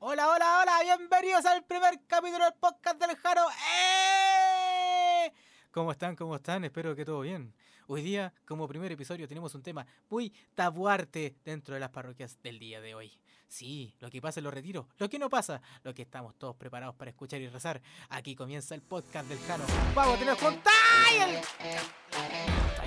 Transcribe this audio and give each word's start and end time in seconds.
Hola, 0.00 0.28
hola, 0.28 0.60
hola, 0.62 0.96
bienvenidos 0.96 1.44
al 1.44 1.64
primer 1.64 1.98
capítulo 2.06 2.44
del 2.44 2.54
podcast 2.54 3.00
del 3.00 3.16
Jaro. 3.16 3.44
¡Eh! 3.50 5.32
¿Cómo 5.72 5.90
están? 5.90 6.14
¿Cómo 6.14 6.36
están? 6.36 6.62
Espero 6.62 6.94
que 6.94 7.04
todo 7.04 7.22
bien. 7.22 7.52
Hoy 7.88 8.02
día, 8.02 8.32
como 8.46 8.68
primer 8.68 8.92
episodio, 8.92 9.26
tenemos 9.26 9.56
un 9.56 9.62
tema 9.64 9.84
muy 10.08 10.32
tabuarte 10.54 11.34
dentro 11.44 11.74
de 11.74 11.80
las 11.80 11.90
parroquias 11.90 12.40
del 12.42 12.60
día 12.60 12.80
de 12.80 12.94
hoy. 12.94 13.18
Sí, 13.48 13.92
lo 13.98 14.08
que 14.08 14.20
pasa 14.20 14.38
en 14.38 14.44
los 14.44 14.54
retiros, 14.54 14.86
lo 14.98 15.08
que 15.08 15.18
no 15.18 15.28
pasa, 15.28 15.60
lo 15.82 15.92
que 15.92 16.02
estamos 16.02 16.38
todos 16.38 16.54
preparados 16.54 16.94
para 16.94 17.10
escuchar 17.10 17.40
y 17.40 17.48
rezar. 17.48 17.82
Aquí 18.08 18.36
comienza 18.36 18.76
el 18.76 18.82
podcast 18.82 19.28
del 19.28 19.40
Jano. 19.40 19.64
¡Vamos 19.96 20.14
a 20.14 20.18
tener 20.18 20.36
juntas! 20.36 20.72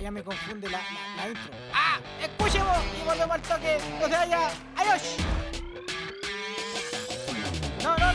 Ya 0.02 0.12
me 0.12 0.24
confunde 0.24 0.70
la 0.70 0.80
intro. 1.28 1.52
¡Ah! 1.74 2.00
¡Escuchemos! 2.22 2.78
Y 3.02 3.06
volvemos 3.06 3.36
al 3.36 3.42
toque. 3.42 3.78
¡No 4.00 4.08
se 4.08 4.14
vaya! 4.14 4.50
¡Adiós! 4.78 5.41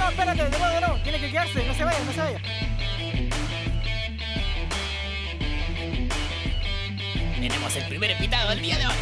No, 0.06 0.10
espérate, 0.10 0.45
de 0.45 0.51
nuevo, 0.51 0.73
de 0.73 0.80
nuevo. 0.80 0.96
Tiene 1.02 1.19
que 1.19 1.30
quedarse, 1.33 1.66
no 1.66 1.74
se 1.74 1.84
vaya, 1.84 1.98
no 2.05 2.12
se 2.12 2.20
vaya. 2.20 2.41
Tenemos 7.34 7.74
el 7.77 7.84
primer 7.87 8.12
invitado 8.12 8.51
del 8.51 8.62
día 8.62 8.79
de 8.79 8.87
hoy. 8.87 8.95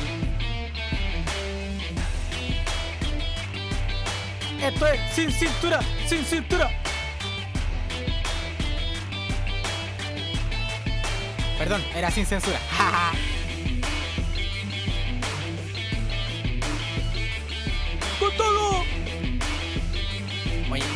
Esto 4.62 4.86
es 4.86 5.00
sin 5.12 5.30
cintura, 5.30 5.80
sin 6.06 6.24
cintura. 6.24 6.70
Perdón, 11.58 11.84
era 11.94 12.10
sin 12.10 12.24
censura. 12.24 12.58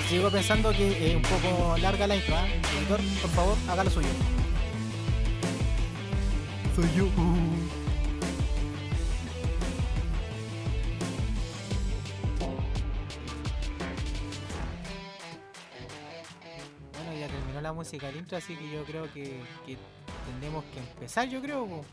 sigo 0.09 0.31
pensando 0.31 0.71
que 0.71 1.11
es 1.11 1.17
un 1.17 1.21
poco 1.21 1.77
larga 1.77 2.07
la 2.07 2.17
intro, 2.17 2.35
¿eh? 2.35 2.63
Editor, 2.79 3.01
por 3.21 3.31
favor, 3.31 3.59
haga 3.69 3.85
lo 3.85 3.91
suyo. 3.91 4.09
Soy 6.75 6.89
yo. 6.97 7.07
Bueno, 16.95 17.21
ya 17.21 17.29
terminó 17.29 17.61
la 17.61 17.75
música 17.75 18.07
del 18.07 18.17
intro, 18.17 18.39
así 18.39 18.57
que 18.57 18.71
yo 18.71 18.85
creo 18.85 19.13
que, 19.13 19.43
que 19.67 19.77
tendremos 20.25 20.65
que 20.73 20.79
empezar, 20.79 21.29
yo 21.29 21.43
creo. 21.43 21.85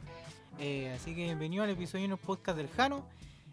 Eh, 0.57 0.94
así 0.95 1.13
que 1.13 1.25
bienvenido 1.25 1.66
al 1.66 1.72
episodio 1.72 2.07
de 2.07 2.13
un 2.13 2.19
podcast 2.19 2.57
del 2.57 2.69
Jano. 2.69 3.05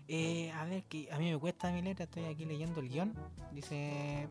Eh, 0.09 0.51
a 0.53 0.65
ver, 0.65 0.85
que 0.85 1.09
a 1.13 1.19
mí 1.19 1.31
me 1.31 1.39
cuesta 1.39 1.73
mi 1.73 1.83
letra, 1.83 2.05
estoy 2.05 2.25
aquí 2.25 2.45
leyendo 2.45 2.81
el 2.81 2.89
guion. 2.89 3.15
Dice 3.53 4.29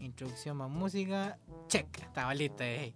introducción 0.00 0.56
más 0.56 0.70
música. 0.70 1.38
Check, 1.68 1.98
estaba 1.98 2.34
lista. 2.34 2.66
Eh. 2.66 2.94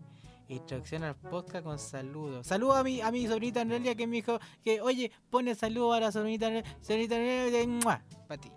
Introducción 0.49 1.03
al 1.05 1.17
podcast 1.17 1.65
con 1.65 1.79
saludos. 1.79 2.47
Saludos 2.47 2.77
a 2.77 2.85
mi, 2.85 3.01
a 3.01 3.11
mi 3.11 3.27
sobrinita 3.27 3.65
Noelia 3.65 3.95
que 3.95 4.07
me 4.07 4.17
dijo 4.17 4.39
que, 4.63 4.81
oye, 4.81 5.11
pone 5.31 5.55
saludos 5.55 5.97
a 5.97 6.01
la 6.01 6.13
sobrinita 6.13 6.51
Noelia. 6.51 6.77
Sobrinita 6.83 7.17
para 8.27 8.41
ti. 8.41 8.51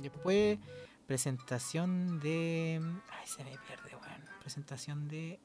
Después, 0.00 0.58
presentación 1.06 2.20
de. 2.20 2.80
Ay, 3.10 3.26
se 3.26 3.44
me 3.44 3.50
pierde, 3.50 3.96
weón. 3.96 4.24
Presentación 4.40 5.08
de. 5.08 5.40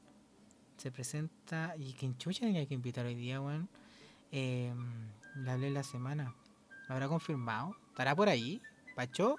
Se 0.76 0.90
presenta. 0.90 1.74
¿Y 1.78 1.94
quién 1.94 2.18
chucha 2.18 2.40
tenía 2.40 2.66
que 2.66 2.74
invitar 2.74 3.06
hoy 3.06 3.14
día, 3.14 3.40
weón? 3.40 3.68
Eh, 4.30 4.74
le 5.36 5.50
hablé 5.50 5.70
la 5.70 5.82
semana. 5.82 6.34
¿Me 6.88 6.94
habrá 6.94 7.08
confirmado? 7.08 7.76
¿Estará 7.90 8.14
por 8.16 8.28
ahí? 8.28 8.60
¿Pacho? 8.96 9.36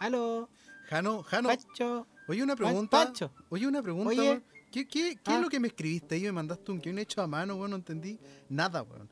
¿Aló? 0.00 0.48
Jano, 0.88 1.22
Jano, 1.22 1.48
¿Pacho? 1.48 2.06
oye 2.28 2.42
una 2.42 2.56
pregunta. 2.56 3.04
Pancho. 3.04 3.30
Oye 3.48 3.66
una 3.66 3.82
pregunta, 3.82 4.08
Oye. 4.10 4.42
¿Qué, 4.70 4.86
qué, 4.86 5.14
qué 5.16 5.30
Ah. 5.32 5.36
es 5.36 5.40
lo 5.42 5.48
que 5.48 5.60
me 5.60 5.68
escribiste 5.68 6.16
ahí? 6.16 6.22
Me 6.22 6.32
mandaste 6.32 6.70
un 6.72 6.80
guion 6.80 6.98
hecho 6.98 7.22
a 7.22 7.26
mano, 7.26 7.54
weón, 7.56 7.70
no 7.70 7.76
entendí 7.76 8.18
nada, 8.48 8.82
weón. 8.82 9.08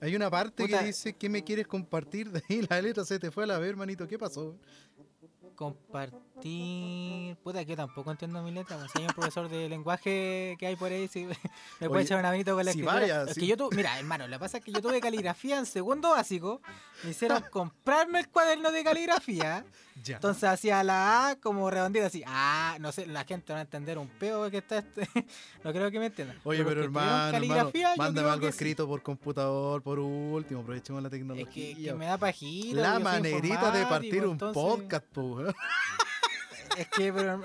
Hay 0.00 0.14
una 0.14 0.30
parte 0.30 0.64
Puta. 0.64 0.78
que 0.80 0.86
dice 0.86 1.14
que 1.14 1.28
me 1.28 1.42
quieres 1.42 1.66
compartir, 1.66 2.30
de 2.32 2.42
ahí 2.48 2.66
la 2.68 2.80
letra 2.80 3.04
se 3.04 3.18
te 3.18 3.30
fue 3.30 3.44
a 3.44 3.46
la 3.46 3.58
ver, 3.58 3.70
hermanito, 3.70 4.06
¿qué 4.06 4.18
pasó? 4.18 4.56
weón? 5.58 6.16
Compartir. 6.40 7.36
Puta, 7.42 7.64
que 7.64 7.70
yo 7.70 7.76
tampoco 7.76 8.10
entiendo 8.10 8.42
mi 8.42 8.50
letra. 8.50 8.76
weón. 8.76 8.88
Si 8.88 8.98
hay 8.98 9.06
un 9.06 9.12
profesor 9.14 9.48
de 9.48 9.68
lenguaje 9.68 10.56
que 10.58 10.66
hay 10.66 10.76
por 10.76 10.90
ahí, 10.90 11.08
si 11.08 11.26
me 11.80 11.88
puede 11.88 12.02
echar 12.02 12.18
una 12.18 12.30
manito 12.30 12.54
con 12.54 12.64
la 12.64 12.72
si 12.72 12.80
escritura. 12.80 13.00
vaya, 13.00 13.22
es 13.30 13.36
que 13.38 13.46
yo 13.46 13.56
tuve, 13.56 13.76
mira, 13.76 13.98
hermano, 13.98 14.26
lo 14.26 14.36
que 14.36 14.40
pasa 14.40 14.58
es 14.58 14.64
que 14.64 14.72
yo 14.72 14.80
tuve 14.82 15.00
caligrafía 15.00 15.58
en 15.58 15.66
segundo 15.66 16.10
básico. 16.10 16.60
Me 17.04 17.10
hicieron 17.10 17.42
comprarme 17.50 18.20
el 18.20 18.28
cuaderno 18.28 18.70
de 18.72 18.84
caligrafía. 18.84 19.64
Ya. 20.02 20.14
Entonces 20.14 20.44
hacía 20.44 20.82
la 20.82 21.28
A 21.28 21.36
como 21.36 21.68
redondita 21.70 22.06
así. 22.06 22.22
Ah, 22.26 22.78
no 22.80 22.90
sé, 22.90 23.04
la 23.06 23.24
gente 23.24 23.52
va 23.52 23.58
a 23.58 23.62
entender 23.62 23.98
un 23.98 24.08
peo 24.08 24.50
que 24.50 24.56
está 24.58 24.78
este. 24.78 25.06
no 25.62 25.72
creo 25.74 25.90
que 25.90 25.98
me 25.98 26.06
entiendan. 26.06 26.40
Oye, 26.44 26.64
pero 26.64 26.82
hermano, 26.84 27.32
caligrafía, 27.32 27.94
mándame 27.98 28.30
algo 28.30 28.46
sí. 28.46 28.48
escrito 28.48 28.86
por 28.88 29.02
computador, 29.02 29.82
por 29.82 29.98
último, 29.98 30.60
aprovechemos 30.62 31.02
la 31.02 31.08
Es 31.08 31.12
tecnología. 31.12 31.76
que, 31.76 31.82
que 31.84 31.92
me 31.92 32.06
da 32.06 32.16
pajito. 32.16 32.80
la 32.80 32.98
manerita 32.98 33.70
de 33.72 33.84
partir 33.84 34.24
un 34.24 34.30
entonces- 34.32 34.54
podcast, 34.62 35.04
po. 35.12 35.42
Es 36.76 36.88
que, 36.88 37.12
pero. 37.12 37.42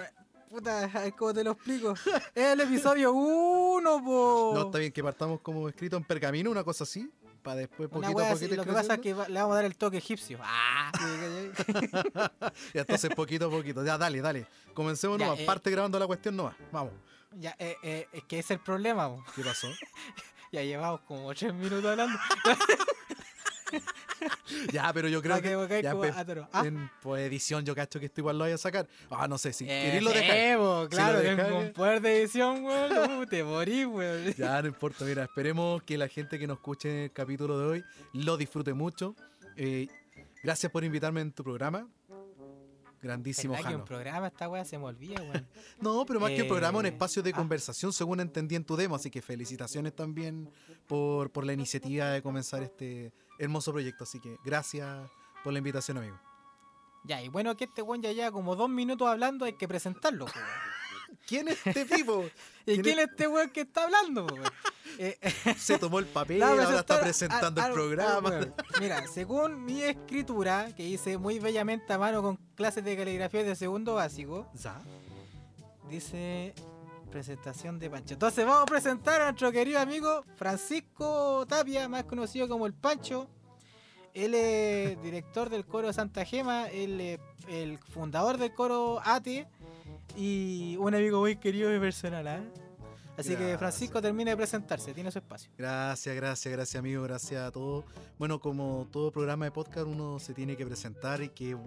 Puta, 0.50 0.90
¿cómo 1.18 1.34
te 1.34 1.44
lo 1.44 1.52
explico? 1.52 1.94
Es 2.34 2.46
el 2.54 2.62
episodio 2.62 3.12
1, 3.12 4.04
po. 4.04 4.52
No, 4.56 4.62
está 4.68 4.78
bien 4.78 4.92
que 4.92 5.04
partamos 5.04 5.42
como 5.42 5.68
escrito 5.68 5.98
en 5.98 6.04
pergamino, 6.04 6.50
una 6.50 6.64
cosa 6.64 6.86
así, 6.86 7.12
para 7.44 7.58
después 7.58 7.90
poquito 7.90 8.20
a 8.20 8.30
poquito 8.32 8.56
lo 8.56 8.64
que 8.64 8.72
pasa 8.72 8.94
es 8.94 9.00
que 9.02 9.10
le 9.10 9.40
vamos 9.40 9.52
a 9.52 9.56
dar 9.56 9.66
el 9.66 9.76
toque 9.76 9.98
egipcio. 9.98 10.40
¡Ah! 10.42 10.92
Ya, 12.74 12.82
entonces 12.82 13.10
poquito 13.14 13.48
a 13.48 13.50
poquito. 13.50 13.84
Ya, 13.84 13.98
dale, 13.98 14.22
dale. 14.22 14.48
Comencemos 14.74 15.20
nomás. 15.20 15.40
eh. 15.40 15.46
Parte 15.46 15.70
grabando 15.72 16.00
la 16.00 16.08
cuestión 16.08 16.36
nomás. 16.38 16.56
Vamos. 16.72 16.94
ya, 17.34 17.54
eh, 17.60 17.76
eh, 17.84 18.08
es 18.14 18.24
que 18.24 18.40
ese 18.40 18.54
es 18.54 18.60
el 18.60 18.64
problema, 18.64 19.10
po. 19.10 19.24
¿Qué 19.36 19.44
pasó? 19.44 19.68
Ya 20.52 20.62
llevamos 20.64 21.02
como 21.02 21.34
3 21.34 21.54
minutos 21.54 21.84
hablando. 21.86 22.18
ya, 24.72 24.92
pero 24.94 25.08
yo 25.08 25.22
creo 25.22 25.42
que 25.42 25.82
ya, 25.82 26.00
pe-. 26.00 26.14
Ah. 26.52 26.64
En 26.66 26.90
pues, 27.02 27.24
edición, 27.28 27.66
yo 27.66 27.76
cacho 27.76 28.00
que 28.00 28.06
esto 28.08 28.22
igual 28.22 28.38
lo 28.38 28.44
vaya 28.44 28.56
a 28.56 28.58
sacar. 28.60 28.88
Ah, 29.10 29.28
no 29.28 29.38
sé, 29.38 29.54
si 29.54 29.66
Eh, 29.66 29.68
queréis 29.86 30.04
lo 30.04 30.12
sí, 30.12 30.18
dejáis. 30.20 30.58
po, 30.58 30.84
Si 30.84 30.90
claro, 30.90 31.22
lo 31.24 31.50
con 31.50 31.74
poder 31.74 32.02
de 32.02 32.22
edición, 32.22 32.64
weón. 32.64 33.28
te 33.28 33.44
morí, 33.44 33.86
weón. 33.86 34.34
Ya, 34.38 34.62
no 34.62 34.68
importa. 34.68 35.06
Mira, 35.06 35.24
esperemos 35.24 35.82
que 35.84 35.98
la 35.98 36.08
gente 36.08 36.40
que 36.40 36.48
nos 36.48 36.58
escuche 36.58 37.06
el 37.06 37.12
capítulo 37.12 37.60
de 37.60 37.66
hoy 37.66 37.84
lo 38.14 38.38
disfrute 38.38 38.74
mucho. 38.74 39.16
Eh, 39.56 39.88
gracias 40.44 40.72
por 40.72 40.84
invitarme 40.84 41.22
en 41.22 41.32
tu 41.32 41.44
programa. 41.44 41.88
Grandísimo, 43.02 43.54
¿Verdad 43.54 43.66
que 43.68 43.72
Jano. 43.74 43.84
un 43.84 43.88
programa 43.88 44.28
esta 44.28 44.50
weá 44.50 44.66
se 44.66 44.80
me 44.80 44.86
olvida, 44.86 45.22
weón? 45.22 45.48
No, 45.80 46.04
pero 46.08 46.20
más 46.20 46.32
que 46.32 46.42
un 46.42 46.48
programa, 46.48 46.80
un 46.80 46.86
Eh, 46.88 46.90
espacio 46.90 47.22
de 47.22 47.30
ah. 47.30 47.34
conversación, 47.36 47.94
según 47.94 48.20
entendí 48.20 48.56
en 48.56 48.64
tu 48.64 48.76
demo. 48.76 48.96
Así 48.96 49.12
que 49.12 49.22
felicitaciones 49.22 49.96
también 49.96 50.50
por, 50.88 51.30
por 51.30 51.46
la 51.46 51.54
iniciativa 51.54 52.10
de 52.10 52.24
comenzar 52.24 52.64
este 52.64 53.12
hermoso 53.40 53.72
proyecto. 53.72 54.04
Así 54.04 54.20
que 54.20 54.38
gracias 54.44 55.10
por 55.44 55.54
la 55.54 55.60
invitación, 55.60 55.98
amigo. 55.98 56.20
Ya, 57.04 57.22
y 57.22 57.30
bueno, 57.30 57.56
que 57.56 57.66
este 57.66 57.82
weón 57.82 58.02
ya 58.02 58.12
lleva 58.12 58.32
como 58.32 58.56
dos 58.56 58.70
minutos 58.70 59.08
hablando, 59.08 59.46
hay 59.46 59.54
que 59.54 59.68
presentarlo. 59.68 60.26
¿Quién 61.28 61.48
es 61.48 61.66
este 61.66 61.86
tipo? 61.86 62.26
¿Y 62.66 62.80
¿Quién 62.82 63.00
es 63.00 63.10
este 63.10 63.28
weón 63.28 63.50
que 63.52 63.62
está 63.62 63.84
hablando? 63.84 64.28
Eh, 64.98 65.18
Se 65.58 65.78
tomó 65.78 66.00
el 66.00 66.06
papel, 66.06 66.42
ahora 66.42 66.80
está 66.80 67.02
presentando 67.02 67.60
el 67.60 67.68
al- 67.68 67.74
programa. 67.74 68.30
al 68.30 68.34
weón. 68.36 68.54
Mira, 68.80 69.06
según 69.08 69.66
mi 69.66 69.82
escritura, 69.82 70.74
que 70.74 70.84
hice 70.88 71.18
muy 71.18 71.38
bellamente 71.40 71.92
a 71.92 71.98
mano 71.98 72.22
con 72.22 72.38
clases 72.56 72.86
de 72.86 72.96
caligrafía 72.96 73.44
de 73.44 73.56
segundo 73.58 73.96
básico, 73.96 74.50
Ya. 74.54 74.80
dice 75.90 76.54
presentación 77.10 77.80
de 77.80 77.90
Pancho. 77.90 78.14
Entonces 78.14 78.46
vamos 78.46 78.64
a 78.64 78.66
presentar 78.66 79.22
a 79.22 79.26
nuestro 79.26 79.52
querido 79.52 79.80
amigo 79.80 80.24
Francisco 80.36 81.46
Tapia, 81.48 81.88
más 81.88 82.04
conocido 82.04 82.48
como 82.48 82.66
el 82.66 82.74
Pancho. 82.74 83.28
Él 84.14 84.34
es 84.34 85.02
director 85.04 85.50
del 85.50 85.66
coro 85.66 85.92
Santa 85.94 86.26
Gema, 86.26 86.68
él 86.68 87.00
es 87.02 87.20
el 87.48 87.78
fundador 87.80 88.38
del 88.38 88.54
coro 88.54 89.02
ATE 89.04 89.48
y 90.16 90.78
un 90.80 90.96
amigo 90.96 91.20
muy 91.20 91.36
querido 91.38 91.76
y 91.76 91.80
personal. 91.80 92.28
¿ah? 92.28 92.44
Así 93.18 93.36
que. 93.36 93.58
Francisco 93.58 94.02
termina 94.02 94.32
de 94.32 94.38
presentarse, 94.38 94.94
tiene 94.94 95.12
su 95.12 95.20
espacio. 95.20 95.52
Gracias, 95.58 96.16
gracias, 96.16 96.52
gracias 96.52 96.80
amigo, 96.80 97.04
gracias 97.04 97.42
a 97.42 97.52
todos. 97.52 97.86
Bueno, 98.18 98.40
como 98.40 98.88
todo 98.92 99.12
programa 99.12 99.46
de 99.46 99.52
podcast 99.52 99.88
uno 99.88 100.20
se 100.20 100.34
tiene 100.34 100.58
que 100.58 100.66
presentar 100.66 101.22
y 101.22 101.30
qué, 101.30 101.58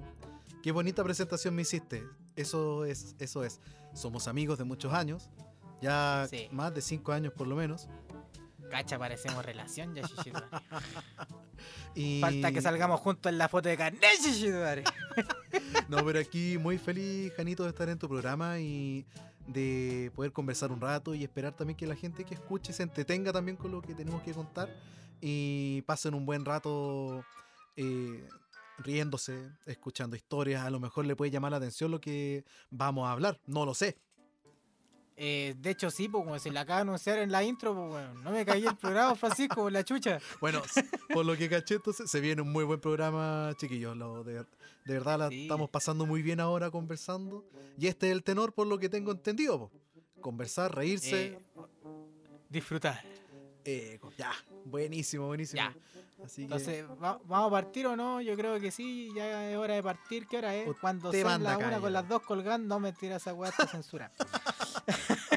qué 0.63 0.73
bonita 0.73 1.03
presentación 1.03 1.55
me 1.55 1.63
hiciste. 1.63 2.05
Eso 2.39 2.85
es, 2.85 3.17
eso 3.19 3.43
es. 3.45 3.61
Somos 3.95 4.29
amigos 4.29 4.59
de 4.59 4.65
muchos 4.65 4.93
años, 4.93 5.29
ya 5.83 6.27
Sí. 6.31 6.49
más 6.53 6.73
de 6.73 6.81
cinco 6.81 7.13
años 7.13 7.33
por 7.33 7.47
lo 7.47 7.57
menos. 7.57 7.89
Cacha, 8.71 8.99
parecemos 8.99 9.45
relación 9.45 9.95
ya. 9.95 10.03
Y... 11.95 12.21
Falta 12.21 12.53
que 12.53 12.63
salgamos 12.63 13.01
juntos 13.01 13.33
en 13.33 13.39
la 13.39 13.49
foto 13.49 13.69
de 13.69 13.77
carnet. 13.77 14.03
No, 15.89 16.05
pero 16.05 16.21
aquí 16.21 16.59
muy 16.59 16.79
feliz, 16.79 17.33
Janito, 17.35 17.65
de 17.65 17.71
estar 17.71 17.89
en 17.89 17.99
tu 17.99 18.09
programa 18.09 18.61
y 18.61 19.07
de 19.47 20.13
poder 20.15 20.33
conversar 20.33 20.71
un 20.71 20.81
rato 20.81 21.15
y 21.15 21.25
esperar 21.25 21.55
también 21.55 21.77
que 21.77 21.87
la 21.87 21.97
gente 21.97 22.25
que 22.25 22.35
escuche 22.35 22.73
se 22.73 22.83
entretenga 22.83 23.33
también 23.33 23.57
con 23.57 23.73
lo 23.73 23.81
que 23.81 23.95
tenemos 23.95 24.23
que 24.23 24.33
contar 24.35 24.69
y 25.21 25.83
pasen 25.87 26.15
un 26.15 26.27
buen 26.27 26.45
rato 26.45 27.25
eh, 27.77 28.29
riéndose, 28.79 29.51
escuchando 29.67 30.17
historias, 30.17 30.65
a 30.65 30.71
lo 30.71 30.81
mejor 30.81 31.07
le 31.07 31.17
puede 31.17 31.31
llamar 31.31 31.51
la 31.53 31.57
atención 31.59 31.91
lo 31.91 32.01
que 32.01 32.45
vamos 32.71 33.07
a 33.09 33.13
hablar, 33.13 33.41
no 33.47 33.65
lo 33.67 33.75
sé. 33.75 33.97
Eh, 35.21 35.57
de 35.59 35.71
hecho, 35.71 35.91
sí, 35.91 36.09
pues 36.09 36.23
como 36.23 36.39
se 36.39 36.49
le 36.53 36.61
acaba 36.61 36.77
de 36.79 36.83
anunciar 36.83 37.19
en 37.19 37.33
la 37.33 37.43
intro, 37.43 37.75
pues 37.75 37.89
bueno, 37.89 38.15
no 38.23 38.31
me 38.31 38.47
caí 38.47 38.65
el 38.65 38.77
programa, 38.77 39.17
Francisco, 39.17 39.57
por 39.63 39.73
la 39.73 39.83
chucha. 39.85 40.21
Bueno, 40.41 40.63
por 41.13 41.27
lo 41.27 41.37
que 41.37 41.49
caché, 41.49 41.75
entonces 41.75 42.09
se 42.09 42.21
viene 42.21 42.41
un 42.43 42.53
muy 42.53 42.63
buen 42.63 42.79
programa, 42.81 43.53
chiquillos. 43.57 43.97
Lo 43.97 44.23
de, 44.23 44.35
de 44.35 44.45
verdad 44.95 45.19
la 45.19 45.29
Sí. 45.29 45.43
estamos 45.43 45.71
pasando 45.71 46.07
muy 46.07 46.23
bien 46.23 46.39
ahora 46.39 46.71
conversando. 46.71 47.45
Y 47.77 47.89
este 47.89 48.07
es 48.07 48.13
el 48.13 48.23
tenor, 48.23 48.53
por 48.55 48.69
lo 48.69 48.79
que 48.79 48.89
tengo 48.89 49.11
entendido. 49.11 49.73
Conversar, 50.21 50.73
reírse. 50.73 51.27
Eh, 51.27 51.39
disfrutar. 52.49 53.03
Eh, 53.71 54.01
ya, 54.17 54.33
buenísimo, 54.65 55.27
buenísimo. 55.27 55.63
Ya. 55.63 55.75
Así 56.25 56.37
que 56.37 56.43
Entonces, 56.45 56.85
¿va- 57.03 57.21
¿vamos 57.25 57.49
a 57.49 57.51
partir 57.51 57.87
o 57.87 57.97
no? 57.97 58.21
Yo 58.21 58.35
creo 58.37 58.59
que 58.59 58.71
sí, 58.71 59.11
ya 59.15 59.51
es 59.51 59.57
hora 59.57 59.75
de 59.75 59.83
partir. 59.83 60.27
¿Qué 60.27 60.39
hora 60.39 60.55
es? 60.57 60.69
Cuando 60.81 61.13
son 61.13 61.23
manda 61.25 61.51
las 61.51 61.59
una 61.59 61.71
ya. 61.73 61.81
con 61.81 61.93
las 61.93 62.09
dos 62.09 62.23
colgando, 62.23 62.67
no 62.75 62.81
mentira, 62.81 63.17
esa 63.17 63.35
weá 63.35 63.51
está 63.51 63.67
censurada. 63.67 64.13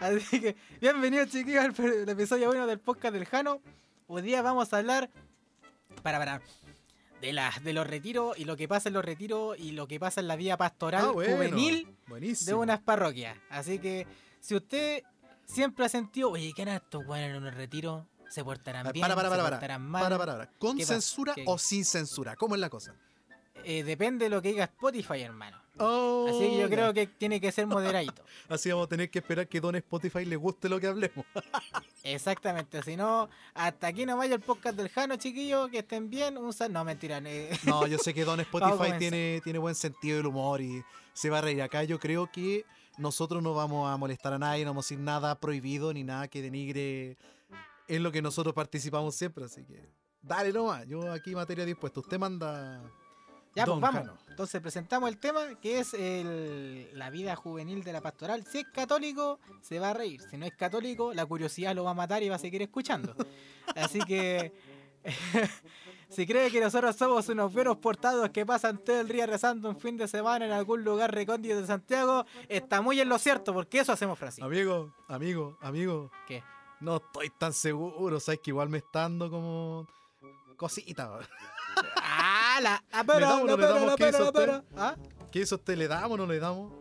Así 0.00 0.40
que, 0.40 0.56
bienvenidos 0.80 1.28
chiquillos 1.28 1.64
al 1.64 1.74
el 1.84 2.08
episodio 2.08 2.50
1 2.50 2.66
del 2.66 2.78
podcast 2.78 3.14
del 3.14 3.26
Jano. 3.26 3.60
Hoy 4.06 4.22
día 4.22 4.42
vamos 4.42 4.72
a 4.72 4.78
hablar, 4.78 5.10
para, 6.02 6.18
para, 6.18 6.40
de, 7.20 7.32
las 7.32 7.62
de 7.62 7.72
los 7.72 7.86
retiros 7.86 8.38
y 8.38 8.44
lo 8.46 8.56
que 8.56 8.68
pasa 8.68 8.88
en 8.88 8.94
los 8.94 9.04
retiros 9.04 9.58
y 9.58 9.72
lo 9.72 9.86
que 9.86 10.00
pasa 10.00 10.20
en 10.20 10.28
la 10.28 10.36
vida 10.36 10.56
pastoral 10.56 11.06
Ah, 11.08 11.12
bueno, 11.12 11.36
juvenil 11.36 11.88
de 12.46 12.54
unas 12.54 12.80
parroquias. 12.80 13.36
Así 13.50 13.78
que, 13.78 14.06
si 14.40 14.54
usted 14.54 15.02
siempre 15.48 15.84
ha 15.86 15.88
sentido, 15.88 16.30
oye, 16.30 16.52
¿qué 16.54 16.62
harán 16.62 16.76
estos 16.76 17.04
weones 17.06 17.34
en 17.36 17.42
un 17.42 17.52
retiro? 17.52 18.06
¿Se 18.28 18.44
portarán 18.44 18.92
bien? 18.92 19.00
para, 19.02 19.14
para, 19.14 19.28
¿Se 19.28 19.30
para, 19.30 19.42
para, 19.42 19.56
portarán 19.56 19.82
mal? 19.82 20.02
para, 20.02 20.18
para, 20.18 20.32
para. 20.38 20.50
¿Con 20.58 20.78
censura 20.80 21.34
o 21.46 21.58
sin 21.58 21.84
censura? 21.84 22.36
¿Cómo 22.36 22.54
es 22.54 22.60
la 22.60 22.68
cosa? 22.68 22.94
Eh, 23.64 23.82
depende 23.82 24.26
de 24.26 24.30
lo 24.30 24.40
que 24.40 24.50
diga 24.50 24.64
Spotify, 24.64 25.22
hermano. 25.22 25.58
Oh, 25.78 26.26
Así 26.28 26.40
que 26.50 26.58
yo 26.58 26.68
creo 26.68 26.92
que 26.92 27.06
tiene 27.06 27.40
que 27.40 27.50
ser 27.52 27.66
moderadito. 27.66 28.22
Así 28.48 28.70
vamos 28.70 28.86
a 28.86 28.88
tener 28.88 29.10
que 29.10 29.20
esperar 29.20 29.48
que 29.48 29.60
Don 29.60 29.74
Spotify 29.76 30.24
le 30.24 30.36
guste 30.36 30.68
lo 30.68 30.78
que 30.78 30.88
hablemos. 30.88 31.24
Exactamente, 32.02 32.82
si 32.82 32.96
no, 32.96 33.28
hasta 33.54 33.86
aquí 33.88 34.04
no 34.06 34.16
vaya 34.16 34.34
el 34.34 34.40
podcast 34.40 34.76
del 34.76 34.88
Jano, 34.88 35.16
chiquillos, 35.16 35.70
que 35.70 35.78
estén 35.78 36.10
bien. 36.10 36.36
Un 36.38 36.52
sal... 36.52 36.72
No, 36.72 36.84
mentira. 36.84 37.20
eh, 37.24 37.56
No, 37.64 37.86
yo 37.86 37.98
sé 37.98 38.12
que 38.14 38.24
Don 38.24 38.40
Spotify 38.40 38.98
tiene, 38.98 39.40
tiene 39.42 39.58
buen 39.58 39.74
sentido 39.74 40.18
del 40.18 40.26
humor 40.26 40.60
y 40.60 40.82
se 41.12 41.30
va 41.30 41.38
a 41.38 41.42
reír. 41.42 41.62
Acá 41.62 41.84
yo 41.84 41.98
creo 41.98 42.30
que 42.30 42.64
nosotros 42.98 43.42
no 43.42 43.54
vamos 43.54 43.90
a 43.90 43.96
molestar 43.96 44.32
a 44.32 44.38
nadie, 44.38 44.64
no 44.64 44.70
vamos 44.70 44.84
a 44.84 44.88
decir 44.88 44.98
nada 44.98 45.38
prohibido 45.40 45.92
ni 45.92 46.04
nada 46.04 46.28
que 46.28 46.42
denigre 46.42 47.16
en 47.88 48.02
lo 48.02 48.12
que 48.12 48.20
nosotros 48.22 48.54
participamos 48.54 49.14
siempre. 49.14 49.44
Así 49.44 49.64
que 49.64 49.88
dale 50.20 50.52
nomás, 50.52 50.86
yo 50.86 51.10
aquí 51.12 51.34
materia 51.34 51.64
dispuesta. 51.64 52.00
Usted 52.00 52.18
manda... 52.18 52.82
Ya, 53.54 53.64
Don 53.64 53.80
pues 53.80 53.92
vamos. 53.92 54.08
Jano. 54.08 54.20
Entonces 54.30 54.60
presentamos 54.60 55.08
el 55.08 55.18
tema 55.18 55.40
que 55.60 55.80
es 55.80 55.94
el- 55.94 56.90
la 56.96 57.10
vida 57.10 57.34
juvenil 57.34 57.82
de 57.82 57.92
la 57.92 58.00
pastoral. 58.00 58.44
Si 58.46 58.58
es 58.58 58.66
católico, 58.72 59.40
se 59.62 59.78
va 59.80 59.90
a 59.90 59.94
reír. 59.94 60.20
Si 60.30 60.36
no 60.36 60.44
es 60.46 60.52
católico, 60.54 61.12
la 61.14 61.24
curiosidad 61.26 61.74
lo 61.74 61.82
va 61.84 61.90
a 61.90 61.94
matar 61.94 62.22
y 62.22 62.28
va 62.28 62.36
a 62.36 62.38
seguir 62.38 62.62
escuchando. 62.62 63.16
Así 63.74 63.98
que, 64.00 64.52
si 66.08 66.26
cree 66.26 66.50
que 66.50 66.60
nosotros 66.60 66.96
somos 66.96 67.28
unos 67.28 67.52
buenos 67.52 67.76
portados 67.78 68.30
que 68.30 68.46
pasan 68.46 68.78
todo 68.78 69.00
el 69.00 69.08
día 69.08 69.26
rezando 69.26 69.68
un 69.68 69.76
fin 69.76 69.96
de 69.96 70.08
semana 70.08 70.46
en 70.46 70.52
algún 70.52 70.82
lugar 70.82 71.12
recóndito 71.14 71.60
de 71.60 71.66
Santiago, 71.66 72.24
está 72.48 72.80
muy 72.80 73.00
en 73.00 73.08
lo 73.08 73.18
cierto, 73.18 73.52
porque 73.52 73.80
eso 73.80 73.92
hacemos, 73.92 74.18
Francisco. 74.18 74.46
Amigo, 74.46 74.94
amigo, 75.08 75.58
amigo. 75.60 76.10
¿Qué? 76.26 76.42
No 76.80 76.96
estoy 76.96 77.30
tan 77.30 77.52
seguro, 77.52 78.20
sabes 78.20 78.40
que 78.42 78.50
igual 78.50 78.68
me 78.68 78.78
está 78.78 79.00
dando 79.00 79.30
como 79.30 79.86
cosita. 80.56 81.18
¡Ah! 81.96 82.58
La, 82.62 82.82
damos, 82.92 83.44
no 83.44 83.56
damos 83.56 83.86
la 83.86 83.96
qué 83.96 84.08
hizo 84.08 84.28
usted? 84.28 84.62
¿Ah? 84.76 84.96
¿Qué 85.30 85.42
eso 85.42 85.56
usted 85.56 85.76
le 85.76 85.88
damos 85.88 86.12
o 86.12 86.16
no 86.16 86.26
le 86.26 86.38
damos? 86.38 86.72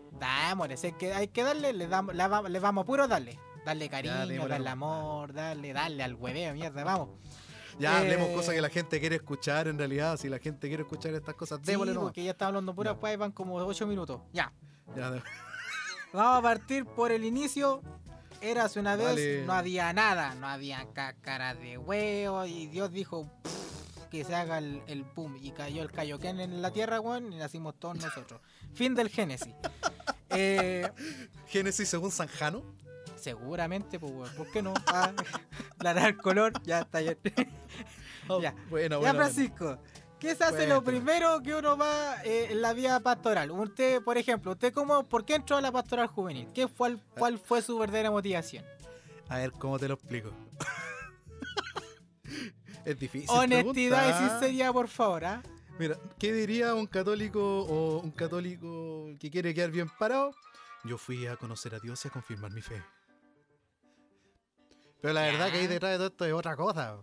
Si 0.76 0.88
hay 0.88 0.94
que, 0.94 1.14
hay 1.14 1.28
que 1.28 1.44
darle, 1.44 1.74
le 1.74 1.88
damos, 1.88 2.16
le 2.16 2.28
vamos, 2.28 2.62
vamos 2.62 2.86
puro 2.86 3.08
darle. 3.08 3.40
Darle 3.66 3.90
cariño, 3.90 4.48
darle 4.48 4.70
amor, 4.70 5.34
darle, 5.34 5.74
darle 5.74 6.04
al 6.04 6.16
hueveo, 6.16 6.54
mierda, 6.54 6.84
vamos. 6.84 7.10
Ya 7.80 7.94
Eh, 7.94 7.98
hablemos 8.02 8.30
cosas 8.30 8.54
que 8.56 8.62
la 8.62 8.70
gente 8.70 9.00
quiere 9.00 9.18
escuchar 9.18 9.68
en 9.68 9.78
realidad. 9.78 10.18
Si 10.18 10.30
la 10.30 10.40
gente 10.40 10.68
quiere 10.68 10.84
escuchar 10.84 11.14
estas 11.14 11.36
cosas, 11.36 11.60
Sí, 11.64 11.72
démosle 11.72 11.94
porque 11.96 12.24
ya 12.24 12.32
está 12.32 12.48
hablando 12.48 12.74
pura 12.74 12.96
pues 13.00 13.18
van 13.18 13.32
como 13.32 13.56
8 13.56 13.86
minutos. 13.88 14.22
Ya. 14.34 14.52
Ya, 14.96 15.10
Vamos 16.14 16.40
a 16.40 16.42
partir 16.42 16.86
por 16.86 17.12
el 17.12 17.24
inicio. 17.26 17.82
Érase 18.42 18.80
una 18.80 18.96
vez, 18.96 19.08
Vale. 19.08 19.46
no 19.46 19.54
había 19.54 19.92
nada, 19.94 20.36
no 20.36 20.48
había 20.48 20.88
cáscara 20.94 21.54
de 21.56 21.78
huevo 21.78 22.46
y 22.46 22.68
Dios 22.68 22.92
dijo 22.92 23.28
"Pff, 23.44 24.10
que 24.12 24.24
se 24.24 24.36
haga 24.36 24.60
el, 24.60 24.82
el 24.88 25.04
boom 25.04 25.38
y 25.42 25.52
cayó 25.52 25.82
el 25.82 25.92
Kaioken 25.92 26.40
en 26.40 26.62
la 26.62 26.72
tierra, 26.72 27.00
weón, 27.02 27.34
y 27.34 27.38
nacimos 27.38 27.80
todos 27.80 27.98
nosotros. 27.98 28.40
fin 28.74 28.96
del 28.96 29.10
Génesis. 29.10 29.54
Eh, 30.30 30.92
Génesis 31.48 31.88
según 31.88 32.12
Sanjano. 32.12 32.62
Seguramente, 33.28 34.00
pues, 34.00 34.14
weón, 34.14 34.36
¿por 34.36 34.50
qué 34.52 34.62
no? 34.62 34.74
Ah, 34.88 35.12
el 36.08 36.18
color, 36.18 36.54
ya 36.64 36.80
está 36.82 37.00
bien. 37.00 37.18
Oh, 38.30 38.42
Ya. 38.42 38.54
Bueno, 38.70 39.02
Ya, 39.02 39.12
bueno. 39.12 39.20
Francisco, 39.20 39.78
¿qué 40.20 40.36
se 40.36 40.44
hace 40.44 40.68
lo 40.68 40.84
primero 40.84 41.42
que 41.42 41.56
uno 41.56 41.78
va 41.78 42.22
eh, 42.24 42.48
en 42.52 42.62
la 42.62 42.74
vida 42.74 43.00
pastoral? 43.00 43.52
Usted, 43.52 44.02
por 44.02 44.18
ejemplo, 44.18 44.52
usted 44.52 44.74
cómo, 44.74 45.08
¿por 45.08 45.24
qué 45.24 45.36
entró 45.36 45.56
a 45.56 45.62
la 45.62 45.72
pastoral 45.72 46.08
juvenil? 46.08 46.48
¿Qué 46.54 46.68
fue, 46.68 46.98
¿Cuál 47.18 47.40
fue 47.40 47.62
su 47.62 47.78
verdadera 47.78 48.12
motivación? 48.12 48.66
A 49.30 49.38
ver, 49.38 49.52
¿cómo 49.54 49.80
te 49.80 49.88
lo 49.88 49.94
explico? 49.94 50.32
es 52.86 53.00
difícil. 53.00 53.30
Honestidad 53.30 54.10
y 54.10 54.12
preguntar. 54.12 54.30
sinceridad, 54.40 54.74
por 54.74 54.88
favor, 54.90 55.26
¿ah? 55.26 55.44
Mira, 55.80 55.98
¿qué 56.20 56.34
diría 56.34 56.74
un 56.76 56.88
católico 56.88 57.62
o 57.62 58.00
un 58.00 58.12
católico 58.12 59.10
que 59.20 59.30
quiere 59.30 59.54
quedar 59.54 59.72
bien 59.72 59.90
parado? 60.00 60.34
Yo 60.84 60.98
fui 60.98 61.28
a 61.28 61.38
conocer 61.38 61.76
a 61.76 61.80
Dios 61.80 62.04
y 62.04 62.08
a 62.08 62.12
confirmar 62.12 62.52
mi 62.52 62.62
fe. 62.62 62.82
Pero 65.02 65.14
la 65.14 65.22
verdad 65.22 65.52
que 65.52 65.58
ahí 65.60 65.68
detrás 65.68 65.92
de 65.92 65.98
todo 65.98 66.08
esto 66.08 66.26
es 66.26 66.34
otra 66.34 66.56
cosa. 66.56 66.98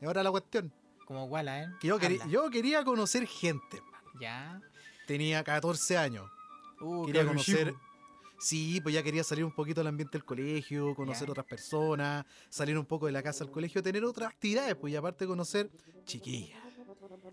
Es 0.00 0.08
otra 0.08 0.22
la 0.22 0.30
cuestión. 0.30 0.72
Como 1.06 1.24
Walla, 1.24 1.64
¿eh? 1.64 1.68
Que 1.80 1.88
yo, 1.88 1.98
quería, 1.98 2.26
yo 2.26 2.48
quería 2.50 2.84
conocer 2.84 3.26
gente. 3.26 3.82
Ya. 4.20 4.60
Tenía 5.06 5.42
14 5.42 5.96
años. 5.96 6.30
Uh, 6.80 7.06
quería 7.06 7.26
conocer. 7.26 7.68
chico. 7.68 7.80
Sí, 8.38 8.80
pues 8.80 8.94
ya 8.94 9.02
quería 9.02 9.22
salir 9.22 9.44
un 9.44 9.52
poquito 9.54 9.80
del 9.80 9.88
ambiente 9.88 10.16
del 10.16 10.24
colegio, 10.24 10.94
conocer 10.94 11.26
Ya. 11.26 11.32
otras 11.32 11.46
personas, 11.46 12.24
salir 12.48 12.78
un 12.78 12.86
poco 12.86 13.04
de 13.06 13.12
la 13.12 13.22
casa 13.22 13.44
al 13.44 13.50
colegio, 13.50 13.82
tener 13.82 14.02
otras 14.04 14.30
actividades, 14.30 14.76
pues 14.76 14.92
y 14.92 14.96
aparte 14.96 15.26
conocer 15.26 15.70
chiquillas. 16.06 16.58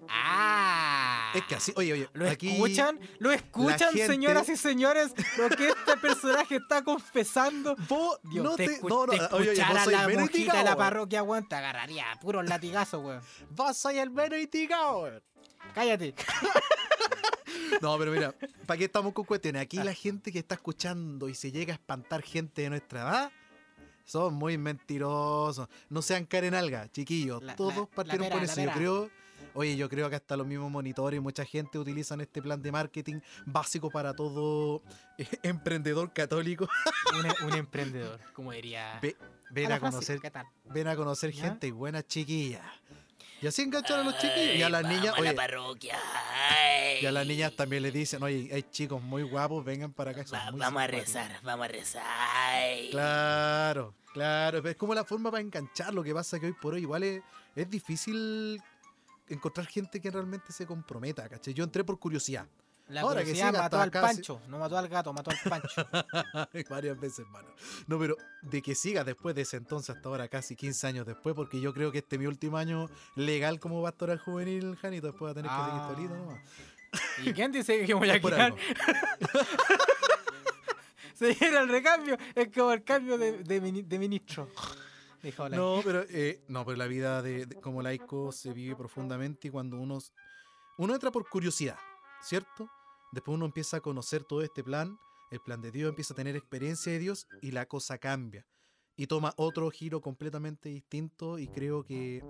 ¡Ah! 0.10 1.32
Es 1.36 1.44
que 1.44 1.56
así, 1.56 1.74
oye, 1.76 1.94
oye, 1.94 2.10
¿Lo 2.14 2.30
aquí 2.30 2.50
escuchan? 2.52 3.00
¿Lo 3.20 3.32
escuchan, 3.32 3.90
gente- 3.94 4.08
señoras 4.08 4.50
y 4.50 4.56
señores? 4.58 5.14
Lo 5.38 5.50
que 5.50 5.70
este 5.70 5.98
personaje 5.98 6.56
está 6.56 6.84
confesando. 6.84 7.76
vos 7.88 8.20
Dios, 8.24 8.44
no 8.44 8.56
te, 8.56 8.68
te, 8.68 8.82
no, 8.82 9.06
no, 9.06 9.12
te 9.14 9.36
oye, 9.36 9.50
vos 9.64 9.88
la 9.88 10.08
monjita 10.10 10.58
de 10.58 10.64
la 10.64 10.76
parroquia, 10.76 11.24
weón, 11.24 11.48
te 11.48 11.56
agarraría 11.56 12.06
puros 12.22 12.48
latigazos, 12.48 13.04
weón. 13.04 13.22
Vos 13.50 13.78
sois 13.78 13.98
el 13.98 14.10
menos 14.12 14.40
indicado, 14.40 15.02
weón. 15.04 15.24
Cállate. 15.74 16.14
No, 17.82 17.98
pero 17.98 18.12
mira, 18.12 18.34
¿para 18.66 18.78
qué 18.78 18.86
estamos 18.86 19.14
con 19.14 19.26
cuestiones? 19.26 19.60
Ah. 19.60 19.64
Aquí 19.64 19.78
la 19.78 19.94
gente 19.94 20.32
que 20.32 20.40
está 20.40 20.56
escuchando 20.56 21.30
y 21.30 21.36
se 21.36 21.52
llega 21.52 21.74
a 21.74 21.76
espantar 21.76 22.22
gente 22.24 22.64
de 22.64 22.70
nuestra 22.70 23.02
edad, 23.02 23.32
son 24.04 24.34
muy 24.34 24.58
mentirosos. 24.58 25.68
No 25.90 26.02
sean 26.02 26.26
Karen 26.26 26.56
Alga, 26.56 26.90
chiquillos. 26.92 27.44
La- 27.44 27.56
todos 27.56 27.76
la- 27.76 27.86
partieron 27.88 28.22
la 28.30 28.30
pera, 28.30 28.46
la 28.46 28.52
eso. 28.52 28.62
Yo 28.62 28.72
creo, 28.72 29.10
oye, 29.58 29.76
yo 29.76 29.90
creo 29.90 30.10
que 30.10 30.16
hasta 30.16 30.38
los 30.38 30.48
mismos 30.48 30.72
monitores 30.72 31.22
mucha 31.22 31.44
gente 31.46 31.78
utilizan 31.80 32.22
este 32.22 32.42
plan 32.42 32.62
de 32.62 32.72
marketing 32.72 33.20
básico 33.46 33.90
para 33.90 34.14
todo 34.16 34.82
eh, 35.18 35.28
emprendedor 35.44 36.14
católico. 36.14 36.68
un, 37.44 37.48
un 37.50 37.54
emprendedor, 37.58 38.20
como 38.34 38.52
diría. 38.52 39.00
Ve- 39.02 39.18
ven 39.52 39.72
a 39.72 39.80
conocer, 39.80 40.20
ven 40.66 40.88
a 40.88 40.96
conocer 40.96 41.32
¿Ya? 41.32 41.44
gente 41.44 41.68
y 41.68 41.72
buenas 41.72 42.06
chiquillas. 42.08 42.64
Y 43.40 43.46
así 43.46 43.62
enganchar 43.62 44.00
a 44.00 44.04
los 44.04 44.18
chiquillos. 44.18 44.56
Y 44.56 44.64
a 44.64 44.70
las 44.70 44.84
niñas, 44.84 45.14
a 45.16 45.22
la 45.22 45.30
oye, 45.30 45.34
parroquia. 45.34 45.96
ay. 46.50 46.98
y 47.04 47.06
a 47.06 47.12
las 47.12 47.26
niñas 47.28 47.56
también 47.56 47.84
les 47.84 47.94
dicen, 47.94 48.24
oye, 48.24 48.50
hay 48.52 48.64
chicos 48.64 49.00
muy 49.02 49.22
guapos, 49.22 49.64
vengan 49.64 49.94
para 49.94 50.10
acá. 50.12 50.24
Va- 50.34 50.46
vamos 50.46 50.62
a 50.62 50.66
simpáticos". 50.68 51.06
rezar, 51.06 51.40
vamos 51.44 51.66
a 51.66 51.68
rezar. 51.68 52.04
ay. 52.08 52.90
Claro, 52.90 53.94
claro. 54.12 54.68
Es 54.68 54.76
como 54.76 54.96
la 54.96 55.04
forma 55.06 55.30
para 55.30 55.42
enganchar. 55.42 55.94
Lo 55.94 56.04
que 56.04 56.16
pasa 56.16 56.40
que 56.40 56.48
hoy 56.48 56.54
por 56.54 56.74
hoy 56.74 56.82
igual 56.82 57.04
es, 57.04 57.22
es 57.56 57.70
difícil 57.70 58.60
encontrar 59.30 59.68
gente 59.68 60.00
que 60.02 60.10
realmente 60.12 60.52
se 60.52 60.66
comprometa, 60.66 61.28
¿cachai? 61.30 61.54
Yo 61.54 61.64
entré 61.64 61.84
por 61.84 62.00
curiosidad. 62.00 62.48
La 62.90 63.02
Ahora 63.02 63.22
que 63.26 63.34
mató 63.52 63.82
al 63.82 63.92
Pancho, 63.92 64.40
no 64.48 64.60
mató 64.60 64.78
al 64.78 64.88
gato, 64.88 65.12
mató 65.12 65.30
al 65.32 65.38
Pancho. 65.50 65.86
Varias 66.70 66.98
veces, 66.98 67.20
hermano. 67.20 67.50
No, 67.86 68.00
pero 68.00 68.16
de 68.44 68.62
que 68.62 68.76
siga 68.76 69.04
después 69.04 69.36
de 69.36 69.42
ese 69.42 69.58
entonces 69.58 69.94
hasta 69.94 70.08
ahora, 70.08 70.30
casi 70.30 70.56
15 70.56 70.88
años 70.88 71.06
después, 71.06 71.36
porque 71.36 71.60
yo 71.60 71.74
creo 71.74 71.92
que 71.92 71.98
este 71.98 72.16
es 72.16 72.20
mi 72.22 72.28
último 72.28 72.56
año 72.58 72.90
legal 73.16 73.60
como 73.60 73.84
pastoral 73.84 74.20
juvenil, 74.20 74.78
Janito. 74.78 75.08
Después 75.08 75.28
va 75.28 75.32
a 75.32 75.34
tener 75.36 75.52
que 75.52 75.58
seguir 75.58 75.82
Ah. 75.82 75.90
solito 75.94 76.16
nomás. 76.16 76.40
¿Y 77.26 77.34
quién 77.34 77.52
dice 77.52 77.86
que 77.86 77.94
voy 77.94 78.10
a 78.10 78.22
quedar? 78.22 78.56
Se 81.14 81.34
viene 81.34 81.58
el 81.58 81.68
recambio, 81.70 82.16
es 82.36 82.50
como 82.54 82.72
el 82.72 82.84
cambio 82.84 83.18
de, 83.18 83.44
de, 83.44 83.62
mini- 83.62 83.82
de 83.84 83.98
ministro. 84.00 84.50
No, 85.58 85.82
pero, 85.84 86.04
eh, 86.10 86.44
no, 86.48 86.66
pero 86.66 86.78
la 86.78 86.88
vida 86.88 87.22
de, 87.22 87.46
de- 87.46 87.56
como 87.62 87.82
laico 87.82 88.32
se 88.32 88.54
vive 88.54 88.76
profundamente 88.76 89.48
y 89.48 89.52
cuando 89.52 89.78
uno, 89.78 90.00
uno 90.78 90.94
entra 90.94 91.12
por 91.12 91.28
curiosidad, 91.30 91.78
¿cierto? 92.22 92.70
Después 93.12 93.36
uno 93.36 93.46
empieza 93.46 93.78
a 93.78 93.82
conocer 93.82 94.24
todo 94.24 94.42
este 94.42 94.64
plan, 94.64 94.98
el 95.32 95.40
plan 95.42 95.62
de 95.62 95.72
Dios, 95.72 95.90
empieza 95.90 96.14
a 96.14 96.18
tener 96.18 96.36
experiencia 96.36 96.92
de 96.92 97.00
Dios 97.00 97.28
y 97.42 97.52
la 97.52 97.66
cosa 97.68 97.98
cambia. 97.98 98.46
Y 98.96 99.08
toma 99.08 99.34
otro 99.38 99.70
giro 99.70 100.02
completamente 100.02 100.70
distinto 100.70 101.38
y 101.38 101.48
creo 101.48 101.84
que 101.84 102.24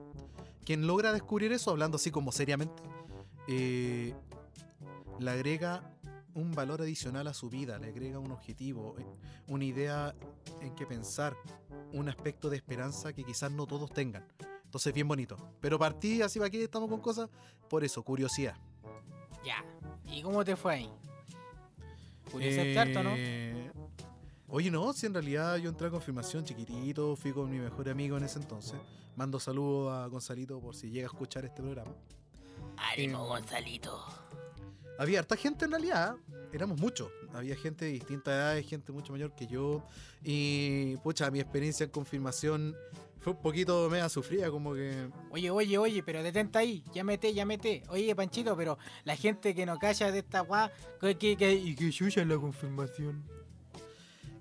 quien 0.65 0.85
logra 0.85 1.13
descubrir 1.13 1.51
eso, 1.53 1.71
hablando 1.71 1.95
así 1.95 2.11
como 2.11 2.31
seriamente, 2.31 2.83
eh, 3.47 4.13
le 5.19 5.31
agrega 5.31 5.96
un 6.37 6.53
valor 6.53 6.81
adicional 6.81 7.27
a 7.27 7.33
su 7.33 7.49
vida, 7.49 7.79
le 7.79 7.87
agrega 7.87 8.19
un 8.19 8.31
objetivo, 8.31 8.95
eh, 8.99 9.05
una 9.47 9.65
idea 9.65 10.15
en 10.61 10.75
que 10.75 10.85
pensar, 10.85 11.35
un 11.93 12.07
aspecto 12.09 12.49
de 12.49 12.57
esperanza 12.57 13.11
que 13.11 13.23
quizás 13.23 13.51
no 13.51 13.65
todos 13.65 13.91
tengan. 13.91 14.25
Entonces, 14.63 14.93
bien 14.93 15.07
bonito. 15.07 15.35
Pero 15.59 15.79
partí 15.79 16.21
así 16.21 16.37
para 16.39 16.47
aquí, 16.47 16.61
estamos 16.61 16.89
con 16.89 17.01
cosas, 17.01 17.29
por 17.69 17.83
eso, 17.83 18.03
curiosidad. 18.03 18.55
Ya. 19.43 19.65
¿Y 20.05 20.21
cómo 20.21 20.45
te 20.45 20.55
fue 20.55 20.73
ahí? 20.75 20.89
Curiosidad 22.31 22.77
harto, 22.87 23.03
¿no? 23.03 23.13
Eh, 23.15 23.71
Oye, 24.49 24.69
no, 24.71 24.93
si 24.93 25.05
en 25.07 25.13
realidad 25.13 25.57
yo 25.57 25.69
entré 25.69 25.87
a 25.87 25.89
confirmación 25.89 26.45
chiquitito, 26.45 27.15
fui 27.15 27.33
con 27.33 27.49
mi 27.49 27.57
mejor 27.59 27.89
amigo 27.89 28.15
en 28.17 28.23
ese 28.23 28.39
entonces. 28.39 28.79
Mando 29.15 29.39
saludos 29.39 29.91
a 29.91 30.05
Gonzalito 30.07 30.59
por 30.61 30.75
si 30.75 30.89
llega 30.89 31.07
a 31.07 31.11
escuchar 31.11 31.43
este 31.45 31.61
programa. 31.61 31.91
Ánimo, 32.77 33.25
Eh, 33.25 33.27
Gonzalito. 33.27 34.26
Había 34.99 35.19
harta 35.19 35.35
gente 35.35 35.65
en 35.65 35.71
realidad, 35.71 36.15
éramos 36.51 36.79
muchos. 36.79 37.09
Había 37.33 37.55
gente 37.55 37.85
de 37.85 37.91
distintas 37.91 38.33
edades, 38.33 38.67
gente 38.67 38.91
mucho 38.91 39.11
mayor 39.13 39.33
que 39.35 39.45
yo. 39.47 39.83
Y, 40.23 40.95
pucha, 40.97 41.29
mi 41.29 41.39
experiencia 41.39 41.83
en 41.83 41.91
confirmación 41.91 42.75
fue 43.19 43.33
un 43.33 43.41
poquito 43.41 43.89
media 43.89 44.09
sufrida, 44.09 44.49
como 44.49 44.73
que. 44.73 45.09
Oye, 45.31 45.49
oye, 45.51 45.77
oye, 45.77 46.01
pero 46.03 46.23
detente 46.23 46.57
ahí, 46.57 46.83
ya 46.93 47.03
mete, 47.03 47.33
ya 47.33 47.45
mete. 47.45 47.83
Oye, 47.89 48.15
Panchito, 48.15 48.55
pero 48.57 48.77
la 49.03 49.15
gente 49.15 49.53
que 49.53 49.65
no 49.65 49.77
calla 49.77 50.11
de 50.11 50.19
esta 50.19 50.39
guá, 50.41 50.71
que, 50.99 51.17
que, 51.17 51.35
que- 51.37 51.53
y 51.53 51.75
que 51.75 51.89
chucha 51.91 52.23
la 52.25 52.37
confirmación. 52.37 53.23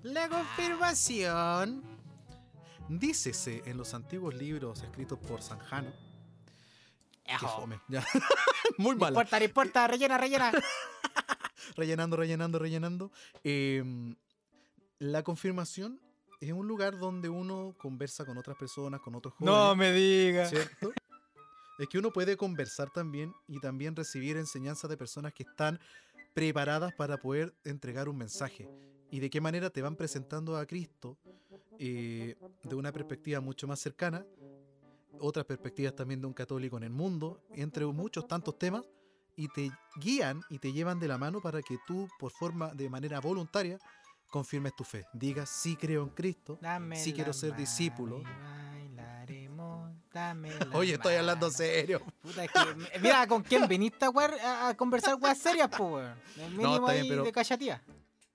La 0.03 0.29
confirmación. 0.29 1.83
Dícese 2.89 3.63
en 3.65 3.77
los 3.77 3.93
antiguos 3.93 4.33
libros 4.35 4.81
escritos 4.81 5.19
por 5.19 5.41
Sanjano. 5.41 5.91
Qué 7.27 7.45
fome, 7.45 7.79
ya. 7.87 8.03
Muy 8.77 8.93
No 8.95 8.99
mala. 8.99 9.09
importa, 9.09 9.39
no 9.39 9.45
importa, 9.45 9.87
rellena, 9.87 10.17
rellena. 10.17 10.51
rellenando, 11.75 12.15
rellenando, 12.17 12.59
rellenando. 12.59 13.11
Eh, 13.43 13.83
la 14.99 15.23
confirmación 15.23 15.99
es 16.39 16.51
un 16.53 16.67
lugar 16.67 16.97
donde 16.97 17.29
uno 17.29 17.75
conversa 17.77 18.25
con 18.25 18.37
otras 18.37 18.57
personas, 18.57 19.01
con 19.01 19.15
otros 19.15 19.33
jóvenes. 19.35 19.55
no 19.59 19.75
me 19.75 19.91
digas. 19.91 20.49
¿cierto? 20.49 20.91
Es 21.79 21.87
que 21.89 21.97
uno 21.97 22.11
puede 22.11 22.37
conversar 22.37 22.89
también 22.91 23.33
y 23.47 23.59
también 23.59 23.95
recibir 23.95 24.37
enseñanzas 24.37 24.89
de 24.89 24.97
personas 24.97 25.33
que 25.33 25.43
están 25.43 25.79
preparadas 26.33 26.93
para 26.93 27.17
poder 27.17 27.53
entregar 27.63 28.09
un 28.09 28.17
mensaje. 28.17 28.69
Y 29.09 29.19
de 29.19 29.29
qué 29.29 29.41
manera 29.41 29.69
te 29.69 29.81
van 29.81 29.95
presentando 29.95 30.57
a 30.57 30.65
Cristo 30.65 31.17
eh, 31.79 32.35
de 32.63 32.75
una 32.75 32.91
perspectiva 32.91 33.39
mucho 33.39 33.67
más 33.67 33.79
cercana, 33.79 34.25
otras 35.19 35.45
perspectivas 35.45 35.95
también 35.95 36.21
de 36.21 36.27
un 36.27 36.33
católico 36.33 36.77
en 36.77 36.83
el 36.83 36.89
mundo, 36.89 37.41
entre 37.51 37.85
muchos 37.85 38.27
tantos 38.27 38.57
temas, 38.57 38.83
y 39.35 39.47
te 39.49 39.71
guían 39.97 40.41
y 40.49 40.57
te 40.59 40.73
llevan 40.73 40.99
de 40.99 41.07
la 41.07 41.17
mano 41.17 41.41
para 41.41 41.61
que 41.61 41.77
tú, 41.85 42.07
por 42.19 42.31
forma, 42.31 42.73
de 42.73 42.89
manera 42.89 43.19
voluntaria, 43.19 43.77
confirmes 44.29 44.75
tu 44.75 44.83
fe. 44.83 45.05
Digas, 45.13 45.49
sí 45.49 45.75
creo 45.75 46.03
en 46.03 46.09
Cristo, 46.09 46.57
Dame 46.61 46.95
Sí 46.97 47.13
quiero 47.13 47.31
ser 47.33 47.51
mano 47.51 47.61
discípulo. 47.61 48.23
bailaremos, 48.73 49.91
dame 50.11 50.51
Oye, 50.73 50.95
estoy 50.95 51.15
hablando 51.15 51.49
serio. 51.51 52.01
Puta, 52.21 52.43
es 52.43 52.51
que, 52.51 52.99
mira, 52.99 53.27
¿con 53.27 53.43
quién 53.43 53.67
viniste 53.67 54.05
a, 54.05 54.73
conversar 54.75 55.15
weas 55.21 55.37
serias? 55.37 55.69
El 56.37 56.51
mínimo 56.51 56.75
está 56.75 56.91
bien, 56.93 57.03
ahí 57.03 57.09
pero- 57.09 57.23
de 57.23 57.31
cachatía. 57.31 57.83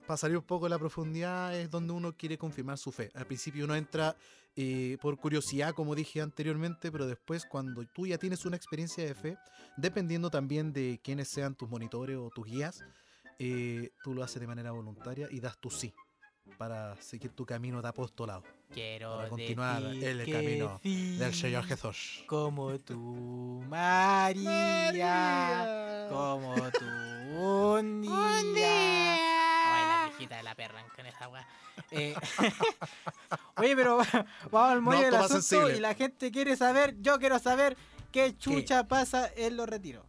para 0.07 0.17
salir 0.17 0.37
un 0.37 0.43
poco 0.43 0.65
de 0.65 0.69
la 0.69 0.79
profundidad 0.79 1.55
es 1.55 1.69
donde 1.69 1.93
uno 1.93 2.13
quiere 2.15 2.37
confirmar 2.37 2.77
su 2.77 2.91
fe. 2.91 3.11
Al 3.13 3.25
principio 3.25 3.65
uno 3.65 3.75
entra 3.75 4.15
eh, 4.55 4.97
por 5.01 5.17
curiosidad, 5.17 5.73
como 5.73 5.95
dije 5.95 6.21
anteriormente, 6.21 6.91
pero 6.91 7.07
después 7.07 7.45
cuando 7.45 7.83
tú 7.93 8.05
ya 8.05 8.17
tienes 8.17 8.45
una 8.45 8.55
experiencia 8.55 9.03
de 9.03 9.15
fe, 9.15 9.37
dependiendo 9.77 10.29
también 10.29 10.71
de 10.73 10.99
quiénes 11.03 11.29
sean 11.29 11.55
tus 11.55 11.69
monitores 11.69 12.17
o 12.17 12.29
tus 12.29 12.45
guías, 12.45 12.83
eh, 13.39 13.89
tú 14.03 14.13
lo 14.13 14.23
haces 14.23 14.39
de 14.39 14.47
manera 14.47 14.71
voluntaria 14.71 15.27
y 15.31 15.39
das 15.39 15.57
tu 15.57 15.71
sí 15.71 15.93
para 16.57 16.95
seguir 17.01 17.31
tu 17.31 17.45
camino 17.45 17.81
de 17.81 17.87
apostolado 17.87 18.43
Quiero 18.73 19.15
para 19.15 19.29
continuar 19.29 19.81
decir 19.81 20.03
el 20.03 20.25
que 20.25 20.31
camino 20.31 20.79
del 20.83 21.33
Señor 21.33 21.63
Jesús. 21.63 22.23
Como 22.27 22.77
tú, 22.79 23.63
María. 23.69 24.99
Como 26.09 26.53
tú, 26.71 26.85
un 27.39 28.01
día. 28.01 28.13
Ay, 28.15 29.23
la 29.23 29.32
viejita 30.27 30.37
de 30.37 30.43
la 30.43 30.55
perra 30.55 30.83
con 30.95 31.05
esa 31.05 31.27
weá. 31.29 31.47
Eh, 31.91 32.15
Oye, 33.57 33.75
pero 33.75 33.97
vamos 34.51 34.71
al 34.71 34.81
mollo 34.81 34.97
No, 34.99 35.05
del 35.05 35.15
asunto 35.15 35.41
sensible. 35.41 35.77
y 35.77 35.79
la 35.79 35.93
gente 35.95 36.31
quiere 36.31 36.55
saber, 36.55 36.95
yo 37.01 37.19
quiero 37.19 37.39
saber 37.39 37.77
qué 38.11 38.37
chucha 38.37 38.87
pasa 38.87 39.29
en 39.35 39.57
los 39.57 39.67
retiros. 39.67 40.05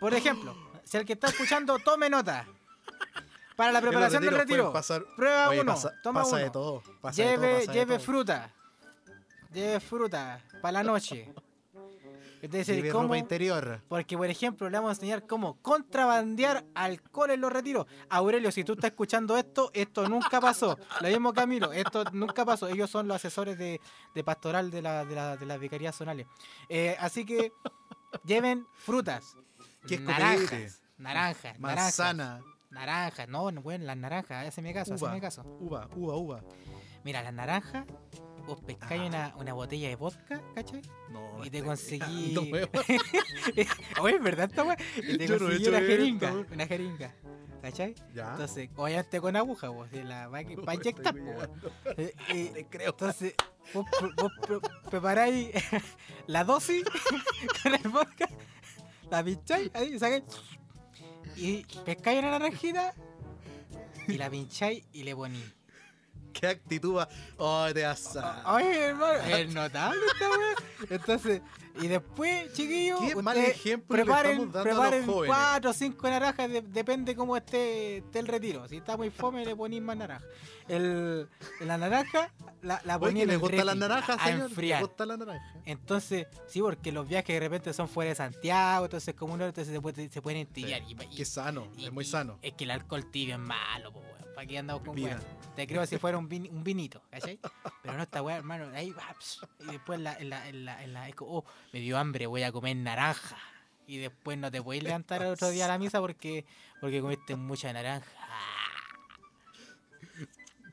Por 0.00 0.14
ejemplo, 0.14 0.54
si 0.84 0.96
el 0.96 1.04
que 1.04 1.14
está 1.14 1.28
escuchando 1.28 1.78
tome 1.78 2.10
nota. 2.10 2.46
Para 3.56 3.72
la 3.72 3.80
preparación 3.80 4.22
del 4.22 4.34
retiro. 4.36 4.70
pasar- 4.70 5.04
Prueba 5.16 5.48
Oye, 5.48 5.62
uno. 5.62 5.72
pasa, 5.72 5.92
toma 6.02 6.20
pasa 6.22 6.36
uno. 6.36 6.44
de 6.44 6.50
todo. 6.50 6.82
pasa 7.00 7.22
de 7.22 7.28
todo, 7.34 7.40
Lleve, 7.42 7.54
pasa 7.60 7.72
de 7.72 7.78
lleve 7.78 7.96
todo. 7.96 8.04
fruta. 8.04 8.50
Lleve 9.52 9.80
fruta 9.80 10.40
para 10.60 10.72
la 10.72 10.82
noche. 10.82 11.32
Es 12.42 12.50
decir, 12.50 12.76
Lleve 12.76 12.90
¿cómo? 12.90 13.04
ropa 13.04 13.18
interior. 13.18 13.82
Porque, 13.88 14.16
por 14.16 14.28
ejemplo, 14.28 14.68
le 14.68 14.76
vamos 14.76 14.90
a 14.90 14.92
enseñar 14.92 15.26
cómo 15.26 15.60
contrabandear 15.62 16.64
alcohol 16.74 17.30
en 17.30 17.40
los 17.40 17.52
retiros. 17.52 17.86
Aurelio, 18.10 18.52
si 18.52 18.62
tú 18.64 18.74
estás 18.74 18.90
escuchando 18.90 19.36
esto, 19.36 19.70
esto 19.74 20.08
nunca 20.08 20.40
pasó. 20.40 20.78
Lo 21.00 21.08
mismo 21.08 21.32
Camilo, 21.32 21.72
esto 21.72 22.04
nunca 22.12 22.44
pasó. 22.44 22.68
Ellos 22.68 22.90
son 22.90 23.08
los 23.08 23.16
asesores 23.16 23.56
de, 23.58 23.80
de 24.14 24.24
pastoral 24.24 24.70
de 24.70 24.82
la, 24.82 25.04
de 25.04 25.14
la, 25.14 25.36
de 25.36 25.46
las 25.46 25.58
vicarías 25.58 25.96
zonales. 25.96 26.26
Eh, 26.68 26.96
así 27.00 27.24
que 27.24 27.52
lleven 28.24 28.66
frutas. 28.74 29.36
¿Qué 29.88 29.98
naranjas, 29.98 30.80
naranjas, 30.98 31.58
naranjas. 31.58 31.58
Manzana, 31.60 32.40
Naranjas, 32.70 33.28
no, 33.28 33.50
no, 33.52 33.62
bueno, 33.62 33.84
las 33.84 33.96
naranjas, 33.96 34.46
hazme 34.48 34.74
caso, 34.74 34.94
uva, 34.94 35.08
hazme 35.08 35.20
caso. 35.20 35.42
uva, 35.60 35.88
uva, 35.94 36.16
uva. 36.16 36.40
Mira, 37.04 37.22
las 37.22 37.32
naranjas, 37.32 37.86
vos 38.46 38.60
pescáis 38.60 39.02
una, 39.02 39.34
una 39.36 39.52
botella 39.52 39.88
de 39.88 39.96
vodka, 39.96 40.40
¿cachai? 40.54 40.82
No, 41.10 41.44
Y 41.44 41.50
te 41.50 41.62
conseguí. 41.62 42.34
Oye, 44.00 44.16
¿es 44.16 44.22
verdad 44.22 44.48
esta 44.50 44.64
weá? 44.64 44.76
Y 44.96 45.18
te 45.18 45.26
Yo 45.26 45.38
no 45.38 45.50
he 45.50 45.56
una 45.56 45.78
esto, 45.78 45.86
jeringa. 45.86 46.32
Una 46.52 46.66
jeringa. 46.66 47.14
¿Cachai? 47.62 47.94
Ya. 48.14 48.30
Entonces, 48.32 48.70
obviamente 48.76 49.20
con 49.20 49.34
aguja, 49.34 49.68
vos, 49.70 49.90
de 49.90 50.04
la 50.04 50.28
va 50.28 50.42
No, 50.42 50.72
inyectar, 50.72 51.14
weando. 51.14 51.72
Eh, 51.96 52.14
eh, 52.28 52.50
Te 52.54 52.66
creo. 52.66 52.90
Entonces, 52.90 53.34
vos, 53.74 53.84
vos 54.16 54.32
pre- 54.46 54.60
preparáis 54.90 55.50
la 56.28 56.44
dosis 56.44 56.84
con 57.62 57.74
el 57.74 57.88
vodka, 57.88 58.28
la 59.10 59.24
pincháis, 59.24 59.70
ahí, 59.74 59.98
sacáis, 59.98 60.22
y 61.36 61.64
pescáis 61.84 62.20
una 62.20 62.30
naranjita, 62.32 62.94
y 64.06 64.12
la 64.16 64.30
pincháis 64.30 64.84
y 64.92 65.02
le 65.02 65.16
ponéis. 65.16 65.52
¿Qué 66.40 66.46
actitud 66.46 66.96
va? 66.96 67.08
Oh, 67.38 67.66
te 67.72 67.84
asa. 67.84 68.42
Oye, 68.54 68.76
hermano, 68.86 69.14
es 69.24 69.54
notable 69.54 70.00
esta 70.12 70.28
weá. 70.30 70.54
Entonces, 70.90 71.42
y 71.80 71.88
después, 71.88 72.52
chiquillos, 72.52 73.00
Qué 73.00 73.16
mal 73.22 73.36
ejemplo 73.36 73.96
le 73.96 74.02
preparen, 74.04 74.32
estamos 74.32 74.52
dando 74.52 74.70
a 74.70 74.74
los 74.74 74.82
preparen 74.84 75.06
jóvenes. 75.06 75.34
cuatro 75.36 75.70
o 75.70 75.72
cinco 75.74 76.08
naranjas, 76.10 76.50
de- 76.50 76.62
depende 76.62 77.14
cómo 77.14 77.36
esté, 77.36 77.98
esté 77.98 78.18
el 78.18 78.26
retiro. 78.28 78.66
Si 78.68 78.76
está 78.76 78.96
muy 78.96 79.10
fome, 79.10 79.44
le 79.44 79.54
ponéis 79.54 79.82
más 79.82 79.96
naranja. 79.96 80.24
El, 80.68 81.28
la 81.60 81.78
naranja, 81.78 82.32
la, 82.62 82.80
la 82.84 82.94
en 83.08 83.16
el 83.30 83.38
gusta 83.38 83.56
la 83.64 83.64
refri, 83.72 83.78
naranja, 83.80 84.14
a 84.14 84.24
señor. 84.24 84.38
¿Le 84.38 84.44
enfriar. 84.46 84.80
gusta 84.82 85.06
la 85.06 85.16
naranja? 85.16 85.54
Entonces, 85.64 86.26
sí, 86.48 86.60
porque 86.60 86.92
los 86.92 87.06
viajes 87.08 87.28
de 87.34 87.40
repente 87.40 87.72
son 87.72 87.88
fuera 87.88 88.08
de 88.10 88.14
Santiago, 88.16 88.86
entonces 88.86 89.14
como 89.14 89.34
uno, 89.34 89.44
entonces 89.46 89.72
se, 89.72 89.80
puede- 89.80 90.08
se 90.10 90.22
pueden 90.22 90.40
entibiar. 90.40 90.82
Y, 90.82 90.92
y- 90.92 91.16
Qué 91.16 91.24
sano, 91.24 91.68
y- 91.76 91.84
es 91.86 91.92
muy 91.92 92.04
sano. 92.04 92.38
Es 92.42 92.54
que 92.54 92.64
el 92.64 92.70
alcohol 92.72 93.10
tibio 93.10 93.34
es 93.34 93.40
malo. 93.40 93.92
¿Para 94.34 94.46
qué 94.46 94.58
andamos 94.58 94.82
con 94.82 94.94
Vida. 94.94 95.18
Te 95.56 95.66
creo 95.66 95.86
si 95.86 95.98
fuera 95.98 96.18
un, 96.18 96.28
vin- 96.28 96.50
un 96.50 96.62
vinito, 96.62 97.02
¿cachai? 97.10 97.38
Pero 97.82 97.96
no 97.96 98.02
está 98.02 98.22
weón, 98.22 98.38
hermano. 98.38 98.68
Ahí 98.74 98.90
va, 98.90 99.16
y 99.60 99.72
después 99.72 99.98
en 99.98 100.04
la, 100.04 100.14
en 100.18 100.30
la, 100.30 100.48
en 100.48 100.64
la, 100.64 100.84
en 100.84 100.92
la- 100.92 101.08
es 101.08 101.14
como, 101.14 101.38
oh, 101.38 101.44
me 101.72 101.80
dio 101.80 101.96
hambre, 101.98 102.26
voy 102.26 102.42
a 102.42 102.52
comer 102.52 102.76
naranja. 102.76 103.36
Y 103.86 103.98
después 103.98 104.36
no 104.36 104.50
te 104.50 104.62
puedes 104.62 104.82
levantar 104.82 105.22
el 105.22 105.28
otro 105.28 105.48
día 105.50 105.64
a 105.64 105.68
la 105.68 105.78
misa 105.78 106.00
porque, 106.00 106.44
porque 106.80 107.00
comiste 107.00 107.36
mucha 107.36 107.72
naranja. 107.72 108.10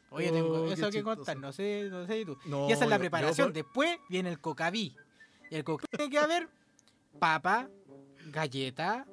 Oye, 0.10 0.32
tengo 0.32 0.64
Oh, 0.64 0.68
qué 0.68 0.74
eso 0.74 0.92
que 0.92 1.02
contar, 1.02 1.38
no 1.38 1.52
sé, 1.52 1.88
no 1.90 2.06
sé 2.06 2.24
tú. 2.26 2.38
No, 2.46 2.70
y 2.70 2.72
esa 2.74 2.84
es 2.84 2.90
la 2.90 2.98
yo- 2.98 3.00
yo 3.04 3.10
preparación. 3.10 3.54
Después 3.54 3.98
viene 4.10 4.30
el 4.30 4.40
cocaví. 4.40 4.96
Y 5.50 5.56
el 5.56 5.64
cocaví 5.64 5.88
tiene 5.98 6.12
que 6.12 6.20
haber 6.20 6.50
papa, 7.20 7.70
galleta, 8.28 9.08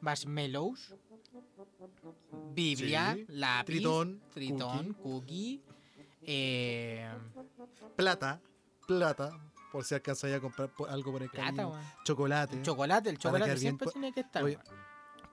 marshmallows, 0.00 0.94
Biblia, 2.54 3.14
Sí, 3.14 3.26
lápiz, 3.28 3.66
tritón, 3.66 4.20
tritón, 4.32 4.92
cookie, 4.94 5.62
Eh, 6.28 7.08
Plata, 7.94 8.40
plata, 8.86 9.30
por 9.70 9.84
si 9.84 9.94
alcanzáis 9.94 10.34
a 10.34 10.40
comprar 10.40 10.70
algo 10.88 11.12
por 11.12 11.22
el 11.22 11.30
plata, 11.30 11.46
camino. 11.46 11.80
Chocolate. 12.04 12.62
Chocolate, 12.62 13.10
el 13.10 13.18
chocolate 13.18 13.46
bien 13.50 13.58
siempre 13.58 13.88
tiene 13.92 14.12
que 14.12 14.20
estar. 14.20 14.42
Oye. 14.42 14.58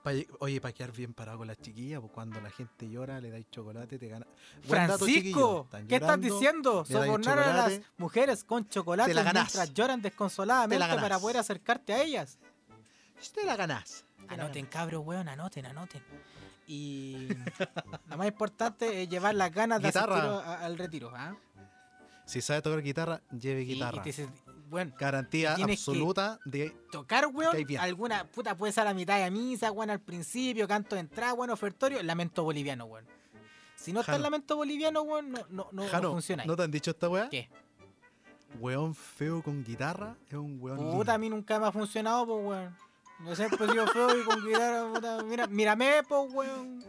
Pa- 0.02 0.12
para 0.60 0.72
quedar 0.74 0.92
bien 0.92 1.14
parado 1.14 1.38
con 1.38 1.46
las 1.46 1.56
chiquillas, 1.56 1.98
pues 2.00 2.12
cuando 2.12 2.38
la 2.40 2.50
gente 2.50 2.90
llora, 2.90 3.20
le 3.22 3.30
dais 3.30 3.46
chocolate, 3.50 3.98
te 3.98 4.06
gana. 4.08 4.26
Dato. 4.26 4.68
Francisco, 4.68 5.66
¿qué 5.88 5.94
estás 5.96 6.20
diciendo? 6.20 6.84
Sobornar 6.84 7.38
a 7.38 7.54
las 7.56 7.80
mujeres 7.96 8.44
con 8.44 8.68
chocolate 8.68 9.10
te 9.10 9.14
la 9.14 9.32
mientras 9.32 9.72
lloran 9.72 10.02
desconsoladamente 10.02 10.84
Te 10.86 10.94
la 10.94 11.00
para 11.00 11.18
poder 11.18 11.38
acercarte 11.38 11.94
a 11.94 12.02
ellas. 12.02 12.38
Te 13.34 13.44
la 13.44 13.56
ganás. 13.56 14.04
Te 14.28 14.34
Anoten, 14.34 14.66
cabros, 14.66 15.02
weón, 15.06 15.26
anoten, 15.28 15.64
anoten. 15.66 16.02
Y 16.66 17.28
lo 18.08 18.16
más 18.16 18.26
importante 18.26 19.02
es 19.02 19.08
llevar 19.08 19.34
las 19.34 19.52
ganas 19.52 19.80
de 19.82 19.88
Guitarra. 19.88 20.16
asistir 20.16 20.30
a- 20.50 20.64
al 20.64 20.78
retiro. 20.78 21.12
¿ah? 21.14 21.36
Si 22.26 22.40
sabe 22.40 22.62
tocar 22.62 22.82
guitarra, 22.82 23.20
lleve 23.30 23.62
Y- 23.62 23.70
y 23.70 23.74
guitarra. 23.74 24.02
te 24.02 24.28
bueno, 24.70 24.92
Garantía 24.98 25.54
absoluta 25.54 26.38
de. 26.46 26.70
tocar, 26.90 27.26
weón, 27.26 27.54
alguna 27.78 28.24
puta 28.24 28.56
puede 28.56 28.72
ser 28.72 28.82
a 28.82 28.84
la 28.86 28.94
mitad 28.94 29.22
de 29.22 29.30
misa, 29.30 29.70
weón, 29.70 29.90
al 29.90 30.00
principio, 30.00 30.66
canto 30.66 30.96
de 30.96 31.00
entrada, 31.02 31.34
weón, 31.34 31.50
ofertorio, 31.50 32.02
lamento 32.02 32.42
boliviano, 32.42 32.86
weón. 32.86 33.04
Si 33.76 33.92
no 33.92 34.00
está 34.00 34.12
el 34.12 34.16
Jano. 34.16 34.22
lamento 34.24 34.56
boliviano, 34.56 35.02
weón, 35.02 35.30
no, 35.30 35.38
no, 35.50 35.68
no, 35.70 35.82
no 35.84 35.88
Jano, 35.88 36.12
funciona 36.12 36.42
ahí. 36.42 36.48
¿no 36.48 36.56
te 36.56 36.62
han 36.62 36.70
dicho 36.70 36.90
esta 36.92 37.08
weá? 37.08 37.28
¿Qué? 37.28 37.48
Weón 38.58 38.94
feo 38.94 39.42
con 39.42 39.62
guitarra 39.62 40.16
es 40.28 40.34
un 40.34 40.58
weón. 40.60 40.78
Puta, 40.78 41.14
a 41.14 41.18
mí 41.18 41.28
nunca 41.28 41.58
me 41.60 41.66
ha 41.66 41.72
funcionado, 41.72 42.26
pues, 42.26 42.44
weón. 42.46 42.76
Yo 43.24 43.36
siempre 43.36 43.66
he 43.66 43.70
sido 43.70 43.86
feo 43.86 44.18
y 44.18 44.24
con 44.24 44.44
guitarra, 44.44 44.92
puta, 44.92 45.22
mira, 45.22 45.46
mírame, 45.46 46.02
pues, 46.08 46.32
weón. 46.32 46.84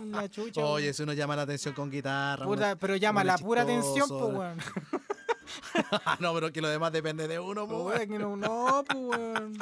Una 0.00 0.28
chucha. 0.28 0.64
Oye, 0.64 0.86
weón. 0.86 0.94
si 0.94 1.02
uno 1.02 1.12
llama 1.12 1.36
la 1.36 1.42
atención 1.42 1.74
con 1.74 1.90
guitarra. 1.90 2.44
Puta, 2.44 2.76
pero 2.76 2.96
llama 2.96 3.24
la 3.24 3.38
pura 3.38 3.62
atención, 3.62 4.08
pues, 4.08 4.20
¿no? 4.20 4.26
weón. 4.26 4.58
no, 6.20 6.34
pero 6.34 6.52
que 6.52 6.60
lo 6.60 6.68
demás 6.68 6.92
depende 6.92 7.26
de 7.28 7.38
uno, 7.38 7.66
Pues, 7.66 7.82
pues, 7.82 7.96
weón, 7.96 8.08
que 8.08 8.18
no, 8.18 8.36
no, 8.36 8.84
pues, 8.86 8.98
weón. 8.98 9.58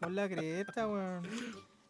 Con 0.00 0.14
la 0.14 0.28
cresta, 0.28 0.86
weón. 0.86 1.22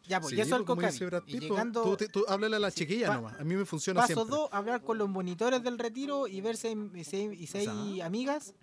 Ya, 0.07 0.19
pues, 0.21 0.31
Sí, 0.31 0.37
y 0.37 0.41
eso 0.41 0.55
es 0.55 0.59
el 0.59 0.65
pues, 0.65 0.99
llegando, 1.25 1.97
tú, 1.97 2.07
tú 2.07 2.25
háblale 2.27 2.57
a 2.57 2.59
las 2.59 2.75
chiquillas 2.75 3.11
nomás. 3.11 3.39
A 3.39 3.43
mí 3.43 3.55
me 3.55 3.65
funciona 3.65 4.01
paso 4.01 4.13
siempre. 4.13 4.35
2, 4.35 4.49
hablar 4.51 4.81
con 4.81 4.97
los 4.97 5.09
monitores 5.09 5.63
del 5.63 5.79
retiro 5.79 6.27
y 6.27 6.41
ver 6.41 6.57
si 6.57 6.67
hay 6.67 6.75
Exacto. 6.93 8.03
amigas, 8.03 8.53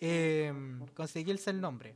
eh, 0.00 0.52
conseguirse 0.94 1.50
el 1.50 1.60
nombre. 1.60 1.94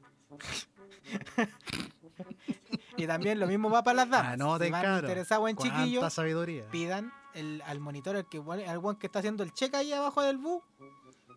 y 2.96 3.06
también 3.06 3.38
lo 3.38 3.46
mismo 3.46 3.70
va 3.70 3.82
para 3.82 3.96
las 3.96 4.10
damas. 4.10 4.32
Anoten, 4.34 4.66
si 4.66 4.72
van 4.72 4.98
interesados 5.00 5.50
en 5.50 5.56
chiquillos, 5.56 6.12
sabiduría. 6.12 6.68
pidan 6.70 7.12
el, 7.34 7.62
al 7.66 7.80
monitor, 7.80 8.16
al 8.16 8.28
que, 8.28 8.38
al 8.38 8.78
weón 8.78 8.96
que 8.96 9.06
está 9.06 9.20
haciendo 9.20 9.42
el 9.42 9.52
check 9.52 9.74
ahí 9.74 9.92
abajo 9.92 10.22
del 10.22 10.38
bus, 10.38 10.62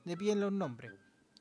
le 0.05 0.17
piden 0.17 0.39
los 0.39 0.51
nombres. 0.51 0.91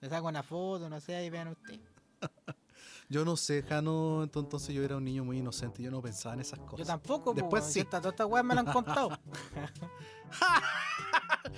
Le 0.01 0.09
saco 0.09 0.29
una 0.29 0.43
foto, 0.43 0.89
no 0.89 1.01
sé, 1.01 1.17
ahí 1.17 1.31
vean 1.31 1.49
ustedes. 1.49 1.81
Yo 3.11 3.25
no 3.25 3.37
sé, 3.37 3.63
Jano, 3.63 4.23
ento- 4.27 4.41
entonces 4.41 4.75
yo 4.75 4.83
era 4.85 4.97
un 4.99 5.05
niño 5.05 5.25
muy 5.25 5.39
inocente, 5.39 5.83
yo 5.83 5.91
no 5.91 6.03
pensaba 6.03 6.35
en 6.35 6.41
esas 6.43 6.59
Yo 6.59 6.67
cosas. 6.67 6.87
tampoco, 6.87 7.33
Después 7.33 7.65
Después 7.65 7.73
sí. 7.73 7.85
Todas 7.85 8.05
estas 8.13 8.27
weas 8.27 8.45
me 8.45 8.55
la 8.55 8.61
han 8.61 8.67
contado. 8.73 9.11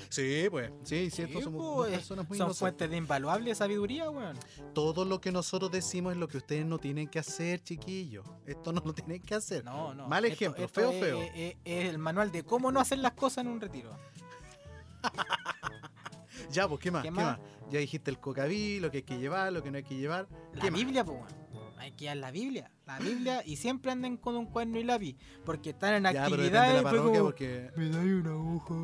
Sí, 0.09 0.47
pues, 0.51 0.71
sí, 0.85 1.11
Sí, 1.11 1.27
somos 1.43 1.43
pues, 1.43 1.53
dos 1.53 1.89
personas 1.89 2.29
muy 2.29 2.39
Son 2.39 2.47
inocentes. 2.47 2.59
fuentes 2.59 2.91
de 2.91 2.97
invaluable 2.97 3.55
sabiduría, 3.57 4.09
weón. 4.11 4.39
Todo 4.73 5.05
lo 5.05 5.21
que 5.21 5.33
nosotros 5.33 5.71
decimos 5.73 6.13
es 6.13 6.19
lo 6.19 6.29
que 6.29 6.37
ustedes 6.39 6.65
no 6.65 6.79
tienen 6.79 7.09
que 7.09 7.19
hacer, 7.19 7.61
chiquillos. 7.63 8.25
Esto 8.47 8.73
no 8.73 8.81
lo 8.85 8.93
tienen 8.95 9.21
que 9.21 9.35
hacer. 9.35 9.65
No, 9.65 9.93
no. 9.95 10.07
Mal 10.09 10.25
ejemplo, 10.25 10.65
esto 10.65 10.81
feo, 10.81 10.93
feo. 10.93 11.21
Es, 11.21 11.31
es- 11.35 11.57
es 11.65 11.89
el 11.89 11.99
manual 11.99 12.31
de 12.31 12.45
cómo 12.45 12.71
no 12.71 12.79
hacer 12.81 12.99
las 12.99 13.13
cosas 13.13 13.39
en 13.45 13.49
un 13.51 13.61
retiro. 13.61 13.91
Ya, 16.53 16.67
pues, 16.67 16.81
¿qué 16.81 16.91
más? 16.91 17.03
¿Qué 17.03 17.09
¿Qué, 17.09 17.15
más? 17.15 17.39
más? 17.39 17.49
Ya 17.71 17.79
dijiste 17.81 18.11
el 18.11 18.19
cocaví, 18.19 18.81
lo 18.81 18.91
que 18.91 18.99
hay 18.99 19.03
que 19.05 19.19
llevar, 19.19 19.53
lo 19.53 19.63
que 19.63 19.71
no 19.71 19.77
hay 19.77 19.85
que 19.85 19.95
llevar. 19.97 20.27
La 20.55 20.63
¿Qué? 20.63 20.71
Biblia, 20.71 21.05
pues, 21.05 21.19
que 22.01 22.09
a 22.09 22.15
la 22.15 22.31
Biblia. 22.31 22.71
La 22.87 22.99
Biblia 22.99 23.43
y 23.45 23.57
siempre 23.57 23.93
anden 23.93 24.17
con 24.17 24.35
un 24.35 24.47
cuerno 24.47 24.79
y 24.79 24.85
lápiz. 24.85 25.17
Porque 25.45 25.71
están 25.71 25.95
en 26.07 26.13
Ya, 26.15 26.27
pero 26.31 26.43
de 26.43 26.51
la 26.51 26.83
como, 26.91 27.13
porque... 27.25 27.71
Me 27.77 27.91
da 27.91 27.99
una 28.01 28.35
hoja. 28.37 28.75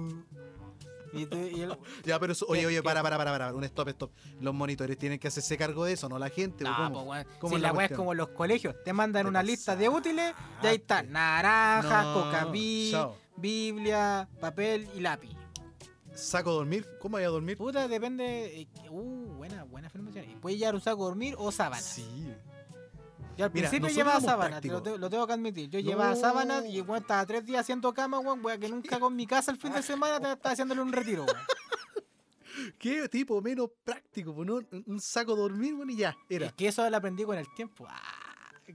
Y, 1.15 1.25
tú- 1.25 1.39
y 1.39 1.61
el- 1.63 1.79
Ya, 2.05 2.21
pero 2.21 2.33
eso... 2.35 2.45
Oye, 2.47 2.61
¿Qué- 2.61 2.67
oye, 2.67 2.83
para, 2.83 3.03
para, 3.03 3.17
para, 3.17 3.31
para. 3.31 3.55
Un 3.55 3.65
stop, 3.65 3.89
stop. 3.89 4.11
Los 4.41 4.53
monitores 4.55 4.99
tienen 4.99 5.19
que 5.19 5.29
hacerse 5.29 5.57
cargo 5.57 5.87
de 5.87 5.95
eso, 5.95 6.11
no 6.11 6.19
la 6.19 6.29
gente. 6.29 6.65
¿o 6.65 6.69
No, 6.69 6.77
cómo? 6.77 7.07
pues, 7.07 7.25
weón. 7.27 7.39
¿Cómo 7.41 7.51
Si 7.51 7.57
es 7.57 7.63
la 7.63 7.73
weá 7.73 7.87
es 7.87 7.93
como 7.97 8.13
los 8.13 8.29
colegios. 8.29 8.75
Te 8.85 8.93
mandan 8.93 9.23
Te 9.25 9.29
una 9.31 9.43
lista 9.43 9.75
de 9.77 9.89
útiles 9.89 10.35
y 10.63 10.67
ahí 10.67 10.75
está. 10.77 10.97
pasaste. 10.97 11.13
Naranja, 11.13 12.45
No. 12.93 13.15
Biblia, 13.39 14.29
papel 14.41 14.89
y 14.95 15.01
lápiz. 15.01 15.31
¿Saco 16.15 16.51
a 16.51 16.55
dormir? 16.55 16.87
¿Cómo 17.01 17.17
voy 17.17 17.25
a 17.25 17.29
dormir? 17.29 17.57
Puta, 17.59 17.89
depende. 17.89 18.61
eh, 18.63 18.69
Uh, 18.91 19.35
buena, 19.37 19.65
buena 19.65 19.89
afirmación. 19.89 20.25
Puedes 20.41 20.59
llevar 20.59 20.75
un 20.75 20.81
saco 20.81 21.03
a 21.03 21.09
dormir 21.09 21.35
o 21.37 21.53
sábanas. 21.53 21.85
Sí. 21.85 22.26
Yo 23.37 23.45
al 23.45 23.51
Mira, 23.53 23.69
principio 23.69 23.81
nosotros 23.89 23.93
llevaba 23.97 24.21
sábanas, 24.21 24.65
lo, 24.65 24.71
prácticos. 24.71 24.83
te- 24.83 24.99
lo 24.99 25.11
tengo 25.11 25.27
que 25.27 25.33
admitir. 25.35 25.69
Yo 25.71 25.79
llevaba 25.81 26.17
sábanas 26.17 26.65
y 26.67 26.81
weón, 26.81 27.03
estaba 27.03 27.27
tres 27.27 27.45
días 27.45 27.61
haciendo 27.61 27.93
cama, 27.93 28.19
weón, 28.19 28.45
weón, 28.45 28.59
que 28.61 28.69
nunca 28.69 28.99
con 28.99 29.15
mi 29.15 29.27
casa 29.27 29.51
el 29.51 29.59
fin 29.59 29.73
de 29.73 29.83
semana 29.83 30.19
te 30.21 30.33
estaba 30.33 30.53
haciéndole 30.53 30.81
un 30.81 30.93
retiro, 30.93 31.25
weón. 31.25 31.37
¿Qué 32.79 33.09
tipo 33.09 33.41
menos 33.43 33.71
práctico? 33.85 34.35
pues, 34.35 34.47
¿no? 34.47 34.61
Un- 34.87 35.01
saco 35.01 35.33
a 35.35 35.37
dormir, 35.37 35.75
bueno, 35.75 35.93
y 35.93 35.97
ya, 35.97 36.17
era. 36.29 36.47
Es 36.47 36.53
que 36.55 36.69
eso 36.69 36.89
lo 36.89 36.97
aprendí 36.97 37.25
con 37.25 37.37
el 37.37 37.47
tiempo. 37.55 37.87
Ah, 37.89 38.01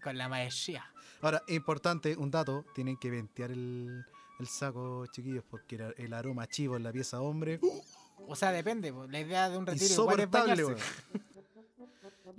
con 0.04 0.18
la 0.18 0.30
maestría. 0.30 0.86
Ahora, 1.22 1.42
importante, 1.48 2.16
un 2.16 2.30
dato, 2.32 2.64
tienen 2.76 2.98
que 2.98 3.10
ventear 3.10 3.52
el, 3.52 4.06
el 4.40 4.48
saco, 4.48 5.06
chiquillos, 5.08 5.44
porque 5.50 5.76
el, 5.76 5.94
el 5.98 6.14
aroma 6.14 6.48
chivo 6.48 6.78
en 6.78 6.84
la 6.84 6.92
pieza 6.92 7.20
hombre, 7.22 7.60
O 8.28 8.36
sea, 8.36 8.52
depende. 8.52 8.94
La 9.10 9.20
idea 9.20 9.50
de 9.50 9.58
un 9.58 9.66
retiro 9.66 9.94
igual 9.94 10.20
es 10.20 10.30
bañarse. 10.30 10.76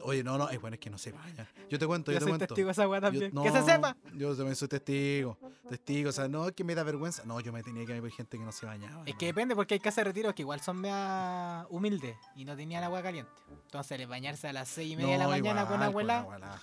Oye, 0.00 0.24
no, 0.24 0.36
no, 0.38 0.48
es 0.48 0.60
bueno, 0.60 0.74
es 0.74 0.80
que 0.80 0.90
no 0.90 0.98
se 0.98 1.12
baña. 1.12 1.46
Yo 1.70 1.78
te 1.78 1.86
cuento, 1.86 2.10
yo, 2.10 2.14
Yo 2.16 2.18
te 2.18 2.24
soy 2.24 2.30
cuento. 2.32 2.46
testigo 2.48 2.66
de 2.66 2.72
esa 2.72 2.88
weá 2.88 3.00
Yo- 3.00 3.06
también. 3.08 3.30
no, 3.34 3.42
que 3.42 3.50
se 3.50 3.62
sepa. 3.62 3.96
Yo 4.14 4.34
también 4.36 4.56
soy 4.56 4.68
testigo. 4.68 5.36
Testigo, 5.68 6.10
o 6.10 6.12
sea, 6.12 6.28
no 6.28 6.48
es 6.48 6.52
que 6.54 6.64
me 6.64 6.74
da 6.74 6.82
vergüenza. 6.82 7.22
No, 7.24 7.38
yo 7.40 7.52
me 7.52 7.62
tenía 7.62 7.84
que 7.86 8.00
ver 8.00 8.10
gente 8.12 8.38
que 8.38 8.44
no 8.44 8.52
se 8.52 8.66
bañaba. 8.66 9.02
Es 9.06 9.14
que 9.16 9.26
depende 9.26 9.54
porque 9.54 9.74
hay 9.74 9.80
casas 9.80 9.96
de 9.96 10.04
retiros 10.04 10.34
que 10.34 10.42
igual 10.42 10.60
son 10.60 10.80
mea 10.80 11.66
humildes 11.70 12.16
y 12.34 12.44
no 12.44 12.56
tenían 12.56 12.82
agua 12.84 13.02
caliente. 13.02 13.30
Entonces, 13.64 14.00
el 14.00 14.06
bañarse 14.06 14.48
a 14.48 14.52
las 14.52 14.68
seis 14.68 14.92
y 14.92 14.96
media 14.96 15.12
de 15.12 15.18
la 15.18 15.28
mañana 15.28 15.66
con 15.66 15.82
abuela, 15.82 16.18
abuela. 16.20 16.60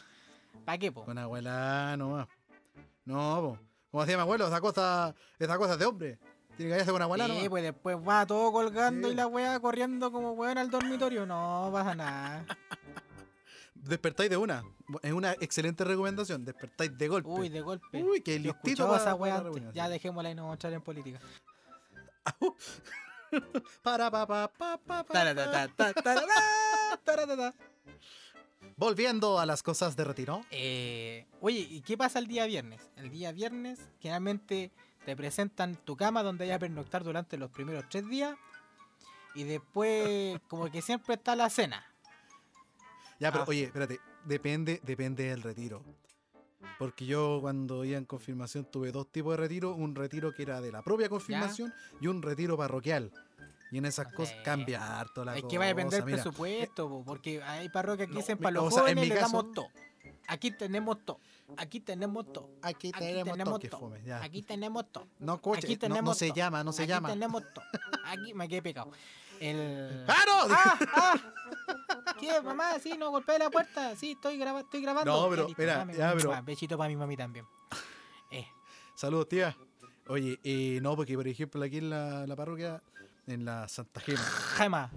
¿para 0.65 0.77
qué, 0.77 0.91
po? 0.91 1.05
Con 1.05 1.17
abuela 1.17 1.95
nomás. 1.97 2.27
No, 3.05 3.41
po. 3.41 3.59
Como 3.91 4.03
decía 4.03 4.17
mi 4.17 4.21
abuelo, 4.21 4.47
esa 4.47 4.61
cosa, 4.61 5.15
esa 5.39 5.57
cosa 5.57 5.73
es 5.73 5.79
de 5.79 5.85
hombre. 5.85 6.19
Tiene 6.57 6.69
que 6.69 6.71
bañarse 6.73 6.91
con 6.91 7.01
abuela 7.01 7.25
Sí, 7.27 7.47
pues 7.49 7.63
después 7.63 7.97
va 7.97 8.25
todo 8.25 8.51
colgando 8.51 9.07
Sí. 9.07 9.13
y 9.13 9.15
la 9.15 9.27
weá 9.27 9.59
corriendo 9.61 10.11
como 10.11 10.33
weón 10.33 10.57
al 10.57 10.69
dormitorio. 10.69 11.25
No 11.25 11.69
pasa 11.71 11.95
nada. 11.95 12.45
Despertáis 13.83 14.29
de 14.29 14.37
una. 14.37 14.63
Es 15.01 15.13
una 15.13 15.33
excelente 15.33 15.83
recomendación. 15.83 16.45
Despertáis 16.45 16.97
de 16.97 17.07
golpe. 17.07 17.29
Uy, 17.29 17.49
de 17.49 17.61
golpe. 17.61 18.03
Uy, 18.03 18.21
qué 18.21 18.37
listito 18.39 18.85
para- 18.87 18.97
esa 19.01 19.17
para 19.17 19.35
la 19.37 19.43
reunión, 19.43 19.73
Ya 19.73 19.87
dejémosla 19.89 20.31
y 20.31 20.35
no 20.35 20.43
vamos 20.43 20.53
a 20.53 20.55
entrar 20.55 20.73
en 20.73 20.81
política. 20.81 21.19
Para, 23.83 24.09
pa, 24.09 24.25
pa, 24.25 24.47
pa, 24.47 25.03
pa. 25.03 25.13
Volviendo 28.75 29.39
a 29.39 29.45
las 29.45 29.61
cosas 29.63 29.95
de 29.95 30.03
retiro. 30.03 30.45
Eh, 30.51 31.25
oye, 31.41 31.59
¿y 31.59 31.81
qué 31.81 31.97
pasa 31.97 32.19
el 32.19 32.27
día 32.27 32.45
viernes? 32.45 32.81
El 32.95 33.09
día 33.09 33.31
viernes 33.31 33.79
generalmente 33.99 34.71
te 35.05 35.15
presentan 35.15 35.75
tu 35.75 35.95
cama 35.95 36.23
donde 36.23 36.45
hay 36.45 36.51
a 36.51 36.59
pernoctar 36.59 37.03
durante 37.03 37.37
los 37.37 37.49
primeros 37.51 37.85
tres 37.89 38.07
días 38.07 38.35
y 39.35 39.43
después 39.43 40.39
como 40.47 40.69
que 40.71 40.81
siempre 40.81 41.15
está 41.15 41.35
la 41.35 41.49
cena. 41.49 41.85
Ya, 43.19 43.31
pero 43.31 43.43
Ah. 43.43 43.49
oye, 43.49 43.63
espérate. 43.63 43.99
Depende, 44.25 44.79
depende 44.83 45.23
del 45.25 45.41
retiro. 45.41 45.83
Porque 46.77 47.05
yo 47.05 47.39
cuando 47.41 47.83
iba 47.85 47.97
en 47.97 48.05
confirmación 48.05 48.65
tuve 48.65 48.91
dos 48.91 49.11
tipos 49.11 49.31
de 49.33 49.37
retiro. 49.37 49.73
Un 49.73 49.95
retiro 49.95 50.33
que 50.33 50.43
era 50.43 50.61
de 50.61 50.71
la 50.71 50.81
propia 50.81 51.09
confirmación 51.09 51.73
y 52.01 52.07
un 52.07 52.21
retiro 52.21 52.57
parroquial. 52.57 53.11
Y 53.71 53.77
en 53.77 53.85
esas 53.85 54.07
No 54.11 54.15
cosas 54.17 54.35
cambia 54.43 54.99
harto 54.99 55.23
la 55.23 55.35
Es 55.35 55.41
cosa. 55.43 55.51
que 55.51 55.57
va 55.57 55.65
a 55.65 55.67
depender 55.67 56.03
del 56.03 56.13
presupuesto, 56.15 56.89
po, 56.89 57.03
porque 57.05 57.41
hay 57.43 57.69
parroquias 57.69 58.07
que 58.07 58.13
No, 58.15 58.19
dicen 58.19 58.37
para 58.37 58.51
los 58.55 58.63
o 58.65 58.71
sea, 58.71 58.79
en 58.79 58.83
jóvenes 58.85 59.03
mi 59.03 59.09
le 59.09 59.15
caso- 59.19 59.37
damos 59.37 59.53
todo. 59.53 59.67
Aquí 60.27 60.51
tenemos 60.51 61.05
todo. 61.05 61.19
Aquí 61.57 61.79
tenemos 61.79 62.31
todo. 62.33 62.49
Aquí 62.61 62.89
Aquí 62.93 62.99
tenemos, 62.99 63.59
todo. 63.59 63.93
Aquí 64.21 64.41
tenemos 64.43 64.91
todo. 64.91 65.07
No, 65.19 65.41
coche, 65.41 65.59
Aquí 65.65 65.73
no- 65.75 65.79
tenemos 65.79 66.03
no, 66.03 66.13
se 66.13 66.31
llama, 66.31 66.63
no 66.63 66.71
se 66.71 66.83
Aquí 66.83 66.89
llama. 66.89 67.09
tenemos 67.09 67.43
todo. 67.53 67.65
Aquí 68.05 68.33
me 68.33 68.47
quedé 68.47 68.61
pecado. 68.61 68.91
El... 69.39 70.05
¡Ah! 70.07 70.77
¡Ah! 70.95 71.19
¿Qué, 72.19 72.41
mamá? 72.41 72.79
Sí, 72.79 72.95
no 72.97 73.09
golpeé 73.11 73.39
la 73.39 73.49
puerta. 73.49 73.95
Sí, 73.95 74.11
estoy, 74.11 74.37
graba 74.37 74.61
estoy 74.61 74.81
grabando. 74.81 75.11
No, 75.11 75.29
pero, 75.29 75.47
listo, 75.47 75.61
mira, 75.61 75.77
dame 75.77 75.93
ya, 75.95 76.13
pero- 76.15 76.43
Besito 76.43 76.77
para 76.77 76.87
mi 76.89 76.95
mami 76.95 77.17
también. 77.17 77.45
Eh, 78.31 78.45
Saludos, 78.95 79.27
tía. 79.29 79.55
Oye, 80.07 80.39
eh, 80.43 80.79
no, 80.81 80.95
porque 80.95 81.15
por 81.15 81.27
ejemplo 81.27 81.63
aquí 81.63 81.77
en 81.77 81.89
la, 81.89 82.25
la 82.25 82.35
parroquia, 82.35 82.81
en 83.27 83.45
la 83.45 83.67
Santa 83.67 83.99
Gema, 84.01 84.19
Jaima. 84.21 84.91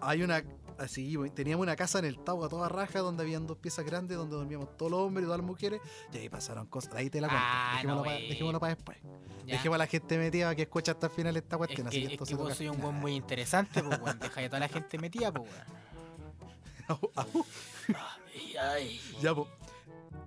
hay 0.00 0.22
una, 0.22 0.42
Así, 0.78 1.14
güey, 1.16 1.30
teníamos 1.30 1.62
una 1.62 1.76
casa 1.76 1.98
en 1.98 2.06
el 2.06 2.18
Tau 2.24 2.42
a 2.42 2.48
toda 2.48 2.68
raja 2.68 3.00
donde 3.00 3.22
habían 3.22 3.46
dos 3.46 3.58
piezas 3.58 3.84
grandes 3.84 4.16
donde 4.16 4.34
dormíamos 4.36 4.74
todos 4.76 4.90
los 4.90 5.00
hombres 5.02 5.24
y 5.24 5.26
todas 5.26 5.38
las 5.38 5.46
mujeres. 5.46 5.80
Y 6.12 6.16
ahí 6.16 6.28
pasaron 6.30 6.66
cosas. 6.66 6.94
Ahí 6.94 7.10
te 7.10 7.20
la 7.20 7.28
cuento. 7.28 7.44
Ah, 7.46 7.72
dejémoslo, 7.74 7.98
no, 8.00 8.04
pa- 8.04 8.14
güey. 8.14 8.28
dejémoslo 8.30 8.60
para 8.60 8.74
después. 8.74 8.98
Ya. 9.46 9.52
Dejemos 9.54 9.74
a 9.76 9.78
la 9.78 9.86
gente 9.86 10.18
metida 10.18 10.54
que 10.56 10.62
escucha 10.62 10.92
hasta 10.92 11.06
el 11.08 11.12
final 11.12 11.36
esta 11.36 11.56
Es 11.56 11.58
cuestión. 11.58 11.86
así 11.88 12.06
que, 12.06 12.14
es 12.14 12.20
que 12.20 12.34
vos 12.34 12.44
toca- 12.44 12.54
soy 12.54 12.68
un 12.68 12.80
buen 12.80 12.94
muy 12.94 13.14
interesante, 13.14 13.82
pues, 13.82 14.00
weón. 14.00 14.18
Deja 14.34 14.40
de 14.40 14.48
toda 14.48 14.60
la 14.60 14.68
gente 14.68 14.98
metida, 14.98 15.30
pues, 15.30 15.44
weón. 15.52 15.64
Ya, 19.20 19.34
po. 19.34 19.48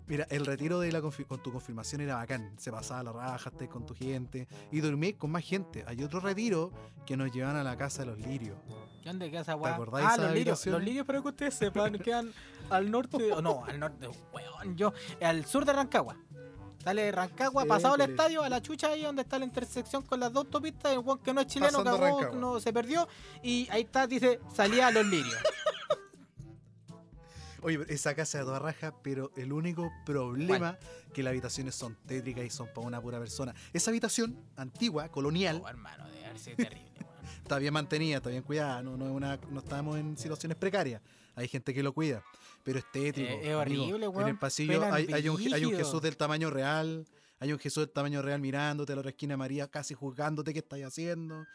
Mira, 0.08 0.28
el 0.30 0.46
retiro 0.46 0.80
de 0.80 0.92
la 0.92 1.02
con 1.02 1.42
tu 1.42 1.52
confirmación 1.52 2.02
era 2.02 2.16
bacán. 2.16 2.54
Se 2.58 2.72
pasaba 2.72 3.02
la 3.02 3.12
raja, 3.12 3.50
estés 3.50 3.68
con 3.70 3.86
tu 3.88 3.96
gente 3.96 4.48
y 4.72 4.80
dormí 4.80 5.14
con 5.14 5.32
más 5.32 5.44
gente. 5.44 5.84
Hay 5.88 6.04
otro 6.04 6.20
retiro 6.20 6.72
que 7.08 7.18
nos 7.18 7.32
llevan 7.32 7.56
a 7.56 7.64
la 7.64 7.76
casa 7.76 8.04
de 8.04 8.08
los 8.12 8.20
lirios. 8.20 8.56
¿Y 9.02 9.06
¿Dónde 9.06 9.32
queda 9.32 9.42
esa 9.42 9.56
weá? 9.56 9.74
acordáis 9.74 10.08
Ah, 10.08 10.14
esa 10.14 10.24
los 10.26 10.34
lirios. 10.34 10.66
Los 10.68 10.84
lirios, 10.84 11.06
para 11.08 11.22
que 11.22 11.28
ustedes 11.28 11.56
sepan, 11.56 11.98
quedan 11.98 12.32
al 12.70 12.92
norte. 12.92 13.32
o 13.32 13.42
no, 13.42 13.66
al 13.66 13.80
norte, 13.80 14.08
weón. 14.32 14.78
Yo, 14.78 14.94
al 15.22 15.46
sur 15.46 15.66
de 15.66 15.74
Rancagua. 15.74 16.16
Dale, 16.84 17.12
Rancagua, 17.12 17.64
Sí, 17.64 17.70
pasado 17.70 17.96
el 17.96 18.02
estadio, 18.02 18.44
a 18.44 18.50
la 18.50 18.62
chucha 18.62 18.90
ahí 18.90 19.02
donde 19.02 19.24
está 19.24 19.40
la 19.40 19.46
intersección 19.46 20.04
con 20.04 20.20
las 20.20 20.32
dos 20.32 20.46
autopistas. 20.46 20.94
El 20.94 21.02
que 21.24 21.34
no 21.34 21.42
es 21.42 21.48
chileno, 21.48 21.84
cagó, 21.84 21.98
Rancagua. 21.98 22.38
no, 22.38 22.60
se 22.60 22.72
perdió. 22.72 23.08
Y 23.42 23.68
ahí 23.72 23.82
está, 23.82 24.06
dice, 24.06 24.40
salía 24.54 24.88
a 24.88 24.92
los 24.92 25.04
lirios. 25.04 25.36
Oye, 27.66 27.80
esa 27.90 28.14
casa 28.14 28.38
de 28.38 28.44
toda 28.44 28.60
raja, 28.60 28.94
pero 29.02 29.32
el 29.36 29.52
único 29.52 29.92
problema 30.06 30.78
que 31.12 31.24
las 31.24 31.32
habitaciones 31.32 31.74
son 31.74 31.96
tétricas 32.06 32.46
y 32.46 32.52
son 32.52 32.68
para 32.68 32.86
una 32.86 33.02
pura 33.02 33.18
persona. 33.18 33.56
Esa 33.74 33.90
habitación 33.90 34.38
antigua, 34.56 35.10
colonial, 35.10 35.62
Oh, 35.64 35.68
hermano, 35.68 36.04
haber 36.04 36.38
sido 36.38 36.58
terrible, 36.58 36.92
está 37.42 37.58
bien 37.58 37.74
mantenida, 37.74 38.18
está 38.18 38.30
bien 38.30 38.44
cuidada, 38.44 38.84
no, 38.84 38.96
no, 38.96 39.06
es 39.06 39.12
una, 39.12 39.40
no 39.50 39.62
estamos 39.62 39.98
en 39.98 40.16
situaciones 40.16 40.58
precarias. 40.60 41.02
Hay 41.34 41.48
gente 41.48 41.74
que 41.74 41.82
lo 41.82 41.92
cuida, 41.92 42.24
pero 42.64 42.78
es 42.78 42.86
tétrico. 42.92 43.32
Eh, 43.32 43.50
es 43.50 43.56
horrible, 43.56 44.06
En 44.06 44.16
weón, 44.16 44.30
el 44.30 44.38
pasillo 44.38 44.84
hay, 44.94 45.12
hay 45.12 45.28
un, 45.28 45.42
hay 45.42 45.66
un 45.66 45.72
brígido. 45.72 45.80
Jesús 45.80 46.02
del 46.04 46.18
tamaño 46.18 46.52
real, 46.52 47.08
hay 47.40 47.52
un 47.52 47.58
Jesús 47.58 47.88
del 47.88 47.94
tamaño 47.94 48.22
real 48.22 48.40
mirándote 48.40 48.94
a 48.94 48.96
la 48.96 49.00
otra 49.00 49.10
esquina 49.10 49.34
de 49.34 49.38
María, 49.38 49.68
casi 49.68 49.96
juzgándote 49.96 50.54
qué 50.54 50.60
estás 50.60 50.80
haciendo. 50.82 51.48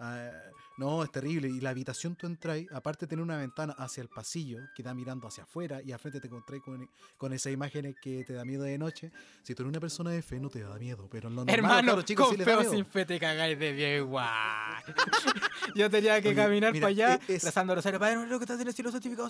Ah, 0.00 0.32
no, 0.76 1.02
es 1.04 1.10
terrible. 1.12 1.48
Y 1.48 1.60
la 1.60 1.70
habitación 1.70 2.16
tú 2.16 2.26
entras, 2.26 2.58
aparte 2.72 3.06
de 3.06 3.10
tener 3.10 3.22
una 3.22 3.36
ventana 3.36 3.74
hacia 3.78 4.02
el 4.02 4.08
pasillo 4.08 4.58
que 4.74 4.82
da 4.82 4.94
mirando 4.94 5.28
hacia 5.28 5.44
afuera 5.44 5.80
y 5.82 5.92
al 5.92 5.98
frente 5.98 6.20
te 6.20 6.26
encontrás 6.26 6.60
con, 6.62 6.88
con 7.16 7.32
esas 7.32 7.52
imágenes 7.52 7.94
que 8.02 8.24
te 8.24 8.32
da 8.32 8.44
miedo 8.44 8.64
de 8.64 8.76
noche. 8.78 9.12
Si 9.42 9.54
tú 9.54 9.62
eres 9.62 9.70
una 9.70 9.80
persona 9.80 10.10
de 10.10 10.22
fe, 10.22 10.40
no 10.40 10.50
te 10.50 10.60
da 10.60 10.76
miedo, 10.78 11.08
pero 11.10 11.28
en 11.28 11.36
lo 11.36 11.44
normal, 11.44 11.54
Hermano, 11.54 11.86
cabros 11.88 12.04
chicos, 12.04 12.28
con 12.28 12.36
sí 12.36 12.42
feo 12.44 12.70
sin 12.70 12.84
fe 12.86 13.04
te 13.04 13.18
cagáis 13.20 13.58
de 13.58 13.72
bien 13.72 13.96
igual. 14.02 14.82
Yo 15.74 15.90
tenía 15.90 16.20
que 16.20 16.28
Oye, 16.28 16.36
caminar 16.36 16.72
mira, 16.72 16.84
para 16.84 16.90
allá, 16.90 17.20
e- 17.28 17.34
es- 17.34 17.44
rezando 17.44 17.74
rosario. 17.74 17.98
Padre, 17.98 18.16
no, 18.16 18.26
lo 18.26 18.38
que 18.38 18.44
estás 18.44 18.60
en 18.60 18.68
el 18.68 18.74
cielo 18.74 18.90
santificado. 18.90 19.28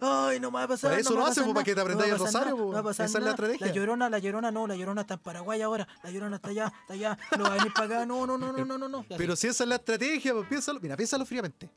Ay, 0.00 0.40
no 0.40 0.50
me 0.50 0.58
va 0.58 0.64
a 0.64 0.68
pasar 0.68 0.90
Para 0.90 1.00
eso 1.00 1.10
no 1.10 1.20
lo 1.20 1.26
pasar 1.26 1.44
pues, 1.44 1.54
para 1.54 1.64
que 1.64 1.74
te 1.74 1.80
aprendáis 1.80 2.10
no 2.10 2.16
el 2.16 2.20
rosario, 2.20 2.50
nada, 2.56 2.62
no 2.66 2.72
va 2.72 2.78
a 2.78 2.82
pasar 2.82 3.06
Esa 3.06 3.18
es 3.18 3.24
la 3.24 3.30
estrategia. 3.30 3.66
La 3.66 3.72
llorona, 3.72 4.10
la 4.10 4.18
llorona 4.18 4.50
no, 4.50 4.66
la 4.66 4.76
llorona 4.76 5.00
está 5.02 5.14
en 5.14 5.20
Paraguay 5.20 5.62
ahora. 5.62 5.86
La 6.02 6.10
llorona 6.10 6.36
está 6.36 6.48
allá, 6.50 6.72
está 6.82 6.94
allá. 6.94 7.18
No 7.36 7.44
va 7.44 7.50
a 7.50 7.56
venir 7.56 7.72
para 7.72 7.86
acá. 7.86 8.06
No, 8.06 8.26
no, 8.26 8.38
no, 8.38 8.52
no, 8.52 8.64
no, 8.64 8.78
no. 8.78 8.88
no. 8.88 9.04
Pero 9.16 9.36
si 9.36 9.46
esa 9.46 9.64
es 9.64 9.68
la 9.68 9.76
estrategia, 9.76 10.32
pues 10.34 10.48
piénsalo. 10.48 10.77
Mira, 10.80 10.96
piénsalo 10.96 11.24
fríamente. 11.26 11.68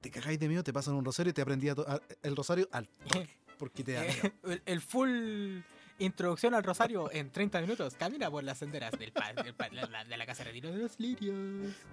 Te 0.00 0.10
cagáis 0.10 0.38
de 0.38 0.48
miedo, 0.48 0.62
te 0.62 0.72
pasan 0.72 0.94
un 0.94 1.04
rosario 1.04 1.30
y 1.30 1.32
te 1.32 1.42
aprendí 1.42 1.68
a 1.68 1.74
to- 1.74 1.88
a- 1.88 2.00
el 2.22 2.36
rosario 2.36 2.68
al 2.72 2.88
toque, 2.88 3.28
porque 3.58 3.82
te 3.84 3.92
da 3.92 4.02
miedo. 4.02 4.32
el, 4.44 4.62
el 4.64 4.80
full 4.80 5.60
introducción 5.98 6.54
al 6.54 6.62
rosario 6.62 7.10
en 7.12 7.30
30 7.30 7.60
minutos. 7.60 7.94
Camina 7.94 8.30
por 8.30 8.44
las 8.44 8.58
senderas 8.58 8.92
del 8.98 9.12
pa- 9.12 9.32
del 9.32 9.54
pa- 9.54 9.68
la, 9.68 10.04
de 10.04 10.16
la 10.16 10.26
casa 10.26 10.44
de 10.44 10.50
retiro 10.50 10.70
de 10.72 10.78
los 10.78 10.98
lirios. 10.98 11.36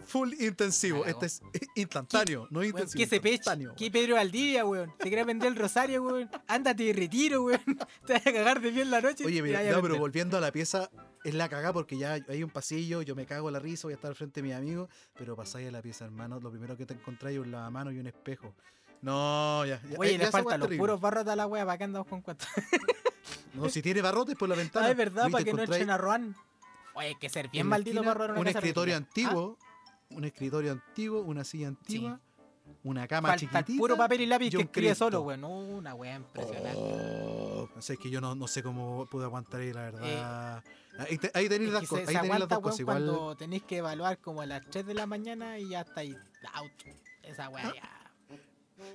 Full 0.05 0.33
intensivo. 0.39 1.05
Este 1.05 1.25
es 1.25 1.41
instantáneo, 1.75 2.47
no 2.51 2.63
intensivo. 2.63 2.99
¿Qué 3.03 3.07
se 3.07 3.15
instantáneo. 3.17 3.73
¿Qué 3.75 3.89
Pedro 3.91 4.15
Valdivia, 4.15 4.65
weón? 4.65 4.93
Te 4.97 5.07
quiere 5.07 5.23
vender 5.23 5.49
el 5.49 5.55
rosario, 5.55 6.03
weón. 6.03 6.29
Ándate 6.47 6.83
de 6.83 6.93
retiro, 6.93 7.43
weón. 7.43 7.61
Te 8.05 8.13
vas 8.13 8.25
a 8.27 8.31
cagar 8.33 8.61
de 8.61 8.71
bien 8.71 8.91
la 8.91 9.01
noche. 9.01 9.25
Oye, 9.25 9.41
mira, 9.41 9.63
no, 9.63 9.81
pero 9.81 9.97
volviendo 9.97 10.37
a 10.37 10.41
la 10.41 10.51
pieza, 10.51 10.89
es 11.23 11.33
la 11.33 11.49
cagada 11.49 11.73
porque 11.73 11.97
ya 11.97 12.13
hay 12.27 12.43
un 12.43 12.49
pasillo, 12.51 13.01
yo 13.01 13.15
me 13.15 13.25
cago 13.25 13.49
la 13.49 13.59
risa, 13.59 13.87
voy 13.87 13.93
a 13.93 13.95
estar 13.95 14.09
al 14.09 14.15
frente 14.15 14.41
de 14.41 14.47
mis 14.47 14.55
amigos, 14.55 14.89
pero 15.17 15.35
pasáis 15.35 15.67
a 15.67 15.71
la 15.71 15.81
pieza, 15.81 16.05
hermano, 16.05 16.39
lo 16.39 16.51
primero 16.51 16.77
que 16.77 16.85
te 16.85 16.93
encontráis 16.93 17.37
es 17.37 17.43
un 17.43 17.51
lavamanos 17.51 17.93
y 17.93 17.97
un 17.99 18.07
espejo. 18.07 18.53
No, 19.01 19.65
ya. 19.65 19.81
ya 19.89 19.97
Oye, 19.99 20.13
ya 20.13 20.17
le 20.19 20.31
faltan 20.31 20.59
los 20.59 20.67
terrible. 20.67 20.79
puros 20.79 21.01
barros 21.01 21.25
de 21.25 21.35
la 21.35 21.45
wea 21.47 21.65
para 21.65 21.77
que 21.77 21.83
andamos 21.83 22.07
con 22.07 22.21
cuatro. 22.21 22.47
No, 23.55 23.69
si 23.69 23.81
tiene 23.81 24.01
barrotes 24.01 24.35
por 24.35 24.49
la 24.49 24.55
ventana. 24.55 24.87
Ah, 24.87 24.91
es 24.91 24.97
verdad, 24.97 25.29
para 25.31 25.43
que 25.43 25.53
no 25.53 25.63
echen 25.63 25.89
a 25.89 25.97
Roan. 25.97 26.35
Oye, 26.93 27.07
hay 27.07 27.15
que 27.15 27.29
ser 27.29 27.49
bien 27.49 27.67
maldito 27.67 28.01
para 28.01 28.13
robar 28.13 28.31
una 28.31 28.39
Un 28.39 28.45
casa 28.45 28.59
escritorio 28.59 28.95
antiguo, 28.95 29.57
un 30.11 30.23
escritorio 30.25 30.71
antiguo, 30.71 31.21
una 31.21 31.43
silla 31.43 31.67
antigua, 31.67 32.19
una 32.83 33.03
Ah, 33.03 33.07
cama 33.07 33.29
falta 33.29 33.39
chiquitita. 33.39 33.71
el 33.73 33.77
puro 33.77 33.97
papel 33.97 34.21
y 34.21 34.25
lápiz 34.27 34.47
y 34.47 34.49
que 34.51 34.61
escribe 34.63 34.87
Cristo. 34.89 35.05
solo, 35.05 35.21
weón. 35.21 35.43
Una 35.43 35.93
wea 35.95 36.15
impresionante. 36.15 36.71
Oh, 36.77 37.69
no 37.75 37.81
sé, 37.81 37.93
es 37.93 37.99
que 37.99 38.09
yo 38.09 38.21
no, 38.21 38.33
no 38.35 38.47
sé 38.47 38.63
cómo 38.63 39.05
pude 39.07 39.25
aguantar 39.25 39.59
ahí, 39.61 39.73
la 39.73 39.81
verdad. 39.81 40.63
Eh, 40.63 41.01
ahí, 41.09 41.17
te- 41.17 41.31
ahí 41.33 41.49
tenéis 41.49 41.71
las 41.71 41.87
se, 41.87 41.95
Ahí 41.97 42.05
se 42.05 42.13
tenéis 42.13 42.39
las 42.39 42.47
dos 42.49 42.59
cosas. 42.59 42.79
Igual. 42.79 42.97
cuando 43.05 43.35
tenéis 43.35 43.63
que 43.63 43.77
evaluar 43.77 44.17
como 44.19 44.41
a 44.41 44.45
las 44.45 44.61
3 44.69 44.85
de 44.85 44.93
la 44.93 45.05
mañana 45.05 45.59
y 45.59 45.69
ya 45.69 45.81
está 45.81 45.99
ahí 46.01 46.15
out. 46.53 46.71
Esa 47.23 47.49
wea 47.49 47.73
ya. 47.73 48.04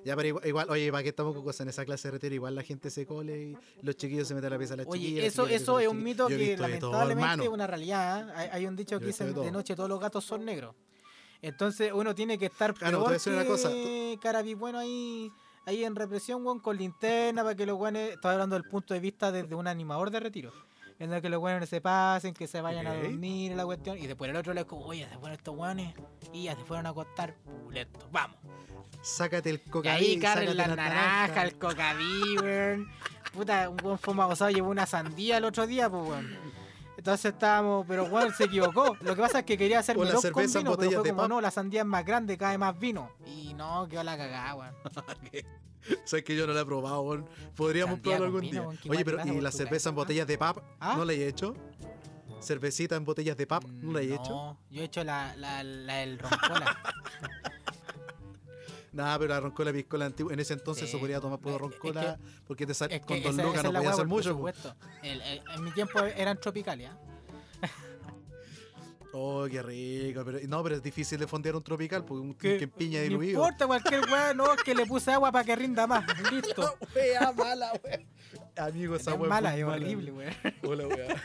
Ya, 0.05 0.15
pero 0.17 0.29
igual, 0.29 0.47
igual, 0.47 0.71
oye, 0.71 0.91
¿para 0.91 1.03
qué 1.03 1.09
estamos 1.11 1.35
con 1.35 1.45
cosas 1.45 1.63
en 1.63 1.69
esa 1.69 1.85
clase 1.85 2.09
de 2.09 2.13
retiro? 2.13 2.35
Igual 2.35 2.55
la 2.55 2.63
gente 2.63 2.91
se 2.91 3.07
cole 3.07 3.43
y 3.43 3.57
los 3.83 3.97
chiquillos 3.97 4.29
se 4.29 4.35
meten 4.35 4.49
a 4.49 4.51
la 4.51 4.59
pieza 4.59 4.75
de 4.77 4.85
las 4.85 4.93
chiquillas. 4.93 5.19
Oye, 5.19 5.27
eso, 5.27 5.47
eso 5.47 5.77
a 5.77 5.83
es 5.83 5.89
un 5.89 6.03
mito 6.03 6.27
que 6.29 6.57
lamentablemente 6.57 7.45
es 7.45 7.51
una 7.51 7.67
realidad. 7.67 8.29
¿eh? 8.29 8.33
Hay, 8.37 8.49
hay 8.53 8.67
un 8.67 8.77
dicho 8.77 8.99
que 8.99 9.07
dice 9.07 9.33
de 9.33 9.51
noche 9.51 9.75
todos 9.75 9.89
los 9.89 10.01
gatos 10.01 10.25
son 10.25 10.45
negros. 10.45 10.75
Entonces 11.43 11.93
uno 11.95 12.15
tiene 12.15 12.39
que 12.39 12.47
estar 12.47 12.75
Ah, 12.81 12.91
no, 12.91 13.07
a 13.07 13.09
peor 13.09 13.21
una 13.29 13.45
cosa. 13.45 13.71
Carabibueno 14.21 14.79
ahí, 14.79 15.31
ahí 15.65 15.85
en 15.85 15.97
represión, 15.97 16.45
weón, 16.45 16.61
con 16.61 16.77
linterna 16.77 17.43
para 17.43 17.55
que 17.55 17.65
los 17.67 17.77
guanes... 17.77 18.13
Estoy 18.13 18.33
hablando 18.33 18.57
del 18.57 18.65
punto 18.65 18.95
de 18.95 19.01
vista 19.01 19.33
desde 19.33 19.55
un 19.55 19.67
animador 19.67 20.11
de 20.11 20.21
retiro. 20.21 20.53
En 21.01 21.11
el 21.15 21.23
que 21.23 21.31
los 21.31 21.41
guanes 21.41 21.67
se 21.67 21.81
pasen, 21.81 22.35
que 22.35 22.47
se 22.47 22.61
vayan 22.61 22.87
a 22.87 22.95
dormir, 22.95 23.57
la 23.57 23.65
cuestión. 23.65 23.97
Y 23.97 24.07
después 24.07 24.31
el 24.31 24.37
otro 24.37 24.53
le 24.53 24.67
como, 24.67 24.85
oye, 24.85 25.09
se 25.09 25.17
fueron 25.17 25.33
estos 25.33 25.57
guanes 25.57 25.95
y 26.31 26.45
ya 26.45 26.55
se 26.55 26.63
fueron 26.63 26.85
a 26.87 26.91
acostar. 26.91 27.35
Puleto, 27.65 28.01
vamos. 28.13 28.37
Sácate 29.01 29.49
el 29.49 29.63
Y 29.65 29.71
coca 29.71 29.95
ahí 29.95 30.19
carren 30.19 30.55
la 30.55 30.67
naranja, 30.67 31.43
el 31.43 31.57
cocaví, 31.57 32.37
weón. 32.43 32.87
Puta, 33.33 33.71
un 33.71 33.79
buen 33.79 33.99
fuma 33.99 34.27
gozado 34.27 34.51
llevó 34.51 34.69
una 34.69 34.85
sandía 34.85 35.39
el 35.39 35.45
otro 35.45 35.67
día, 35.67 35.89
pues, 35.89 36.07
weón. 36.07 36.37
Entonces 36.99 37.33
estábamos, 37.33 37.87
pero 37.89 38.05
weón 38.05 38.35
se 38.35 38.45
equivocó. 38.45 38.95
Lo 39.01 39.17
que 39.17 39.23
pasa 39.23 39.39
es 39.39 39.45
que 39.47 39.57
quería 39.57 39.79
hacer 39.79 39.97
la 39.97 40.05
melón 40.05 40.21
con 40.21 40.47
vino, 40.47 40.77
pero 40.77 40.91
fue 40.91 41.09
como, 41.09 41.23
pap. 41.23 41.31
no, 41.31 41.41
la 41.41 41.51
sandía 41.51 41.81
es 41.81 41.87
más 41.87 42.05
grande, 42.05 42.37
cae 42.37 42.59
más 42.59 42.79
vino. 42.79 43.11
Y 43.25 43.55
no, 43.55 43.89
quedó 43.89 44.03
la 44.03 44.19
cagada, 44.19 44.55
weón. 44.55 44.75
Sabes 46.05 46.25
que 46.25 46.37
yo 46.37 46.47
no 46.47 46.53
la 46.53 46.61
he 46.63 46.65
probado, 46.65 47.01
weón. 47.03 47.27
Podríamos 47.57 47.95
Sandía 47.97 48.17
probarlo 48.17 48.27
con 48.33 48.45
algún 48.45 48.51
vino, 48.51 48.71
día. 48.73 48.81
qué 48.83 48.91
Oye, 48.91 49.05
pero 49.05 49.19
¿y 49.27 49.33
por 49.33 49.43
la 49.43 49.51
cerveza 49.53 49.89
en 49.89 49.95
botellas 49.95 50.27
de 50.27 50.39
pap? 50.39 50.59
¿Ah? 50.81 50.95
¿No 50.97 51.05
la 51.05 51.13
he 51.13 51.27
hecho? 51.27 51.55
¿Cervecita 52.41 52.97
en 52.97 53.05
botellas 53.05 53.37
de 53.37 53.47
pap? 53.47 53.65
¿No 53.65 53.93
la 53.93 54.01
he 54.01 54.15
hecho? 54.15 54.31
No, 54.31 54.59
yo 54.71 54.83
he 54.83 54.85
hecho 54.85 55.05
la, 55.05 55.35
la, 55.37 55.63
la 55.63 55.95
del 55.97 56.19
roncola. 56.19 56.79
Nada, 58.93 59.19
pero 59.21 59.35
la 59.35 59.41
roncola 59.41 59.73
piscola 59.73 60.07
antigua. 60.07 60.33
En 60.33 60.41
ese 60.41 60.53
entonces 60.55 60.87
Sí. 60.87 60.93
se 60.93 60.99
podía 60.99 61.21
tomar 61.21 61.39
puro 61.39 61.55
Es 61.55 61.61
que- 61.61 61.69
roncola 61.93 62.19
porque 62.47 62.67
te 62.67 62.73
Es 62.73 62.79
con 62.79 62.89
que 62.89 63.21
dos 63.21 63.35
esa- 63.35 63.43
lucas 63.45 63.63
no 63.65 63.73
podía 63.73 63.91
hacer 63.91 63.99
por 64.05 64.09
mucho. 64.09 64.31
po. 64.31 64.37
supuesto. 64.39 64.75
El- 65.03 65.21
el- 65.23 65.43
en 65.55 65.65
mi 65.65 65.71
tiempo 65.73 66.01
eran 66.01 66.41
tropicales, 66.41 66.91
¿ah? 66.91 66.99
Oh, 69.13 69.47
qué 69.51 69.61
rico. 69.63 70.23
Pero, 70.25 70.39
no, 70.47 70.63
pero 70.63 70.77
es 70.77 70.83
difícil 70.83 71.19
de 71.19 71.27
fondear 71.27 71.57
un 71.57 71.63
tropical 71.65 72.05
porque 72.05 72.21
un 72.23 72.35
que 72.35 72.69
piña 72.69 72.99
No 73.01 73.05
diluido. 73.05 73.41
importa 73.41 73.67
cualquier 73.67 74.03
weá, 74.11 74.35
no, 74.35 74.53
es 74.55 74.63
que 74.63 74.75
le 74.75 74.87
puse 74.87 75.11
agua 75.13 75.33
para 75.33 75.45
que 75.45 75.57
rinda 75.57 75.87
más. 75.87 76.05
Listo. 76.33 76.77
Wea 76.95 77.33
mala, 77.33 77.73
wea. 77.83 78.01
Amigo, 78.67 78.95
esa 78.95 79.13
es 79.15 79.19
wea 79.19 79.29
mala, 79.29 79.57
es 79.57 79.65
mala, 79.67 79.85
horrible, 79.85 80.13
weón. 80.13 80.35
Hola, 80.63 80.87
weá. 80.87 81.23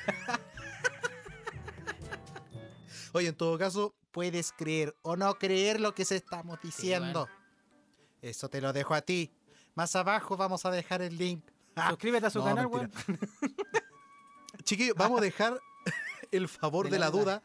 Oye, 3.13 3.27
en 3.29 3.35
todo 3.35 3.57
caso, 3.57 3.93
puedes 4.11 4.51
creer 4.51 4.95
o 5.01 5.15
no 5.15 5.33
creer 5.35 5.79
lo 5.79 5.93
que 5.93 6.05
se 6.05 6.15
estamos 6.15 6.59
diciendo. 6.61 7.29
Eso 8.21 8.49
te 8.49 8.59
lo 8.61 8.73
dejo 8.73 8.93
a 8.93 9.01
ti. 9.01 9.31
Más 9.75 9.95
abajo 9.95 10.35
vamos 10.37 10.65
a 10.65 10.71
dejar 10.71 11.01
el 11.01 11.17
link. 11.17 11.43
Ah, 11.75 11.89
Suscríbete 11.89 12.25
a 12.27 12.29
su 12.29 12.39
no, 12.39 12.45
canal, 12.45 12.65
weón. 12.65 12.91
Chiquillos, 14.63 14.95
vamos 14.97 15.19
a 15.19 15.23
dejar 15.23 15.59
el 16.31 16.47
favor 16.49 16.85
De 16.85 16.91
de 16.93 16.99
la 16.99 17.05
la 17.05 17.11
duda. 17.11 17.23
duda. 17.23 17.43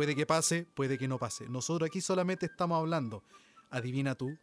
Puede 0.00 0.16
que 0.16 0.24
pase, 0.24 0.66
puede 0.72 0.96
que 0.96 1.06
no 1.06 1.18
pase. 1.18 1.46
Nosotros 1.50 1.86
aquí 1.86 2.00
solamente 2.00 2.46
estamos 2.46 2.78
hablando. 2.78 3.22
Adivina 3.68 4.14
tú. 4.14 4.34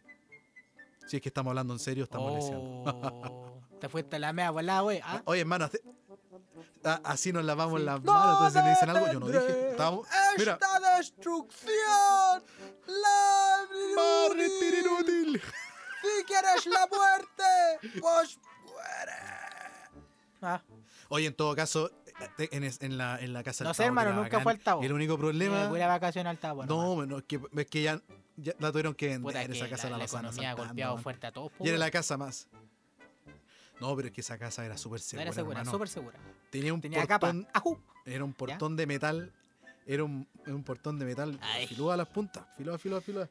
Si 1.07 1.15
es 1.15 1.21
que 1.23 1.29
estamos 1.29 1.49
hablando 1.49 1.73
en 1.73 1.79
serio, 1.79 2.03
estamos. 2.03 2.31
Oh, 2.53 3.59
te 3.81 3.89
fuiste 3.89 4.19
la 4.19 4.33
mea 4.33 4.51
volada, 4.51 4.83
wey. 4.83 4.99
¿ah? 5.03 5.23
Oye, 5.25 5.41
hermano, 5.41 5.67
así 7.03 7.33
nos 7.33 7.43
lavamos 7.43 7.79
Sí. 7.79 7.85
las 7.87 8.03
manos. 8.03 8.33
Entonces 8.33 8.63
me 8.63 8.69
dicen 8.69 8.89
algo, 8.91 9.11
yo 9.11 9.19
no 9.19 9.27
dije. 9.29 9.71
Estábamos, 9.71 10.07
mira, 10.37 10.53
¡Esta 10.61 10.95
destrucción! 10.97 12.43
¡La 12.85 13.67
¡Mártir 13.95 14.75
inútil! 14.85 15.41
¡Si 15.41 16.23
quieres 16.25 16.67
la 16.67 16.85
muerte! 16.85 17.99
¡Pues 17.99 18.39
muere! 18.63 19.11
Ah, 20.39 20.61
Oye, 21.09 21.25
en 21.25 21.33
todo 21.35 21.55
caso, 21.55 21.89
en, 22.37 22.63
es- 22.63 22.81
en 22.81 22.97
la, 22.97 23.19
en 23.19 23.33
la 23.33 23.43
casa 23.43 23.63
No 23.63 23.73
sé, 23.73 23.85
hermano, 23.85 24.09
que 24.11 24.15
nunca 24.15 24.27
bacán. 24.29 24.43
fue 24.43 24.51
al 24.53 24.59
Tavo. 24.59 24.83
Y 24.83 24.85
el 24.85 24.93
único 24.93 25.17
problema. 25.17 25.65
eh, 25.65 25.67
voy 25.67 25.81
a 25.81 25.87
vacación 25.87 26.27
al 26.27 26.37
Tabo. 26.37 26.65
No, 26.65 26.95
bueno, 26.95 27.17
es 27.19 27.23
que, 27.25 27.39
es 27.55 27.65
que 27.67 27.81
ya. 27.83 28.01
ya 28.37 28.53
la 28.59 28.71
tuvieron 28.71 28.93
que 28.95 29.07
vender. 29.07 29.23
Puta, 29.23 29.45
que 29.45 29.51
esa 29.51 29.69
casa 29.69 29.89
la, 29.89 29.97
la, 29.97 30.05
la 30.05 30.05
economía 30.05 30.53
golpeado 30.53 30.97
fuerte 30.97 31.27
a 31.27 31.31
todos. 31.31 31.51
Y 31.59 31.69
era 31.69 31.77
la 31.77 31.91
casa 31.91 32.17
más. 32.17 32.47
No, 33.79 33.95
pero 33.95 34.07
es 34.07 34.13
que 34.13 34.21
esa 34.21 34.37
casa 34.39 34.65
era 34.65 34.75
súper 34.77 34.99
No 34.99 35.03
segura, 35.03 35.23
era 35.23 35.33
segura, 35.33 35.65
súper 35.65 35.87
segura. 35.89 36.17
Tenía 36.49 36.73
un 36.73 36.81
Tenía 36.81 37.05
capa. 37.05 37.27
portón, 37.27 37.47
¡Ajú! 37.53 37.79
era 38.05 38.23
un 38.23 38.33
portón 38.33 38.75
de 38.75 38.87
metal. 38.87 39.31
Era 39.85 40.03
un, 40.03 40.27
un 40.47 40.63
portón 40.63 40.99
de 40.99 41.05
metal 41.05 41.39
filudo 41.67 41.91
a 41.91 41.97
las 41.97 42.07
puntas. 42.07 42.43
Filudo, 42.57 42.77
filudo, 42.79 42.99
filudo. 43.01 43.29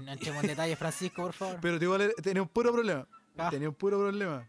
No 0.00 0.12
entremos 0.12 0.42
en 0.42 0.48
detalles, 0.50 0.78
Francisco, 0.78 1.22
por 1.22 1.32
favor. 1.34 1.58
Pero 1.60 1.76
igual 1.82 2.14
tenía 2.22 2.40
un 2.42 2.48
puro 2.48 2.72
problema. 2.72 3.06
Ah, 3.36 3.50
Tenía 3.50 3.68
un 3.68 3.74
puro 3.74 3.98
problema. 3.98 4.48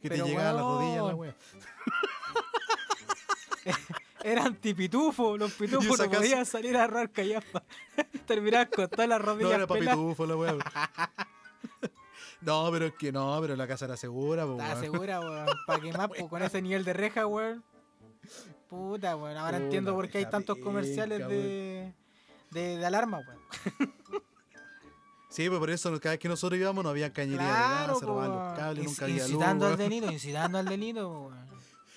Que 0.00 0.08
Pero, 0.08 0.24
te 0.24 0.30
llegaba 0.30 0.50
a 0.50 0.52
las 0.54 0.62
rodillas 0.62 1.04
la 1.06 1.14
wea. 1.14 1.34
eran 4.24 4.54
tipitufos, 4.56 5.38
los 5.38 5.52
pitufos 5.54 5.98
no 5.98 6.04
casa- 6.06 6.10
podían 6.18 6.46
salir 6.46 6.76
a 6.76 6.86
robar 6.86 7.10
callapa. 7.10 7.62
Terminaban 8.26 8.68
con 8.74 8.88
todas 8.88 9.08
las 9.08 9.20
No 9.20 9.26
rodillas 9.26 9.52
era 9.52 9.66
peladas. 9.66 9.96
papitufo 9.96 10.26
la 10.26 10.36
wea. 10.36 10.56
No, 12.40 12.68
pero 12.72 12.86
es 12.86 12.94
que 12.94 13.12
no, 13.12 13.38
pero 13.42 13.54
la 13.56 13.66
casa 13.68 13.84
era 13.84 13.96
segura, 13.98 14.46
po, 14.46 14.52
¿Estás 14.52 14.80
weón. 14.80 14.92
segura, 14.92 15.20
weón? 15.20 15.46
¿Para 15.66 15.80
qué 15.80 15.92
más? 15.92 16.08
Con 16.28 16.42
ese 16.42 16.62
nivel 16.62 16.84
de 16.84 16.92
reja, 16.94 17.26
weón. 17.26 17.62
Puta, 18.70 19.16
weón. 19.16 19.36
Ahora 19.36 19.58
entiendo 19.58 19.94
por 19.94 20.08
qué 20.08 20.18
hay 20.18 20.26
tantos 20.26 20.56
penca, 20.56 20.70
comerciales 20.70 21.28
de, 21.28 21.92
de, 22.50 22.76
de 22.78 22.86
alarma, 22.86 23.18
weón. 23.18 23.40
Sí, 25.30 25.48
pues 25.48 25.58
por 25.60 25.70
eso 25.70 25.90
cada 26.00 26.14
vez 26.14 26.18
que 26.20 26.28
nosotros 26.28 26.60
íbamos 26.60 26.82
no 26.84 26.90
había 26.90 27.12
cañería 27.12 27.40
de 27.40 27.46
Claro, 27.48 27.92
gas, 27.92 27.98
se 28.00 28.06
robaban 28.06 28.30
po. 28.32 28.36
los 28.44 28.58
cables, 28.58 28.84
Inc- 28.84 28.88
nunca 28.88 29.04
había 29.04 29.16
luz. 29.22 29.30
Incitando 29.30 29.66
al 29.66 29.76
delito, 29.76 30.10
incitando 30.12 30.58
al 30.58 30.64
delito. 30.66 31.30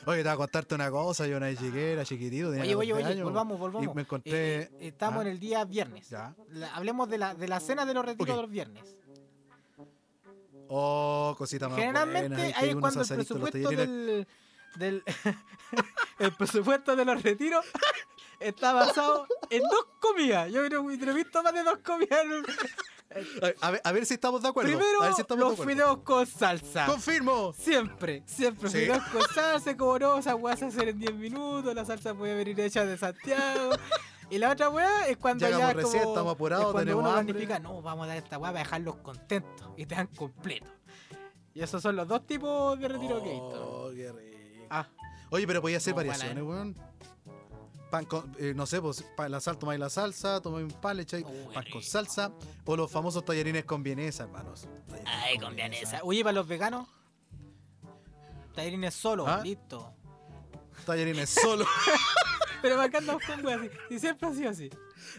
Oye, 0.05 0.17
te 0.17 0.23
voy 0.23 0.33
a 0.33 0.35
contarte 0.37 0.75
una 0.75 0.91
cosa, 0.91 1.25
yo 1.27 1.37
una 1.37 1.45
vez 1.47 1.59
llegué, 1.59 1.93
era 1.93 2.03
chiquitito, 2.05 2.49
tenía 2.51 2.63
Oye, 2.63 2.75
oye, 2.75 2.91
12 2.91 3.03
oye, 3.05 3.13
años, 3.13 3.23
volvamos, 3.25 3.57
volvamos. 3.57 3.91
Y 3.91 3.95
me 3.95 4.01
encontré... 4.01 4.31
Eh, 4.33 4.61
eh, 4.61 4.87
estamos 4.87 5.19
Ah. 5.19 5.21
en 5.23 5.27
el 5.29 5.39
día 5.39 5.63
viernes. 5.65 6.09
Ya. 6.09 6.35
La- 6.49 6.75
hablemos 6.75 7.09
de 7.09 7.17
la, 7.17 7.33
de 7.33 7.47
la 7.47 7.59
cena 7.59 7.85
de 7.85 7.93
los 7.93 8.05
retiros 8.05 8.29
Ok. 8.29 8.35
de 8.35 8.41
los 8.41 8.51
viernes. 8.51 8.97
Oh, 10.67 11.35
cosita 11.37 11.69
más 11.69 11.77
Generalmente 11.77 12.29
buena, 12.29 12.57
ahí 12.57 12.69
es 12.69 12.75
unos 12.75 12.81
cuando 12.81 13.01
el 13.01 13.07
presupuesto 13.07 13.69
del, 13.69 14.27
del 14.75 15.03
el 16.19 16.31
presupuesto 16.35 16.95
de 16.95 17.05
los 17.05 17.21
retiros 17.21 17.65
está 18.39 18.73
basado 18.73 19.27
en 19.49 19.61
dos 19.61 19.85
comidas. 19.99 20.51
Yo 20.51 20.65
creo 20.65 20.87
que 20.87 20.93
he 20.95 21.13
visto 21.13 21.43
más 21.43 21.53
de 21.53 21.63
dos 21.63 21.77
comidas. 21.79 22.19
A 23.61 23.71
ver, 23.71 23.81
a 23.83 23.91
ver 23.91 24.05
si 24.05 24.13
estamos 24.15 24.41
de 24.41 24.47
acuerdo. 24.49 24.71
Primero, 24.71 25.01
a 25.01 25.05
ver 25.05 25.13
si 25.13 25.21
estamos 25.21 25.43
de 25.43 25.49
los 25.49 25.53
acuerdo. 25.53 25.71
fideos 25.71 25.97
con 25.99 26.25
salsa. 26.25 26.85
¡Confirmo! 26.85 27.53
Siempre, 27.53 28.23
siempre. 28.25 28.69
Sí. 28.69 28.77
Fideos 28.79 29.03
con 29.05 29.21
salsa, 29.33 29.75
como 29.77 29.99
no, 29.99 30.17
esa 30.17 30.35
weá 30.35 30.55
se 30.55 30.65
hace 30.65 30.89
en 30.89 30.99
10 30.99 31.13
minutos, 31.15 31.73
la 31.75 31.85
salsa 31.85 32.13
puede 32.13 32.35
venir 32.35 32.59
hecha 32.59 32.85
de 32.85 32.97
Santiago. 32.97 33.71
Y 34.29 34.37
la 34.37 34.51
otra 34.51 34.69
weá 34.69 35.07
es 35.07 35.17
cuando 35.17 35.47
ya, 35.47 35.55
Llegamos 35.55 35.75
recién, 35.75 36.03
como, 36.03 36.13
estamos 36.13 36.33
apurados, 36.33 36.65
es 36.65 36.71
cuando 36.71 36.79
tenemos 36.91 37.03
uno 37.03 37.11
hambre. 37.17 37.33
planifica, 37.33 37.59
no, 37.59 37.81
vamos 37.81 38.05
a 38.05 38.07
dar 38.07 38.17
esta 38.17 38.37
weá 38.39 38.51
para 38.51 38.63
dejarlos 38.63 38.95
contentos 38.97 39.69
y 39.77 39.85
te 39.85 39.95
dan 39.95 40.07
completo. 40.07 40.65
Y 41.53 41.61
esos 41.61 41.81
son 41.83 41.95
los 41.95 42.07
dos 42.07 42.25
tipos 42.25 42.79
de 42.79 42.87
retiro 42.87 43.21
que 43.21 43.29
he 43.29 43.33
visto. 43.33 43.83
Oh, 43.85 43.91
qué 43.93 44.11
rico. 44.11 44.67
Ah, 44.71 44.87
Oye, 45.29 45.45
pero 45.45 45.61
podía 45.61 45.77
hacer 45.77 45.93
variaciones, 45.93 46.37
¿eh? 46.37 46.41
weón. 46.41 46.75
Pan 47.93 48.05
con, 48.05 48.35
eh, 48.39 48.53
no 48.55 48.65
sé, 48.65 48.81
pues 48.81 49.03
pa- 49.15 49.29
la 49.29 49.39
sal, 49.39 49.59
tomáis 49.59 49.79
la 49.79 49.87
salsa, 49.87 50.41
tomáis 50.41 50.63
un 50.65 50.81
pan, 50.81 50.97
le 50.97 51.03
echáis 51.03 51.23
Uy, 51.27 51.53
pan 51.53 51.63
rico. 51.63 51.77
con 51.77 51.83
salsa. 51.83 52.31
O 52.65 52.75
los 52.75 52.89
famosos 52.91 53.23
tallarines 53.23 53.65
con 53.65 53.83
vienesa, 53.83 54.23
hermanos. 54.23 54.67
Tallarines 54.87 55.13
Ay, 55.23 55.37
con 55.37 55.55
vienesa. 55.55 55.99
Oye, 56.01 56.23
para 56.23 56.33
los 56.33 56.47
veganos, 56.47 56.87
tallarines 58.55 58.95
solo, 58.95 59.27
¿Ah? 59.27 59.41
listo. 59.43 59.93
Tallarines 60.87 61.29
solo. 61.29 61.65
Pero 62.63 62.79
me 62.79 62.85
encanta 62.85 63.13
con 63.13 63.47
así. 63.47 63.69
Y 63.91 63.99
siempre 63.99 64.27
ha 64.27 64.33
sido 64.33 64.49
así. 64.49 64.71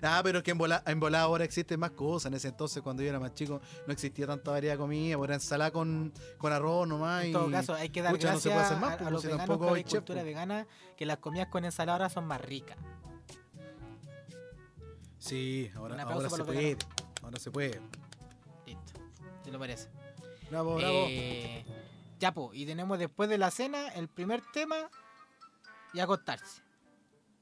Ah, 0.03 0.21
pero 0.23 0.39
es 0.39 0.45
que 0.45 0.51
en 0.53 0.59
bola, 0.59 0.83
en 0.87 1.01
bola 1.01 1.21
ahora 1.23 1.45
existen 1.45 1.79
más 1.81 1.91
cosas. 1.93 2.27
En 2.31 2.35
ese 2.35 2.49
entonces, 2.49 2.83
cuando 2.83 3.03
yo 3.03 3.09
era 3.09 3.21
más 3.21 3.35
chico, 3.35 3.61
no 3.87 3.93
existía 3.93 4.27
tanta 4.27 4.51
variedad 4.51 4.75
de 4.75 4.79
comida. 4.79 5.17
pues 5.17 5.29
Era 5.29 5.35
ensalada 5.35 5.71
con, 5.71 6.13
con 6.39 6.53
arroz 6.53 6.87
nomás. 6.89 7.25
En 7.25 7.31
y- 7.31 7.33
todo 7.33 7.51
caso, 7.51 7.75
hay 7.75 7.89
que 7.91 8.03
dar 8.03 8.13
pucha, 8.13 8.33
no 8.33 8.41
se 8.41 8.49
gracias 8.51 8.55
puede 8.55 8.67
hacer 8.67 8.79
más, 8.79 8.91
a- 8.91 8.95
a, 8.95 8.99
pues, 8.99 9.11
los 9.13 9.21
si 9.23 9.27
veganos 9.29 9.47
tampoco 9.47 9.75
hay 9.75 9.85
chef, 9.85 10.05
pues. 10.05 10.25
vegana, 10.25 10.67
que 10.97 11.07
las 11.07 11.19
comidas 11.19 11.49
con 11.49 11.65
ensalada 11.65 11.93
ahora 11.97 12.09
son 12.11 12.27
más 12.27 12.41
ricas. 12.41 12.77
Sí, 15.19 15.71
ahora, 15.75 15.97
se 16.31 16.45
puede. 16.45 16.61
veganos. 16.61 16.87
Ahora 17.23 17.39
se 17.41 17.51
puede. 17.51 17.81
Listo. 18.67 18.93
¿Te 19.43 19.51
lo 19.51 19.59
parece? 19.59 19.89
Bravo, 20.51 20.77
bravo. 20.77 21.07
Eh, 21.09 21.65
ya, 22.19 22.33
po, 22.33 22.51
y 22.53 22.67
tenemos 22.67 22.99
después 22.99 23.29
de 23.31 23.39
la 23.39 23.51
cena 23.51 23.89
el 23.89 24.09
primer 24.09 24.43
tema 24.53 24.77
y 25.95 26.01
acostarse. 26.01 26.63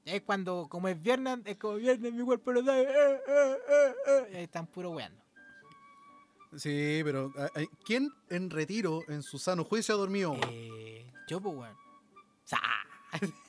Es 0.04 0.22
cuando, 0.22 0.66
como 0.68 0.88
es 0.88 1.00
viernes, 1.00 1.38
es 1.44 1.56
como 1.56 1.76
viernes, 1.76 2.12
mi 2.12 2.24
cuerpo 2.24 2.50
lo 2.52 2.64
sabe. 2.64 2.82
eh, 2.82 3.20
eh, 3.28 3.56
eh, 3.68 3.94
eh, 4.08 4.36
ahí 4.36 4.42
están 4.44 4.66
puro 4.66 4.90
weando. 4.90 5.20
Sí, 6.56 7.00
pero 7.04 7.32
ah, 7.38 7.48
¿quién 7.84 8.12
en 8.28 8.50
retiro, 8.50 9.02
en 9.08 9.22
su 9.22 9.38
sano 9.38 9.64
juicio, 9.64 9.94
ha 9.94 9.98
dormido? 9.98 10.36
Eh, 10.50 11.06
yo, 11.28 11.40
pues, 11.40 11.54
weón. 11.56 11.76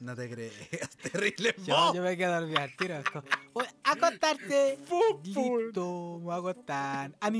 No 0.00 0.16
te 0.16 0.28
creas, 0.28 0.96
terrible. 1.12 1.54
Yo, 1.64 1.94
yo 1.94 2.02
me 2.02 2.16
quedo 2.16 2.40
dormido 2.40 2.58
al 2.60 2.76
tiro. 2.76 2.96
es 2.96 3.04
como, 3.08 3.22
"Oye, 3.52 3.68
acostarse. 3.84 4.76
Listo, 5.22 6.16
me 6.18 6.24
voy 6.24 6.34
a 6.34 6.38
acostar. 6.38 7.12
A. 7.20 7.30
No, 7.30 7.38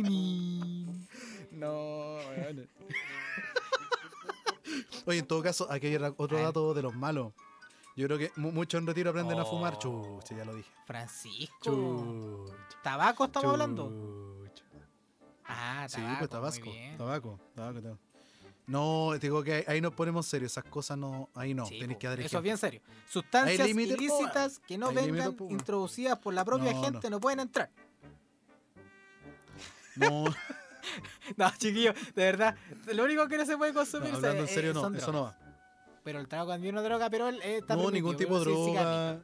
weón. 2.28 2.68
Oye, 5.06 5.18
en 5.18 5.26
todo 5.26 5.42
caso, 5.42 5.66
aquí 5.72 5.88
hay 5.88 5.96
otro 5.96 6.38
dato 6.40 6.72
de 6.72 6.82
los 6.82 6.94
malos. 6.94 7.32
Yo 7.96 8.06
creo 8.06 8.18
que 8.18 8.32
mu- 8.36 8.52
muchos 8.52 8.80
en 8.80 8.86
retiro 8.86 9.10
aprenden 9.10 9.38
a 9.38 9.44
fumar. 9.44 9.74
Oh. 9.74 9.78
Chucha, 10.20 10.34
ya 10.36 10.44
lo 10.44 10.54
dije. 10.54 10.70
Francisco. 10.86 11.54
Chucha. 11.62 12.56
¿Tabaco 12.82 13.24
estamos 13.26 13.52
hablando? 13.52 13.88
chucha. 14.54 14.64
Ah, 15.44 15.86
Sí, 15.88 15.96
tabaco. 15.96 16.18
pues 16.18 16.30
tabasco. 16.30 16.66
muy 16.66 16.78
bien. 16.78 16.96
Tabaco, 16.96 17.40
tabaco, 17.54 17.82
tabaco. 17.82 18.00
No, 18.66 19.10
te 19.14 19.18
digo 19.26 19.42
que 19.42 19.54
ahí, 19.54 19.64
ahí 19.66 19.80
nos 19.80 19.92
ponemos 19.92 20.24
serios. 20.24 20.52
Esas 20.52 20.64
cosas 20.64 20.96
no, 20.96 21.28
ahí 21.34 21.52
no, 21.52 21.66
Sí, 21.66 21.78
que 21.78 22.06
dar 22.06 22.14
Eso 22.18 22.26
es 22.26 22.26
ejemplo. 22.26 22.42
bien 22.42 22.56
serio. 22.56 22.80
Sustancias 23.10 23.68
ilícitas 23.68 24.60
que 24.60 24.78
no 24.78 24.92
vengan 24.92 25.36
introducidas 25.50 26.18
por 26.18 26.32
la 26.32 26.44
propia 26.44 26.72
No, 26.72 26.82
gente 26.84 27.10
no. 27.10 27.20
pueden 27.20 27.40
entrar. 27.40 27.70
No, 29.96 30.24
No, 31.36 31.50
chiquillo, 31.58 31.92
de 31.92 32.24
verdad. 32.24 32.56
Lo 32.92 33.04
único 33.04 33.28
que 33.28 33.36
no 33.36 33.44
se 33.46 33.56
puede 33.56 33.72
no, 33.72 33.78
consumir 33.80 34.14
hablando 34.14 34.42
en 34.42 34.48
serio, 34.48 34.70
eh, 34.70 34.74
no, 34.74 34.94
eso 34.96 35.12
no 35.12 35.22
va. 35.24 35.38
Pero 36.04 36.18
el 36.20 36.28
trago 36.28 36.50
también 36.50 36.74
no 36.74 36.82
droga, 36.82 37.08
pero 37.10 37.28
él 37.28 37.40
eh, 37.42 37.58
está 37.58 37.76
No, 37.76 37.90
ningún 37.90 38.16
tipo 38.16 38.38
de 38.38 38.44
droga. 38.44 39.22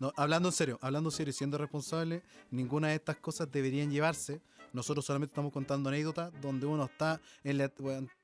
No, 0.00 0.12
hablando 0.16 0.48
en 0.48 0.52
serio, 0.52 0.78
hablando 0.80 1.08
en 1.10 1.16
serio 1.16 1.32
siendo 1.32 1.58
responsable, 1.58 2.22
ninguna 2.50 2.88
de 2.88 2.94
estas 2.96 3.16
cosas 3.16 3.50
deberían 3.50 3.90
llevarse. 3.90 4.40
Nosotros 4.72 5.04
solamente 5.04 5.32
estamos 5.32 5.52
contando 5.52 5.88
anécdotas 5.88 6.30
donde 6.40 6.66
uno 6.66 6.84
está 6.84 7.20
en, 7.42 7.58
la, 7.58 7.72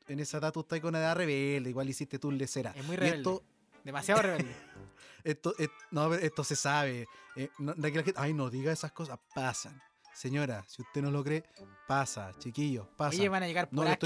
en 0.09 0.21
esa 0.21 0.39
edad, 0.39 0.53
tú 0.53 0.61
estás 0.61 0.79
con 0.81 0.95
edad 0.95 1.17
rebelde, 1.17 1.71
igual 1.71 1.89
hiciste 1.89 2.19
tú 2.19 2.31
lecera. 2.31 2.73
Es 2.77 2.85
muy 2.85 2.95
Y 2.95 2.99
rebelde. 2.99 3.17
esto, 3.19 3.43
Demasiado 3.83 4.23
rebelde. 4.23 4.55
esto, 5.25 5.55
no, 5.91 6.15
esto 6.15 6.45
se 6.45 6.55
sabe. 6.55 7.07
Eh, 7.35 7.49
no- 7.59 7.75
ay, 8.17 8.35
no 8.35 8.51
diga 8.51 8.71
esas 8.73 8.93
cosas, 8.93 9.19
pasan. 9.35 9.81
Señora, 10.15 10.65
si 10.69 10.81
usted 10.83 11.03
no 11.03 11.11
lo 11.11 11.25
cree, 11.25 11.45
pasa, 11.89 12.33
chiquillos, 12.39 12.87
pasa. 12.97 13.17
Oye, 13.17 13.29
van 13.29 13.43
a 13.43 13.47
llegar 13.49 13.69
No 13.73 13.83
por 13.83 13.99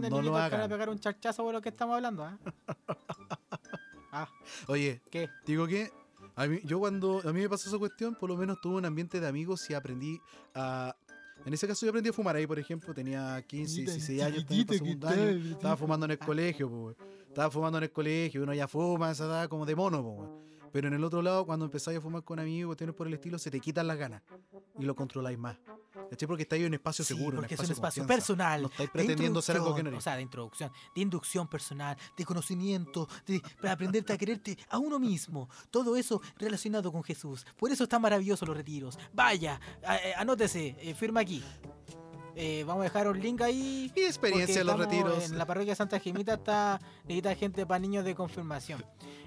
de 0.00 0.10
no 0.10 0.16
lo 0.18 0.22
que 0.22 0.28
van 0.30 0.42
a 0.42 0.44
hagan. 0.46 0.70
pegar 0.70 0.88
un 0.88 0.98
charchazo 1.00 1.42
por 1.42 1.52
lo 1.52 1.60
que 1.60 1.70
estamos 1.70 1.96
hablando, 1.96 2.24
¿ah? 2.24 2.38
ah, 4.12 4.28
Oye, 4.68 5.02
¿qué? 5.10 5.28
Digo 5.44 5.66
que 5.66 5.90
a 6.36 6.46
mí, 6.46 6.60
yo 6.64 6.78
cuando 6.78 7.20
a 7.24 7.32
mí 7.32 7.40
me 7.40 7.48
pasó 7.48 7.68
esa 7.68 7.78
cuestión, 7.78 8.14
por 8.14 8.30
lo 8.30 8.36
menos 8.36 8.60
tuve 8.60 8.76
un 8.76 8.84
ambiente 8.84 9.18
de 9.20 9.26
amigos 9.26 9.68
y 9.68 9.74
aprendí 9.74 10.20
a... 10.54 10.94
En 11.44 11.52
ese 11.52 11.66
caso 11.66 11.84
yo 11.84 11.90
aprendí 11.90 12.10
a 12.10 12.12
fumar 12.12 12.36
ahí, 12.36 12.46
por 12.46 12.58
ejemplo, 12.58 12.94
tenía 12.94 13.42
15, 13.46 13.82
16 13.82 14.22
años, 14.22 14.38
estaba 14.38 14.60
en 14.60 14.68
segundo 14.68 15.08
año, 15.08 15.22
estaba 15.52 15.76
fumando 15.76 16.06
en 16.06 16.12
el 16.12 16.18
colegio, 16.18 16.68
po, 16.68 16.94
estaba 17.26 17.50
fumando 17.50 17.78
en 17.78 17.84
el 17.84 17.92
colegio, 17.92 18.42
uno 18.42 18.54
ya 18.54 18.68
fuma 18.68 19.10
esa 19.10 19.24
edad 19.26 19.48
como 19.48 19.66
de 19.66 19.74
mono, 19.76 20.02
po. 20.02 20.42
Pero 20.76 20.88
en 20.88 20.94
el 20.94 21.02
otro 21.04 21.22
lado, 21.22 21.46
cuando 21.46 21.64
empezáis 21.64 21.96
a 21.96 22.00
fumar 22.02 22.22
con 22.22 22.38
amigos, 22.38 22.68
cuestiones 22.68 22.94
por 22.94 23.06
el 23.06 23.14
estilo, 23.14 23.38
se 23.38 23.50
te 23.50 23.60
quitan 23.60 23.86
las 23.86 23.96
ganas 23.96 24.22
y 24.78 24.84
lo 24.84 24.94
controláis 24.94 25.38
más. 25.38 25.56
¿Cachai? 26.10 26.28
Porque 26.28 26.42
estáis 26.42 26.60
en 26.60 26.66
un 26.68 26.74
espacio 26.74 27.02
Sí, 27.02 27.14
seguro, 27.14 27.36
porque 27.38 27.54
un 27.54 27.60
es 27.62 27.66
un 27.66 27.72
espacio, 27.72 28.02
espacio 28.02 28.02
confianza. 28.02 28.14
personal. 28.26 28.60
No 28.62 28.68
estáis 28.68 28.90
pretendiendo 28.90 29.40
ser 29.40 29.56
algo 29.56 29.74
que 29.74 29.82
no 29.82 29.88
eres. 29.88 29.98
O 29.98 30.02
sea, 30.02 30.16
de 30.16 30.20
introducción, 30.22 30.70
de 30.94 31.00
inducción 31.00 31.48
personal, 31.48 31.96
de 32.14 32.24
conocimiento, 32.26 33.08
de, 33.26 33.40
para 33.58 33.72
aprenderte 33.72 34.12
a 34.12 34.18
quererte 34.18 34.58
a 34.68 34.76
uno 34.76 34.98
mismo. 34.98 35.48
Todo 35.70 35.96
eso 35.96 36.20
relacionado 36.36 36.92
con 36.92 37.02
Jesús. 37.02 37.46
Por 37.56 37.70
eso 37.72 37.84
están 37.84 38.02
maravillosos 38.02 38.46
los 38.46 38.54
retiros. 38.54 38.98
Vaya, 39.14 39.58
a- 39.82 39.96
eh, 39.96 40.12
anótese, 40.14 40.76
eh, 40.78 40.94
firma 40.94 41.20
aquí. 41.20 41.42
Eh, 42.38 42.64
vamos 42.66 42.82
a 42.82 42.84
dejar 42.84 43.08
un 43.08 43.18
link 43.18 43.40
ahí. 43.40 43.90
Mi 43.96 44.02
experiencia 44.02 44.60
en 44.60 44.66
los 44.66 44.78
retiros. 44.78 45.30
En 45.30 45.38
la 45.38 45.46
parroquia 45.46 45.74
Santa 45.74 45.98
Gemita 45.98 46.34
está 46.34 46.78
necesita 47.04 47.34
gente 47.34 47.64
para 47.64 47.78
niños 47.78 48.04
de 48.04 48.14
confirmación. 48.14 48.84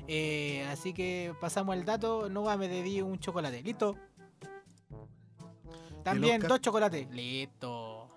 Eh, 0.07 0.63
así 0.71 0.93
que 0.93 1.33
pasamos 1.41 1.75
el 1.75 1.85
dato. 1.85 2.29
No 2.29 2.43
va, 2.43 2.55
me 2.55 2.67
debí 2.67 3.01
un 3.01 3.19
chocolate. 3.19 3.63
Listo. 3.63 3.95
También 6.03 6.39
dos 6.41 6.61
chocolates. 6.61 7.09
Listo. 7.09 8.09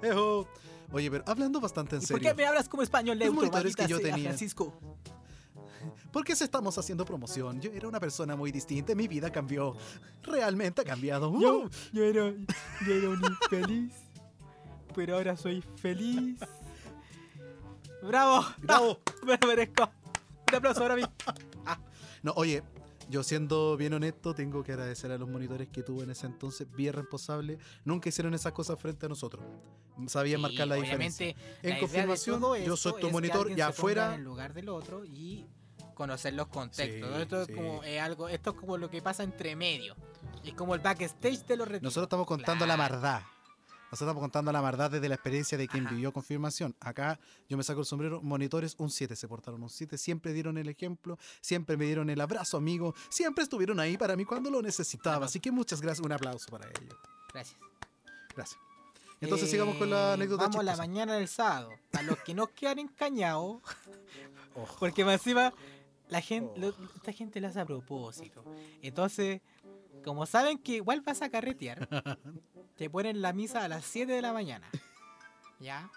Ejo. 0.00 0.46
Oye, 0.92 1.10
pero 1.10 1.24
hablando 1.26 1.60
bastante 1.60 1.96
en 1.96 2.02
¿Y 2.02 2.06
por 2.06 2.18
serio. 2.18 2.30
qué 2.30 2.34
me 2.36 2.46
hablas 2.46 2.68
como 2.68 2.84
español 2.84 3.18
neutro? 3.18 3.50
que 3.50 3.88
yo 3.88 4.00
tenía. 4.00 4.28
Francisco. 4.28 4.78
¿Por 6.12 6.24
qué 6.24 6.36
se 6.36 6.44
estamos 6.44 6.78
haciendo 6.78 7.04
promoción? 7.04 7.60
Yo 7.60 7.70
era 7.72 7.88
una 7.88 7.98
persona 7.98 8.36
muy 8.36 8.52
distinta, 8.52 8.92
y 8.92 8.94
mi 8.94 9.08
vida 9.08 9.30
cambió. 9.30 9.76
Realmente 10.22 10.82
ha 10.82 10.84
cambiado. 10.84 11.32
Yo, 11.40 11.58
¡Uh! 11.58 11.70
yo 11.92 12.04
era, 12.04 12.32
yo 12.86 12.94
era 12.94 13.08
un 13.10 13.20
infeliz, 13.24 13.92
pero 14.94 15.16
ahora 15.16 15.36
soy 15.36 15.62
feliz. 15.76 16.38
¡Bravo! 18.02 18.44
¡Bravo! 18.58 19.00
Me 19.26 19.38
lo 19.40 19.46
merezco. 19.48 19.90
Un 20.48 20.54
aplauso 20.54 20.80
para 20.80 20.96
mí. 20.96 21.02
No, 22.22 22.32
oye, 22.36 22.62
yo 23.10 23.22
siendo 23.22 23.76
bien 23.76 23.92
honesto, 23.92 24.34
tengo 24.34 24.62
que 24.64 24.72
agradecer 24.72 25.12
a 25.12 25.18
los 25.18 25.28
monitores 25.28 25.68
que 25.68 25.82
tuve 25.82 26.04
en 26.04 26.10
ese 26.10 26.24
entonces, 26.24 26.66
bien 26.74 26.94
responsable. 26.94 27.58
Nunca 27.84 28.08
hicieron 28.08 28.32
esas 28.32 28.52
cosas 28.52 28.80
frente 28.80 29.04
a 29.04 29.10
nosotros. 29.10 29.44
Sabían 30.06 30.40
marcar 30.40 30.66
la 30.68 30.76
diferencia. 30.76 31.34
En 31.62 31.70
la 31.74 31.80
confirmación, 31.80 32.40
yo 32.64 32.78
soy 32.78 32.98
tu 32.98 33.08
es 33.08 33.12
monitor 33.12 33.50
y 33.50 33.60
afuera- 33.60 34.14
en 34.14 34.20
el 34.20 34.24
lugar 34.24 34.54
del 34.54 34.70
otro 34.70 35.04
y 35.04 35.44
conocer 35.92 36.32
los 36.32 36.46
contextos. 36.48 37.14
Sí, 37.14 37.20
esto 37.22 37.44
sí. 37.44 37.52
es 37.52 37.56
como 37.58 37.84
eh, 37.84 38.00
algo, 38.00 38.26
esto 38.30 38.50
es 38.52 38.56
como 38.56 38.78
lo 38.78 38.88
que 38.88 39.02
pasa 39.02 39.22
entre 39.22 39.54
medio. 39.54 39.94
Es 40.42 40.54
como 40.54 40.74
el 40.74 40.80
backstage 40.80 41.44
de 41.44 41.56
los 41.58 41.68
retiros. 41.68 41.82
Nosotros 41.82 42.04
estamos 42.06 42.26
contando 42.26 42.64
la 42.64 42.76
Claro. 42.76 43.26
Nosotros 43.94 44.08
estamos 44.10 44.22
contando 44.24 44.50
la 44.50 44.60
maldad 44.60 44.90
desde 44.90 45.08
la 45.08 45.14
experiencia 45.14 45.56
de 45.56 45.68
quien 45.68 45.86
Ajá. 45.86 45.94
vivió 45.94 46.12
confirmación. 46.12 46.74
Acá 46.80 47.20
yo 47.48 47.56
me 47.56 47.62
saco 47.62 47.78
el 47.78 47.86
sombrero, 47.86 48.20
monitores 48.22 48.74
un 48.78 48.90
7, 48.90 49.14
se 49.14 49.28
portaron 49.28 49.62
un 49.62 49.70
7, 49.70 49.96
siempre 49.98 50.32
dieron 50.32 50.58
el 50.58 50.68
ejemplo, 50.68 51.16
siempre 51.40 51.76
me 51.76 51.84
dieron 51.84 52.10
el 52.10 52.20
abrazo, 52.20 52.56
amigo, 52.56 52.92
siempre 53.08 53.44
estuvieron 53.44 53.78
ahí 53.78 53.96
para 53.96 54.16
mí 54.16 54.24
cuando 54.24 54.50
lo 54.50 54.60
necesitaba. 54.62 55.26
Así 55.26 55.38
que 55.38 55.52
muchas 55.52 55.80
gracias, 55.80 56.04
un 56.04 56.10
aplauso 56.10 56.50
para 56.50 56.66
ellos. 56.68 56.96
Gracias. 57.32 57.56
Gracias. 58.34 58.60
Entonces 59.20 59.48
sigamos 59.48 59.76
con 59.76 59.88
la 59.88 60.10
Eh, 60.10 60.14
anécdota 60.14 60.42
Vamos 60.42 60.58
a 60.58 60.62
la 60.64 60.76
mañana 60.76 61.14
del 61.14 61.28
sábado. 61.28 61.70
A 61.92 62.02
los 62.02 62.18
que 62.18 62.34
no 62.34 62.48
quedan 62.48 62.80
encañados, 62.80 63.62
porque 64.80 65.04
más 65.04 65.14
encima 65.14 65.54
la 66.08 66.20
gente, 66.20 66.50
Oh. 66.56 66.58
lo- 66.58 66.74
esta 66.96 67.12
gente 67.12 67.40
lo 67.40 67.46
hace 67.46 67.60
a 67.60 67.64
propósito. 67.64 68.44
Entonces, 68.82 69.40
como 70.04 70.26
saben 70.26 70.58
que 70.58 70.72
igual 70.72 71.00
vas 71.02 71.22
a 71.22 71.30
carretear, 71.30 71.88
te 72.76 72.90
ponen 72.90 73.22
la 73.22 73.32
misa 73.32 73.64
a 73.64 73.68
las 73.68 73.84
7 73.84 74.12
de 74.12 74.22
la 74.22 74.32
mañana. 74.32 74.68
¿Ya? 75.60 75.90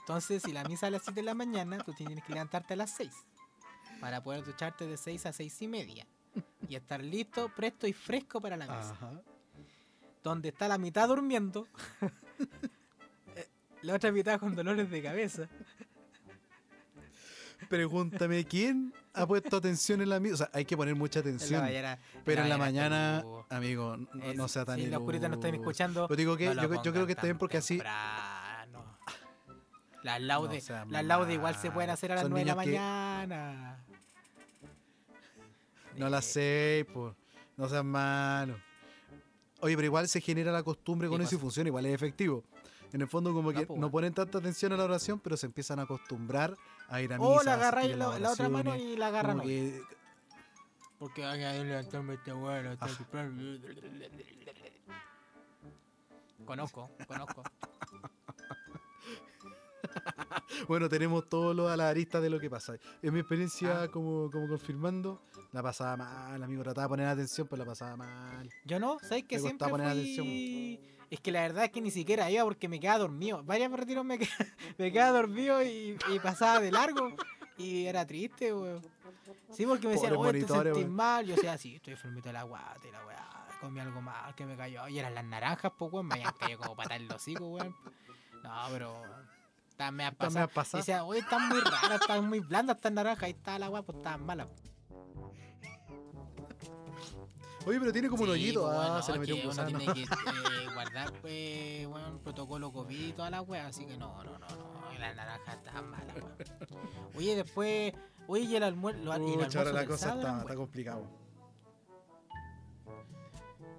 Entonces, 0.00 0.42
si 0.42 0.52
la 0.52 0.64
misa 0.64 0.86
a 0.86 0.90
las 0.90 1.02
7 1.02 1.20
de 1.20 1.24
la 1.24 1.34
mañana, 1.34 1.78
tú 1.78 1.92
tienes 1.92 2.24
que 2.24 2.32
levantarte 2.32 2.74
a 2.74 2.76
las 2.76 2.90
6. 2.96 3.12
Para 4.00 4.22
poder 4.22 4.44
ducharte 4.44 4.86
de 4.86 4.96
6 4.96 5.26
a 5.26 5.32
6 5.32 5.62
y 5.62 5.68
media. 5.68 6.06
Y 6.68 6.76
estar 6.76 7.02
listo, 7.02 7.48
presto 7.54 7.86
y 7.86 7.92
fresco 7.92 8.40
para 8.40 8.56
la 8.56 8.66
misa. 8.66 8.92
Ajá. 8.92 9.22
Donde 10.22 10.50
está 10.50 10.68
la 10.68 10.78
mitad 10.78 11.08
durmiendo. 11.08 11.66
la 13.82 13.94
otra 13.94 14.12
mitad 14.12 14.38
con 14.38 14.54
dolores 14.54 14.90
de 14.90 15.02
cabeza. 15.02 15.48
Pregúntame, 17.68 18.44
¿quién 18.44 18.92
ha 19.14 19.26
puesto 19.26 19.56
atención 19.56 20.00
en 20.00 20.08
la 20.08 20.20
misa? 20.20 20.34
O 20.34 20.36
sea, 20.38 20.50
hay 20.52 20.64
que 20.64 20.76
poner 20.76 20.94
mucha 20.94 21.20
En 21.20 21.26
la 21.26 21.30
atención. 21.32 21.64
Pero 22.24 22.42
en 22.42 22.48
la 22.48 22.58
mañana 22.58 23.16
está 23.18 23.22
mañana, 23.22 23.22
luz. 23.22 23.46
amigo, 23.50 23.96
no, 23.96 24.24
Es- 24.24 24.36
no 24.36 24.48
sea 24.48 24.64
tan 24.64 24.78
Si 24.78 24.92
oscuridad 24.94 25.28
no 25.28 25.34
están 25.36 25.54
escuchando. 25.54 26.06
Pero 26.08 26.16
digo 26.18 26.36
que 26.36 26.54
no 26.54 26.62
yo, 26.62 26.82
yo 26.82 26.92
creo 26.92 27.06
que 27.06 27.12
está 27.12 27.24
bien 27.24 27.38
porque 27.38 27.58
así 27.58 27.74
temprano. 27.76 28.98
Las 30.02 30.20
laudes, 30.22 30.70
las 30.88 31.04
laudes 31.04 31.34
igual 31.34 31.54
se 31.56 31.70
pueden 31.70 31.90
hacer 31.90 32.12
a 32.12 32.14
las 32.16 32.22
Son 32.22 32.30
9 32.30 32.44
de 32.44 32.54
la 32.56 32.62
que- 32.64 32.70
mañana. 32.70 33.84
No 35.96 36.08
las 36.08 36.24
sé, 36.24 36.86
pues. 36.94 37.14
No 37.56 37.68
seas 37.68 37.84
malo. 37.84 38.56
Oye, 39.60 39.74
pero 39.76 39.84
igual 39.86 40.08
se 40.08 40.20
genera 40.22 40.50
la 40.52 40.62
costumbre 40.62 41.08
con 41.08 41.18
¿Qué 41.18 41.24
eso 41.24 41.34
y 41.34 41.38
funciona, 41.38 41.68
igual 41.68 41.84
es 41.84 41.92
efectivo. 41.94 42.42
En 42.92 43.02
el 43.02 43.08
fondo 43.08 43.34
como 43.34 43.52
que 43.52 43.66
pues, 43.66 43.78
no 43.78 43.90
ponen 43.90 44.14
tanta 44.14 44.38
atención 44.38 44.72
a 44.72 44.76
la 44.76 44.84
oración, 44.84 45.20
pero 45.20 45.36
se 45.36 45.46
empiezan 45.46 45.78
a 45.78 45.82
acostumbrar 45.82 46.56
a 46.90 47.00
ir 47.00 47.12
a 47.12 47.18
misa. 47.18 47.28
O 47.30 47.42
la 47.42 47.52
a 47.52 47.54
agarráis 47.54 47.96
la, 47.96 48.18
la 48.18 48.32
otra 48.32 48.48
mano 48.48 48.76
y 48.76 48.96
la 48.96 49.06
agarran 49.08 49.40
hoy. 49.40 49.46
que- 49.46 49.82
Porque 50.98 51.24
hay 51.24 51.38
que 51.40 51.64
levantarme 51.64 52.14
este. 52.14 52.30
Ah. 52.30 52.88
Conozco, 56.44 56.90
conozco. 57.06 57.42
Bueno, 60.68 60.88
tenemos 60.88 61.28
todos 61.28 61.56
los 61.56 61.70
a 61.70 61.76
la 61.76 61.88
arista 61.88 62.20
de 62.20 62.28
lo 62.30 62.38
que 62.38 62.50
pasa. 62.50 62.74
En 63.02 63.14
mi 63.14 63.20
experiencia 63.20 63.82
Ah. 63.82 63.88
como, 63.88 64.30
como 64.30 64.46
confirmando, 64.48 65.22
la 65.52 65.62
pasaba 65.62 65.96
mal, 65.96 66.42
amigo. 66.42 66.62
Trataba 66.62 66.84
de 66.84 66.88
poner 66.90 67.06
atención, 67.06 67.46
pero 67.48 67.60
la 67.64 67.66
pasaba 67.70 67.96
mal. 67.96 68.48
Yo 68.64 68.78
no, 68.78 68.98
¿sabes 69.00 69.24
que 69.24 69.36
Me 69.36 69.42
siempre 69.42 69.68
poner 69.68 69.92
fui... 69.92 70.80
Es 71.10 71.20
que 71.20 71.32
la 71.32 71.40
verdad 71.42 71.64
es 71.64 71.70
que 71.70 71.80
ni 71.80 71.90
siquiera 71.90 72.30
iba 72.30 72.44
porque 72.44 72.68
me 72.68 72.78
quedaba 72.78 72.98
dormido. 73.00 73.42
Varios 73.42 73.72
retiros 73.72 74.04
me, 74.04 74.18
qued- 74.18 74.28
me 74.78 74.92
quedaba 74.92 75.18
dormido 75.18 75.62
y, 75.62 75.98
y 76.08 76.18
pasaba 76.20 76.60
de 76.60 76.70
largo. 76.70 77.12
Y 77.58 77.86
era 77.86 78.06
triste, 78.06 78.54
weón. 78.54 78.80
Sí, 79.52 79.66
porque 79.66 79.86
me 79.88 79.94
decían, 79.94 80.14
oye, 80.16 80.44
te 80.44 80.46
sentís 80.48 80.88
mal. 80.88 81.26
Yo 81.26 81.34
decía, 81.34 81.58
sí, 81.58 81.74
estoy 81.76 81.92
enfermito 81.94 82.28
de 82.28 82.32
la 82.34 82.44
guata 82.44 82.86
y 82.86 82.90
la 82.92 83.04
weá. 83.04 83.26
Comí 83.60 83.80
algo 83.80 84.00
mal 84.00 84.34
que 84.34 84.46
me 84.46 84.56
cayó. 84.56 84.86
Y 84.88 84.98
eran 84.98 85.14
las 85.14 85.24
naranjas, 85.24 85.72
pues, 85.76 85.92
weón. 85.92 86.06
Me 86.06 86.14
habían 86.14 86.32
caído 86.34 86.58
como 86.60 86.76
patas 86.76 86.96
en 86.98 87.08
los 87.08 87.16
hocico, 87.16 87.46
weón. 87.48 87.74
No, 88.42 88.52
pero... 88.70 89.02
Estaban 89.70 89.96
medio 89.96 90.10
Están 90.10 90.28
pasadas. 90.28 90.34
medio 90.34 90.44
Y 90.52 90.54
pasadas. 90.54 90.86
decía, 90.86 91.04
oye, 91.04 91.20
están 91.20 91.48
muy 91.48 91.60
raras, 91.60 92.00
están 92.00 92.28
muy 92.28 92.40
blandas 92.40 92.76
estas 92.76 92.92
naranjas. 92.92 93.24
Ahí 93.24 93.30
está 93.32 93.58
la 93.58 93.68
weá, 93.70 93.82
pues 93.82 93.98
estaban 93.98 94.24
malas. 94.24 94.46
Oye, 97.66 97.78
pero 97.78 97.92
tiene 97.92 98.08
como 98.08 98.22
un 98.22 98.28
Sí, 98.28 98.32
hoyito. 98.32 98.62
pues, 98.62 98.72
Ah, 98.74 98.86
bueno, 98.86 99.02
se 99.02 99.12
le 99.12 99.18
metió 99.18 99.34
un 99.34 99.40
uno 99.42 99.48
gusano. 99.50 99.78
tiene 99.78 99.92
que 99.94 100.02
eh, 100.02 100.06
guardar, 100.74 101.12
pues, 101.20 101.86
bueno, 101.88 102.18
protocolo 102.22 102.72
COVID 102.72 103.08
y 103.08 103.12
toda 103.12 103.30
la 103.30 103.42
wea, 103.42 103.66
así 103.66 103.84
que 103.86 103.96
no, 103.96 104.22
no, 104.24 104.38
no, 104.38 104.48
no, 104.48 104.98
las 104.98 105.14
naranjas 105.16 105.56
estaban 105.58 105.90
malas, 105.90 106.14
weón. 106.16 106.34
Oye, 107.16 107.36
después, 107.36 107.92
oye, 108.28 108.44
y 108.44 108.56
el 108.56 108.62
almuerzo, 108.62 109.00
y 109.00 109.02
el 109.04 109.12
almuerzo 109.12 109.58
ahora 109.58 109.72
la 109.72 109.86
cosa 109.86 110.08
sábado 110.08 110.20
está, 110.28 110.40
está 110.40 110.54
complicado. 110.56 111.06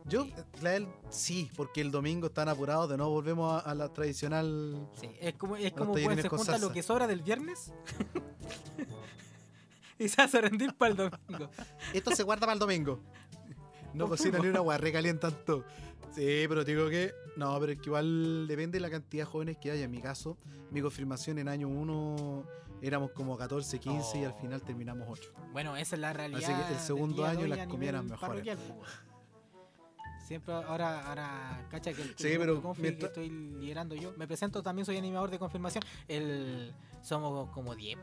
Yo, 0.05 0.25
la 0.61 0.71
del- 0.71 0.87
sí, 1.09 1.49
porque 1.55 1.79
el 1.81 1.91
domingo 1.91 2.27
están 2.27 2.49
apurados, 2.49 2.89
de 2.89 2.97
nuevo 2.97 3.11
volvemos 3.13 3.63
a, 3.63 3.69
a 3.69 3.75
la 3.75 3.87
tradicional. 3.93 4.87
Sí, 4.99 5.09
es 5.19 5.33
como, 5.35 5.55
es 5.55 5.71
como 5.73 5.93
cuando 5.93 6.21
se 6.21 6.29
junta 6.29 6.57
lo 6.57 6.71
que 6.71 6.81
sobra 6.83 7.05
del 7.07 7.21
viernes 7.21 7.71
y 9.99 10.09
se 10.09 10.21
hace 10.21 10.41
rendir 10.41 10.75
para 10.75 10.91
el 10.91 10.97
domingo. 10.97 11.49
Esto 11.93 12.15
se 12.15 12.23
guarda 12.23 12.41
para 12.41 12.53
el 12.53 12.59
domingo. 12.59 12.99
No 13.93 14.07
cocinan 14.07 14.41
ni 14.41 14.47
una 14.49 14.59
agua, 14.59 14.77
recalientan 14.77 15.33
todo. 15.45 15.63
Sí, 16.13 16.45
pero 16.49 16.65
te 16.65 16.71
digo 16.75 16.89
que. 16.89 17.13
No, 17.37 17.57
pero 17.59 17.71
es 17.73 17.79
que 17.79 17.85
igual 17.89 18.47
depende 18.47 18.77
de 18.77 18.81
la 18.81 18.89
cantidad 18.89 19.23
de 19.23 19.31
jóvenes 19.31 19.57
que 19.57 19.71
haya. 19.71 19.85
En 19.85 19.91
mi 19.91 20.01
caso, 20.01 20.37
mi 20.71 20.81
confirmación 20.81 21.37
en 21.39 21.47
año 21.47 21.67
1 21.69 22.43
éramos 22.81 23.11
como 23.11 23.37
14, 23.37 23.79
15 23.79 24.19
y 24.19 24.23
al 24.25 24.31
Oh. 24.31 24.39
final 24.41 24.61
terminamos 24.61 25.07
8. 25.09 25.31
Bueno, 25.53 25.77
esa 25.77 25.95
es 25.95 26.01
la 26.01 26.11
realidad. 26.13 26.43
Así 26.51 26.63
que 26.67 26.73
el 26.73 26.79
segundo 26.79 27.25
año 27.25 27.47
las 27.47 27.59
a 27.59 27.67
comidas 27.67 27.89
eran 27.93 28.05
nivel 28.05 28.19
mejores. 28.19 28.57
Siempre 30.25 30.53
ahora, 30.53 31.07
ahora, 31.09 31.67
cacha 31.69 31.91
que 31.93 32.01
el, 32.03 32.09
Sí, 32.17 32.35
pero 32.37 32.55
de 32.55 32.61
confi 32.61 32.81
mientras- 32.83 33.11
que 33.11 33.21
estoy 33.25 33.29
liderando 33.59 33.95
yo. 33.95 34.13
Me 34.17 34.27
presento 34.27 34.63
también, 34.63 34.85
soy 34.85 34.95
animador 34.97 35.29
de 35.29 35.37
confirmación. 35.39 35.83
El, 36.07 36.73
somos 37.01 37.49
como 37.49 37.75
10, 37.75 37.97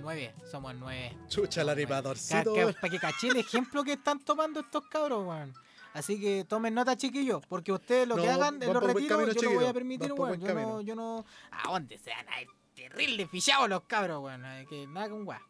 9, 0.00 0.34
somos 0.50 0.74
9. 0.74 1.16
Chucha, 1.28 1.62
el 1.62 1.68
animadorcito. 1.68 2.54
Para 2.80 2.88
que 2.90 2.98
caché 2.98 3.28
el 3.28 3.36
ejemplo 3.36 3.84
que 3.84 3.92
están 3.94 4.18
tomando 4.20 4.60
estos 4.60 4.84
cabros, 4.88 5.26
weón. 5.26 5.52
Así 5.94 6.20
que 6.20 6.44
tomen 6.44 6.74
nota, 6.74 6.96
chiquillos, 6.96 7.44
porque 7.48 7.72
ustedes 7.72 8.06
lo 8.06 8.16
que 8.16 8.26
No, 8.26 8.32
hagan 8.32 8.62
en 8.62 8.72
los 8.72 8.82
retiros, 8.82 9.18
camino, 9.18 9.32
yo 9.32 9.42
lo 9.50 9.54
voy 9.60 9.64
a 9.66 9.72
permitir, 9.72 10.12
weón. 10.12 10.40
Yo 10.40 10.54
no, 10.54 10.80
yo 10.80 10.94
no. 10.94 11.24
¿A 11.50 11.70
dónde 11.70 11.98
se 11.98 12.10
van 12.10 12.28
a 12.28 12.42
ir? 12.42 12.48
Terrible 12.74 13.26
fichados 13.26 13.68
los 13.68 13.82
cabros, 13.84 14.22
weón. 14.22 14.42
Que 14.68 14.86
nada 14.86 15.08
con 15.08 15.26
weón. 15.26 15.42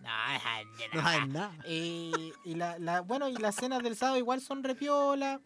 No, 0.00 0.08
es 0.34 0.42
No 0.94 1.06
hay 1.06 1.26
nada. 1.28 1.52
y, 1.66 2.32
y 2.44 2.54
la, 2.54 2.78
la- 2.78 3.00
bueno, 3.00 3.28
y 3.28 3.34
las 3.36 3.56
cenas 3.56 3.82
del 3.82 3.96
sábado 3.96 4.16
igual 4.18 4.40
son 4.40 4.62
repiola. 4.62 5.40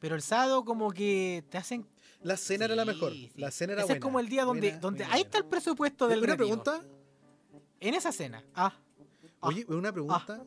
Pero 0.00 0.16
el 0.16 0.22
sábado 0.22 0.64
como 0.64 0.90
que 0.92 1.44
te 1.48 1.58
hacen... 1.58 1.86
La 2.22 2.36
cena 2.36 2.64
era 2.66 2.74
la 2.76 2.84
mejor. 2.84 3.12
Sí. 3.12 3.30
La 3.36 3.50
cena 3.50 3.72
era 3.72 3.82
Ese 3.82 3.86
buena. 3.88 3.98
es 3.98 4.02
como 4.02 4.20
el 4.20 4.28
día 4.28 4.44
donde, 4.44 4.68
Buena, 4.68 4.80
donde 4.80 4.98
buena, 5.04 5.14
ahí 5.14 5.22
está 5.22 5.38
el 5.38 5.44
presupuesto 5.46 6.06
del 6.08 6.22
¿Una 6.22 6.36
pregunta? 6.36 6.80
En 7.80 7.94
esa 7.94 8.12
cena. 8.12 8.44
Ah. 8.54 8.72
Ah. 8.74 9.46
Oye, 9.48 9.64
una 9.68 9.90
pregunta. 9.92 10.40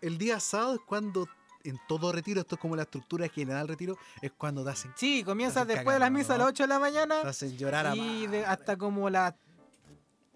El 0.00 0.18
día 0.18 0.40
sábado 0.40 0.74
es 0.74 0.80
cuando 0.86 1.28
en 1.64 1.78
todo 1.86 2.10
retiro, 2.10 2.40
esto 2.40 2.56
es 2.56 2.60
como 2.60 2.74
la 2.74 2.82
estructura 2.82 3.28
general 3.28 3.60
del 3.62 3.68
retiro, 3.68 3.96
es 4.20 4.32
cuando 4.32 4.64
te 4.64 4.70
hacen, 4.70 4.92
Sí, 4.96 5.22
comienza 5.22 5.60
Estás 5.62 5.76
después 5.76 5.94
de 5.94 6.00
las 6.00 6.10
misas 6.10 6.30
a 6.30 6.38
¿no? 6.38 6.44
las 6.44 6.48
8 6.50 6.64
de 6.64 6.68
la 6.68 6.78
mañana. 6.80 7.22
te 7.22 7.28
hacen 7.28 7.56
llorar 7.56 7.86
a 7.86 7.94
Y 7.94 8.26
de- 8.26 8.44
hasta 8.44 8.76
como 8.76 9.08
las... 9.08 9.34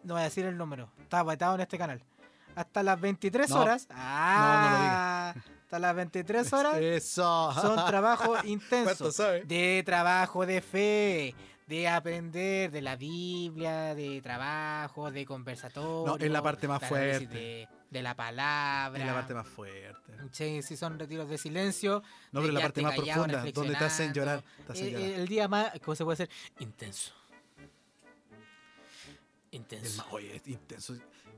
No 0.05 0.15
voy 0.15 0.21
a 0.21 0.25
decir 0.25 0.45
el 0.45 0.57
número. 0.57 0.89
Está 1.03 1.25
vetado 1.25 1.57
en 1.57 1.63
este 1.63 1.77
canal. 1.77 2.01
Hasta 2.55 2.85
las 2.85 3.01
23 3.01 3.51
No. 3.51 3.61
horas. 3.61 3.89
no 3.89 3.97
lo 3.97 4.01
Ah, 4.01 5.35
Hasta 5.67 5.81
las 5.81 5.97
23 5.97 6.53
horas 6.53 6.77
Eso. 6.79 7.53
son 7.61 7.85
trabajos 7.87 8.29
¿Cuánto 8.43 8.47
intensos. 8.49 9.17
De 9.47 9.83
trabajo 9.85 10.47
de 10.47 10.61
fe. 10.61 11.35
De 11.67 11.89
aprender 11.89 12.71
de 12.71 12.81
la 12.81 12.95
Biblia, 12.95 13.93
de 13.97 14.21
trabajo, 14.23 15.11
de 15.11 15.27
conversatorio. 15.27 16.05
No, 16.07 16.25
es 16.25 16.31
la 16.31 16.41
parte 16.41 16.69
más 16.69 16.81
fuerte. 16.89 17.27
De, 17.27 17.69
de 17.91 18.03
la 18.03 18.15
palabra. 18.15 19.01
Es 19.01 19.07
la 19.07 19.15
parte 19.15 19.35
más 19.35 19.49
fuerte. 19.49 20.13
Sí, 20.31 20.63
sí, 20.63 20.77
son 20.77 20.97
retiros 21.01 21.29
de 21.29 21.37
silencio. 21.37 22.01
No, 22.31 22.41
pero 22.43 22.53
la 22.53 22.61
parte 22.61 22.83
más 22.83 22.95
profunda, 22.95 23.45
donde 23.53 23.75
te 23.75 23.85
hacen 23.85 24.13
llorar. 24.13 24.45
reflexionando. 24.45 24.67
Te 24.67 24.73
hacen 24.73 24.87
Eh, 24.87 24.91
llorar. 24.93 25.21
el 25.21 25.27
día 25.27 25.49
más, 25.49 25.73
¿cómo 25.85 25.97
se 25.97 26.05
puede 26.05 26.15
hacer? 26.15 26.31
Intenso. 26.61 27.13
Intenso. 29.51 30.07
oye, 30.11 30.37
es 30.37 30.47
intenso. 30.47 30.95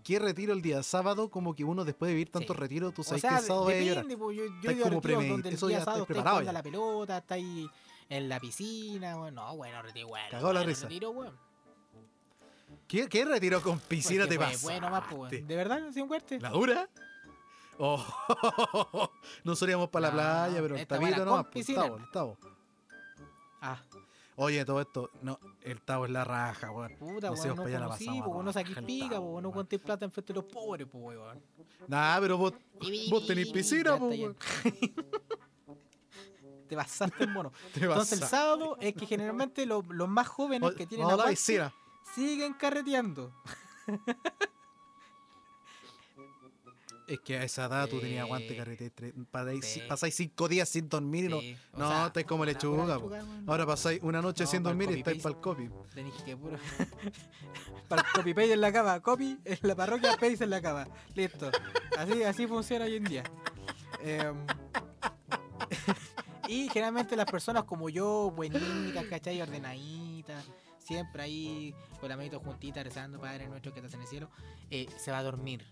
¿Qué 0.08 0.18
retiro 0.18 0.54
el 0.54 0.62
día 0.62 0.82
sábado? 0.82 1.28
Como 1.28 1.54
que 1.54 1.64
uno 1.64 1.84
después 1.84 2.08
de 2.08 2.14
vivir 2.14 2.30
tantos 2.30 2.56
Sí. 2.56 2.60
retiros, 2.62 2.94
tú 2.94 3.02
O 3.02 3.04
sabes 3.04 3.20
sea, 3.20 3.28
que 3.32 3.36
el 3.36 3.42
sábado 3.42 3.66
vaya 3.66 3.76
a 3.76 3.82
llorar. 3.82 4.04
depende, 4.06 4.16
pues, 4.16 4.36
yo, 4.38 4.44
yo 4.62 4.70
a 4.70 4.88
como 4.88 5.00
retiros 5.02 5.28
donde 5.28 5.48
el 5.50 5.54
eso 5.54 5.66
día 5.66 5.84
sábado 5.84 6.06
preparado 6.06 6.36
jugando 6.36 6.52
la 6.52 6.62
pelota, 6.62 7.18
estáis 7.18 7.68
en 8.08 8.28
la 8.30 8.40
piscina, 8.40 9.18
weón. 9.18 9.34
No, 9.34 9.54
bueno, 9.54 9.82
retiro, 9.82 10.08
bueno. 10.08 10.26
Cagado 10.30 10.52
la 10.54 10.60
bueno, 10.60 10.68
risa. 10.70 10.82
retiro, 10.88 11.10
weón. 11.10 11.36
¿Qué, 12.86 13.06
qué 13.06 13.24
retiro 13.26 13.60
con 13.60 13.78
piscina 13.80 14.26
te 14.26 14.38
pasa? 14.38 14.58
Bueno, 14.62 14.88
más, 14.88 15.04
pues. 15.10 15.46
¿De 15.46 15.56
verdad? 15.56 15.82
¿Sin 15.92 16.08
fuerte? 16.08 16.40
¿La 16.40 16.48
dura? 16.48 16.88
Oh, 17.76 18.02
no 19.44 19.54
solíamos 19.54 19.90
para 19.90 20.06
la 20.06 20.12
playa, 20.14 20.62
pero 20.62 20.74
tabito 20.86 21.00
buena 21.00 21.18
no, 21.18 21.30
con 21.42 21.44
pues, 21.50 21.66
Oye, 24.40 24.64
todo 24.64 24.80
esto, 24.80 25.10
no, 25.20 25.40
el 25.62 25.82
tabo 25.82 26.04
es 26.04 26.12
la 26.12 26.22
raja, 26.22 26.70
weón. 26.70 26.94
puta, 26.96 27.26
No 27.28 27.32
weón. 27.34 27.48
No 27.48 27.56
conocí, 27.64 28.06
pasamos 28.06 28.24
pues, 28.28 28.40
a 28.40 28.42
no 28.44 28.52
saquís 28.52 28.76
pica, 28.86 29.08
pues, 29.08 29.20
no 29.20 29.30
weón. 29.40 29.52
contéis 29.52 29.82
plata 29.82 30.04
en 30.04 30.12
frente 30.12 30.32
de 30.32 30.40
los 30.40 30.44
pobres, 30.50 30.86
pues, 30.90 31.18
weón. 31.18 31.42
Nah, 31.88 32.20
pero 32.20 32.38
vos, 32.38 32.52
vos 33.10 33.26
tenés 33.26 33.50
piscina, 33.50 33.96
weón. 33.96 34.36
Te 36.68 36.76
pasaste 36.76 37.24
en 37.24 37.32
mono. 37.32 37.52
Entonces 37.74 38.20
el 38.20 38.28
sábado 38.28 38.76
es 38.80 38.94
que 38.94 39.06
generalmente 39.06 39.64
lo- 39.66 39.82
los 39.82 40.08
más 40.08 40.28
jóvenes 40.28 40.72
que 40.74 40.86
tienen 40.86 41.08
la 41.08 41.26
piscina. 41.26 41.74
siguen 42.14 42.54
carreteando. 42.54 43.32
Es 47.08 47.20
que 47.20 47.38
a 47.38 47.42
esa 47.42 47.64
edad 47.64 47.88
tú 47.88 47.98
tenías 48.00 48.24
aguante 48.24 48.54
carrete. 48.54 48.92
pasáis- 49.32 49.64
Sí. 49.64 49.82
Pasáis 49.88 50.14
cinco 50.14 50.46
días 50.46 50.68
sin 50.68 50.88
dormir 50.88 51.24
y 51.24 51.28
no. 51.28 51.40
Sí, 51.40 51.56
No, 51.76 51.88
sea, 51.88 52.06
estáis 52.08 52.26
como 52.26 52.44
lechuga. 52.44 53.00
Ahora 53.46 53.66
pasáis 53.66 54.00
una 54.02 54.20
noche 54.20 54.44
No, 54.44 54.50
sin 54.50 54.62
dormir 54.62 54.90
y 54.90 54.98
estáis 54.98 55.22
para 55.22 55.34
el 55.34 55.40
copy. 55.40 55.68
Tenéis 55.94 56.14
que 56.22 56.36
puro. 56.36 56.56
Para 57.88 58.02
el 58.02 58.08
copy 58.14 58.34
paste 58.34 58.52
en 58.52 58.60
la 58.60 58.70
cama, 58.70 59.00
copy 59.00 59.38
en 59.44 59.58
la 59.62 59.74
parroquia, 59.74 60.10
paste 60.20 60.44
en 60.44 60.50
la 60.50 60.60
cama. 60.60 60.86
Listo. 61.14 61.50
Así, 61.96 62.22
así 62.22 62.46
funciona 62.46 62.84
hoy 62.84 62.96
en 62.96 63.04
día. 63.04 63.22
Em, 64.02 64.36
y 66.48 66.68
generalmente 66.68 67.16
las 67.16 67.30
personas 67.30 67.64
como 67.64 67.88
yo, 67.88 68.30
buenitas, 68.36 69.06
¿cachai? 69.08 69.40
Ordenaditas, 69.40 70.44
siempre 70.78 71.22
ahí 71.22 71.74
con 72.00 72.10
la 72.10 72.16
manito 72.18 72.38
juntita 72.40 72.82
rezando, 72.82 73.18
Padre 73.20 73.48
nuestro 73.48 73.72
que 73.72 73.80
estás 73.80 73.94
en 73.94 74.02
el 74.02 74.06
cielo, 74.06 74.30
eh, 74.70 74.86
se 74.98 75.10
va 75.10 75.18
a 75.18 75.22
dormir, 75.22 75.64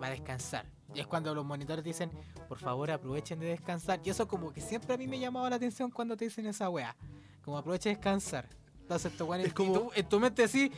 va 0.00 0.06
a 0.08 0.10
descansar. 0.10 0.66
Y 0.94 1.00
es 1.00 1.06
cuando 1.06 1.34
los 1.34 1.44
monitores 1.44 1.84
dicen, 1.84 2.10
por 2.48 2.58
favor 2.58 2.90
aprovechen 2.90 3.38
de 3.40 3.46
descansar. 3.46 4.00
Y 4.04 4.10
eso 4.10 4.26
como 4.26 4.52
que 4.52 4.60
siempre 4.60 4.94
a 4.94 4.96
mí 4.96 5.06
me 5.06 5.18
llamaba 5.18 5.50
la 5.50 5.56
atención 5.56 5.90
cuando 5.90 6.16
te 6.16 6.24
dicen 6.24 6.46
esa 6.46 6.70
wea. 6.70 6.96
Como 7.44 7.58
aproveche 7.58 7.90
de 7.90 7.94
descansar. 7.96 8.48
Entonces, 8.80 9.12
estos 9.12 9.28
weones- 9.28 9.48
Es 9.48 9.52
como- 9.54 9.72
tú- 9.74 9.90
en 9.94 10.08
tu 10.08 10.18
mente 10.18 10.44
así, 10.44 10.72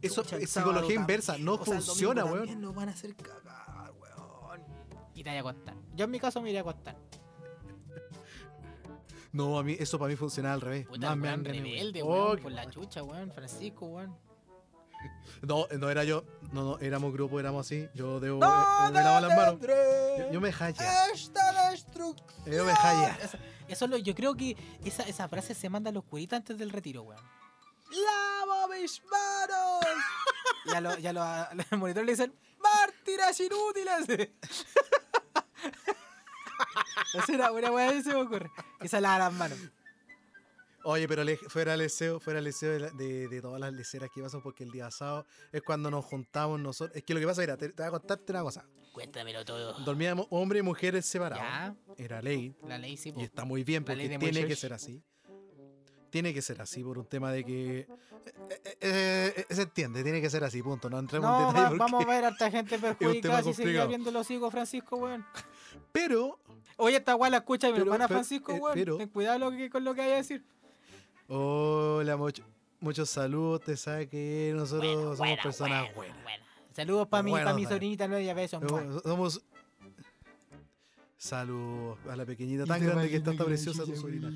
Eso 0.00 0.20
es 0.22 0.28
psicología 0.28 0.46
sábado 0.46 0.92
inversa. 0.92 1.32
también, 1.32 1.46
No 1.46 1.54
o 1.54 1.64
sea, 1.64 1.76
el 1.76 1.82
funciona, 1.82 2.24
weón. 2.24 2.60
Nos 2.60 2.74
van 2.74 2.88
a 2.90 2.92
hacer 2.92 3.14
cagar, 3.16 3.92
weón. 4.00 4.60
Y 5.14 5.24
te 5.24 5.30
vas 5.30 5.36
a 5.36 5.40
acostar. 5.40 5.74
Yo 5.96 6.04
en 6.04 6.10
mi 6.12 6.20
caso 6.20 6.40
me 6.40 6.50
iré 6.50 6.58
a 6.58 6.60
acostar. 6.62 6.96
No, 9.32 9.58
a 9.58 9.62
mí, 9.64 9.76
eso 9.78 9.98
para 9.98 10.08
mí 10.10 10.16
funcionaba 10.16 10.54
al 10.54 10.60
revés. 10.60 10.86
Puta, 10.86 11.08
Más 11.10 11.16
me 11.18 11.28
andan, 11.28 11.52
rebelde, 11.54 12.02
weón, 12.02 12.38
por 12.40 12.52
la 12.52 12.70
chucha, 12.70 13.02
weón. 13.02 13.30
Francisco, 13.32 13.86
weón. 13.86 14.16
No, 15.42 15.66
no 15.78 15.90
era 15.90 16.02
yo. 16.04 16.24
No, 16.52 16.62
no, 16.62 16.78
éramos 16.78 17.12
grupo, 17.12 17.38
éramos 17.38 17.66
así. 17.66 17.88
Yo 17.94 18.20
debo. 18.20 18.38
¡No 18.40 18.46
eh, 18.46 18.90
me 18.92 19.02
lavo 19.02 19.26
las 19.26 19.36
manos. 19.36 19.60
Yo, 19.60 20.32
yo 20.32 20.40
me 20.40 20.50
jaya. 20.50 21.10
esta 21.12 21.70
destrucción! 21.70 22.28
Yo 22.46 22.64
me 22.64 22.74
jaya. 22.74 23.18
Eso, 23.22 23.38
eso 23.68 23.84
es 23.84 23.90
lo, 23.90 23.96
yo 23.98 24.14
creo 24.14 24.34
que 24.34 24.56
esa, 24.84 25.02
esa 25.02 25.28
frase 25.28 25.54
se 25.54 25.68
manda 25.68 25.90
a 25.90 25.92
los 25.92 26.04
curitas 26.04 26.38
antes 26.38 26.58
del 26.58 26.70
retiro, 26.70 27.02
weón. 27.02 27.22
¡Lavo 27.90 28.68
mis 28.68 29.02
manos! 29.04 29.84
y 30.64 30.74
a 30.74 30.80
los, 30.80 30.98
y 30.98 31.06
a 31.06 31.12
los, 31.12 31.22
a 31.26 31.54
los 31.54 31.72
monitores 31.72 32.06
le 32.06 32.12
dicen 32.12 32.34
¡Mártires 32.58 33.40
inútiles! 33.40 34.30
Esa 37.14 37.32
era 37.32 37.52
una 37.52 37.70
weá 37.70 38.02
se 38.02 38.08
me 38.10 38.22
ocurre. 38.22 38.50
Que 38.80 38.88
se 38.88 39.00
lava 39.00 39.18
las 39.18 39.32
manos. 39.32 39.58
Oye, 40.88 41.08
pero 41.08 41.24
le- 41.24 41.36
fuera 41.36 41.74
el 41.74 41.80
deseo, 41.80 42.20
fuera 42.20 42.38
el 42.38 42.44
deseo 42.44 42.70
de, 42.78 42.90
de- 42.92 43.28
de 43.28 43.40
todas 43.40 43.58
las 43.60 43.72
leceras 43.72 44.08
que 44.14 44.22
pasan, 44.22 44.40
porque 44.40 44.62
el 44.62 44.70
día 44.70 44.88
sábado 44.90 45.26
es 45.52 45.60
cuando 45.62 45.90
nos 45.90 46.04
juntamos 46.04 46.60
nosotros. 46.60 46.96
Es 46.96 47.02
que 47.02 47.12
lo 47.12 47.18
que 47.20 47.26
pasa 47.26 47.42
era, 47.42 47.56
te, 47.56 47.70
te 47.70 47.82
voy 47.82 47.88
a 47.88 47.90
contarte 47.90 48.32
una 48.32 48.42
cosa. 48.42 48.64
Cuéntamelo 48.92 49.44
todo. 49.44 49.72
Dormíamos 49.84 50.26
hombres 50.30 50.60
y 50.60 50.62
mujeres 50.62 51.04
separados. 51.04 51.44
Ya, 51.44 51.74
Era 51.98 52.22
ley. 52.22 52.54
la 52.66 52.78
ley 52.78 52.96
sí, 52.96 53.10
po. 53.12 53.20
Y 53.20 53.24
está 53.24 53.44
muy 53.44 53.64
bien 53.64 53.84
porque 53.84 54.08
de 54.08 54.18
tiene 54.18 54.46
que 54.46 54.56
ser 54.56 54.72
así. 54.72 55.02
Tiene 56.08 56.32
que 56.32 56.40
ser 56.40 56.62
así 56.62 56.82
por 56.82 56.98
un 56.98 57.04
tema 57.06 57.30
de 57.32 57.44
que. 57.44 57.78
eh, 57.80 57.88
eh, 58.80 59.44
eh, 59.48 59.54
se 59.54 59.62
entiende, 59.62 60.02
tiene 60.04 60.20
que 60.22 60.30
ser 60.30 60.44
así, 60.44 60.62
punto. 60.62 60.88
No 60.88 60.98
entremos 61.00 61.28
No, 61.28 61.36
en 61.36 61.44
va- 61.44 61.48
detalle. 61.48 61.68
porque- 61.76 61.78
vamos 61.92 62.04
a 62.04 62.08
ver 62.08 62.24
a 62.24 62.28
harta 62.28 62.50
gente 62.50 62.78
perjudicada 62.78 63.38
si 63.42 63.44
complicado. 63.52 63.88
viendo 63.88 64.10
los 64.12 64.30
hijos 64.30 64.50
Francisco, 64.52 64.96
weón. 64.96 65.26
Pero, 65.92 66.38
Oye, 66.78 66.96
esta 66.98 67.16
weá 67.16 67.30
la 67.30 67.38
escucha 67.38 67.66
mi 67.68 67.72
Pero- 67.74 67.84
hermana 67.86 68.06
pero- 68.06 68.18
Francisco, 68.20 68.54
weón. 68.54 68.98
Ten 68.98 69.08
cuidado 69.08 69.38
lo 69.40 69.50
que, 69.50 69.68
con 69.68 69.82
lo 69.84 69.94
que 69.94 70.02
vaya 70.02 70.14
a 70.14 70.16
decir. 70.18 70.44
Hola, 71.28 72.16
mucho- 72.16 72.44
muchos 72.80 73.08
saludos. 73.10 73.62
Te 73.62 73.76
sabe 73.76 74.08
que 74.08 74.52
nosotros 74.54 74.82
Bueno, 74.94 75.02
somos 75.02 75.18
buena, 75.18 75.42
personas 75.42 75.80
buena, 75.82 75.94
buenas. 75.94 76.22
buena. 76.22 76.44
Saludos 76.72 77.08
para 77.08 77.22
mi, 77.22 77.30
Bueno, 77.30 77.46
pa 77.46 77.54
mi 77.54 77.64
sobrinita 77.64 78.06
Nueva 78.08 78.34
Besos. 78.34 78.62
Somos- 78.62 79.02
Somos. 79.02 79.42
Saludos 81.18 81.98
a 82.10 82.14
la 82.14 82.26
pequeñita 82.26 82.66
tan 82.66 82.78
grande 82.84 83.08
que 83.08 83.16
está 83.16 83.34
tan 83.34 83.46
preciosa 83.46 83.84
tu 83.84 83.96
sobrina. 83.96 84.30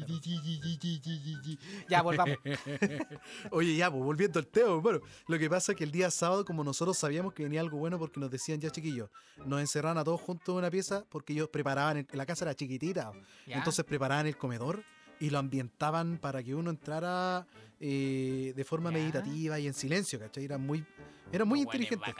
Ya, 1.89 2.01
volvamos. 2.01 2.37
Oye, 3.51 3.77
ya, 3.77 3.91
pues 3.91 4.03
volviendo 4.03 4.39
al 4.39 4.47
tema, 4.47 4.75
bueno, 4.77 5.01
lo 5.29 5.39
que 5.39 5.51
pasa 5.51 5.73
es 5.73 5.79
que 5.79 5.85
el 5.85 5.91
día 5.93 6.11
sábado, 6.11 6.43
como 6.45 6.65
nosotros 6.65 6.97
sabíamos 6.97 7.35
que 7.35 7.43
venía 7.43 7.61
algo 7.61 7.77
bueno 7.77 7.99
porque 7.99 8.19
nos 8.19 8.31
decían 8.31 8.61
ya 8.61 8.71
chiquillos, 8.71 9.11
nos 9.45 9.61
encerraban 9.61 9.99
a 9.99 10.05
todos 10.05 10.23
juntos 10.23 10.49
en 10.55 10.59
una 10.59 10.71
pieza 10.71 11.05
porque 11.11 11.35
ellos 11.35 11.51
preparaban, 11.51 11.99
el- 11.99 12.07
la 12.13 12.25
casa 12.25 12.47
era 12.47 12.55
chiquitita, 12.55 13.13
Ya. 13.47 13.59
entonces 13.59 13.85
preparaban 13.85 14.27
el 14.27 14.39
comedor 14.39 14.83
y 15.21 15.31
lo 15.31 15.39
ambientaban 15.39 16.19
para 16.19 16.43
que 16.43 16.55
uno 16.55 16.71
entrara 16.71 17.47
eh, 17.79 18.53
de 18.57 18.65
forma 18.65 18.91
Ya. 18.91 18.99
meditativa 18.99 19.59
y 19.61 19.67
en 19.67 19.75
silencio, 19.75 20.19
¿cachai? 20.19 20.45
Era 20.45 20.59
muy, 20.59 20.85
era 21.31 21.45
muy 21.45 21.61
inteligente. 21.61 22.13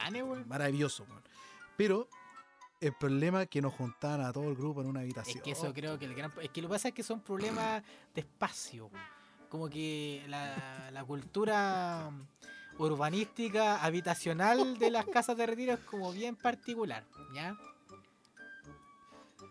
Maravilloso, 0.47 1.05
weón. 1.09 1.23
Pero 1.77 2.09
el 2.81 2.93
problema 2.95 3.43
es 3.43 3.49
que 3.49 3.61
nos 3.61 3.73
juntaban 3.75 4.21
a 4.23 4.33
todo 4.33 4.49
el 4.49 4.55
grupo 4.55 4.81
en 4.83 4.87
una 4.89 5.01
habitación. 5.01 5.39
Es 5.39 5.43
que 5.43 5.51
eso 5.53 5.73
creo 5.73 5.99
que 5.99 6.05
el 6.05 6.15
gran. 6.15 6.31
Es 6.43 6.51
que 6.51 6.63
lo 6.63 6.69
que 6.69 6.75
pasa 6.75 6.89
es 6.89 6.95
que 6.95 7.03
son 7.03 7.21
problemas 7.21 7.83
de 8.15 8.21
espacio. 8.21 8.91
Como 9.49 9.69
que 9.69 10.23
la, 10.29 10.91
la 10.93 11.03
cultura 11.05 12.11
urbanística, 12.79 13.83
habitacional 13.85 14.79
de 14.79 14.91
las 14.91 15.07
casas 15.07 15.37
de 15.37 15.47
retiro 15.47 15.75
es 15.75 15.81
como 15.81 16.13
bien 16.13 16.37
particular, 16.37 17.05
¿ya? 17.35 17.55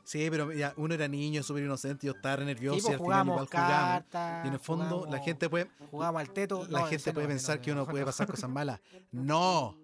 Sí, 0.09 0.27
pero 0.31 0.51
ya, 0.51 0.73
uno 0.77 0.95
era 0.95 1.07
niño, 1.07 1.43
súper 1.43 1.65
inocente, 1.65 2.07
yo 2.07 2.13
estaba 2.13 2.43
nervioso 2.43 2.79
Sí, 2.79 2.79
y 2.79 2.81
pues 2.81 2.93
al 2.95 2.99
final 2.99 3.27
igual 3.27 3.45
jugamos 3.45 3.47
jugamos. 3.47 4.03
cartas. 4.09 4.43
Y 4.43 4.47
en 4.47 4.53
el 4.55 4.59
fondo 4.59 5.07
la 5.07 5.19
gente 5.19 5.47
puede, 5.51 5.69
Jugamos 5.91 6.19
al 6.19 6.31
teto. 6.31 6.65
la 6.67 6.79
no, 6.79 6.85
gente 6.87 7.13
puede 7.13 7.27
no, 7.27 7.33
pensar 7.33 7.57
no, 7.57 7.61
que 7.61 7.71
uno 7.71 7.81
no, 7.81 7.87
puede 7.91 8.05
pasar 8.05 8.25
cosas 8.31 8.49
malas. 8.49 8.81
No, 9.11 9.77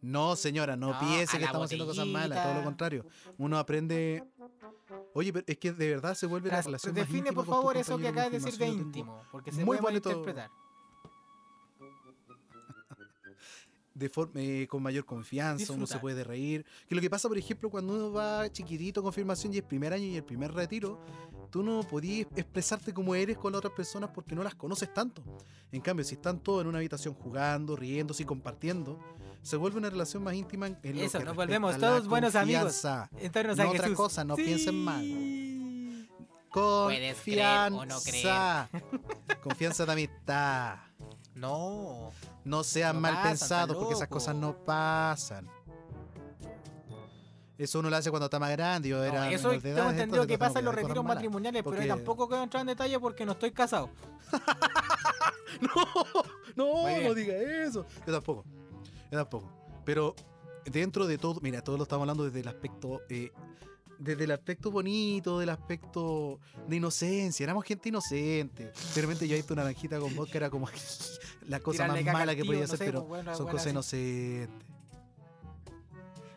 no 0.00 0.34
señora, 0.34 0.76
no, 0.76 0.98
piense 0.98 1.36
que 1.36 1.44
estamos 1.44 1.66
haciendo 1.66 1.84
cosas 1.84 2.06
malas, 2.06 2.42
todo 2.42 2.54
lo 2.54 2.64
contrario. 2.64 3.04
Uno 3.36 3.58
aprende... 3.58 4.24
Oye, 5.12 5.30
pero 5.30 5.44
es 5.46 5.58
que 5.58 5.72
de 5.72 5.90
verdad 5.90 6.14
se 6.14 6.24
vuelve 6.24 6.48
la 6.48 6.62
relación 6.62 6.94
Define 6.94 7.34
por 7.34 7.44
favor 7.44 7.76
eso 7.76 7.98
que 7.98 8.08
acabas 8.08 8.30
de 8.30 8.38
decir 8.40 8.58
de 8.58 8.68
íntimo, 8.68 9.24
porque 9.30 9.52
se 9.52 9.58
muy 9.58 9.76
puede 9.76 9.80
bonito. 9.82 10.08
malinterpretar. 10.08 10.50
De 13.96 14.08
forma, 14.10 14.40
eh, 14.40 14.66
con 14.68 14.82
mayor 14.82 15.04
confianza, 15.06 15.72
uno 15.72 15.86
se 15.86 15.94
Disfrutar. 15.94 16.00
puede 16.00 16.24
reír. 16.24 16.66
Que 16.88 16.94
lo 16.94 17.00
que 17.00 17.08
pasa, 17.08 17.28
por 17.28 17.38
ejemplo, 17.38 17.70
cuando 17.70 17.94
uno 17.94 18.12
va 18.12 18.50
chiquitito 18.50 19.02
confirmación 19.02 19.54
y 19.54 19.56
el 19.58 19.64
primer 19.64 19.92
año 19.92 20.04
y 20.04 20.16
el 20.16 20.24
primer 20.24 20.52
retiro, 20.52 21.00
tú 21.50 21.62
no 21.62 21.82
podías 21.82 22.26
expresarte 22.36 22.92
como 22.92 23.14
eres 23.14 23.38
con 23.38 23.52
las 23.52 23.58
otras 23.60 23.72
personas 23.72 24.10
porque 24.14 24.34
no 24.34 24.42
las 24.42 24.54
conoces 24.54 24.92
tanto. 24.92 25.22
En 25.72 25.80
cambio, 25.80 26.04
si 26.04 26.14
están 26.14 26.40
todos 26.40 26.60
en 26.62 26.66
una 26.68 26.78
habitación 26.78 27.14
jugando, 27.14 27.74
riéndose 27.74 28.22
y 28.22 28.26
compartiendo, 28.26 29.00
se 29.42 29.56
vuelve 29.56 29.78
una 29.78 29.88
relación 29.88 30.22
más 30.22 30.34
íntima 30.34 30.66
en, 30.66 30.78
en 30.82 30.98
Eso, 30.98 31.20
nos 31.20 31.34
volvemos 31.34 31.78
todos 31.78 32.06
buenos 32.06 32.34
amigos. 32.34 32.82
confianza. 32.82 33.10
No 33.56 33.62
a 33.62 33.70
otra 33.70 33.94
cosa, 33.94 34.24
no 34.24 34.36
piensen 34.36 34.74
mal. 34.74 35.02
Sí. 35.02 35.46
Puedes 36.52 37.20
creer 37.20 37.72
o 37.72 37.84
no 37.84 37.94
Confianza. 37.94 38.68
Confianza 39.42 39.86
de 39.86 39.92
amistad. 39.92 40.78
No. 41.36 42.10
No 42.44 42.64
sean 42.64 42.96
No 42.96 43.02
mal 43.02 43.14
pasan, 43.14 43.28
pensados 43.30 43.76
porque 43.76 43.94
esas 43.94 44.08
cosas 44.08 44.34
no 44.34 44.56
pasan. 44.64 45.48
Eso 47.58 47.78
uno 47.78 47.88
lo 47.88 47.96
hace 47.96 48.10
cuando 48.10 48.26
está 48.26 48.38
más 48.38 48.50
grande. 48.50 48.88
Yo 48.90 48.98
No, 48.98 49.04
era 49.04 49.30
eso 49.30 49.48
de 49.50 49.56
edad, 49.56 49.62
tengo 49.62 49.78
esto, 49.78 49.90
entendido 49.90 50.26
que 50.26 50.36
pasa 50.38 50.58
en 50.58 50.64
los 50.66 50.74
retiros 50.74 51.04
matrimoniales, 51.04 51.62
pero 51.62 51.74
Porque- 51.76 51.86
yo 51.88 51.94
tampoco 51.94 52.28
quiero 52.28 52.42
entrar 52.42 52.60
en 52.62 52.66
detalle 52.66 52.98
porque 53.00 53.24
no 53.24 53.32
estoy 53.32 53.52
casado. 53.52 53.90
No, 55.58 55.70
no, 56.54 57.00
no 57.00 57.14
diga 57.14 57.32
eso. 57.34 57.86
Yo 58.06 58.12
tampoco. 58.12 58.44
Yo 59.10 59.18
tampoco. 59.18 59.50
Pero 59.86 60.14
dentro 60.66 61.06
de 61.06 61.16
todo, 61.16 61.40
mira, 61.40 61.62
todo 61.62 61.78
lo 61.78 61.84
estamos 61.84 62.02
hablando 62.02 62.24
desde 62.24 62.40
el 62.40 62.48
aspecto. 62.48 63.00
eh, 63.08 63.32
desde 63.98 64.24
el 64.24 64.30
aspecto 64.30 64.70
bonito, 64.70 65.38
del 65.38 65.48
aspecto 65.50 66.38
de 66.68 66.76
inocencia. 66.76 67.44
Éramos 67.44 67.64
gente 67.64 67.88
inocente. 67.88 68.72
De 68.94 69.00
repente 69.00 69.26
yo 69.28 69.34
he 69.34 69.38
visto 69.38 69.54
una 69.54 69.62
naranjita 69.62 69.98
con 69.98 70.14
vodka, 70.14 70.36
era 70.38 70.50
como. 70.50 70.68
la 71.48 71.60
cosa 71.60 71.84
Tirarle 71.84 72.04
más 72.04 72.12
mala 72.12 72.32
al 72.32 72.36
que 72.38 72.44
podía 72.44 72.60
no 72.60 72.64
hacer, 72.64 72.78
sé, 72.78 72.84
pero 72.86 73.00
pues, 73.00 73.08
bueno, 73.08 73.34
son 73.34 73.44
bueno, 73.46 73.52
cosas 73.58 73.66
así. 73.66 73.70
inocentes. 73.96 74.66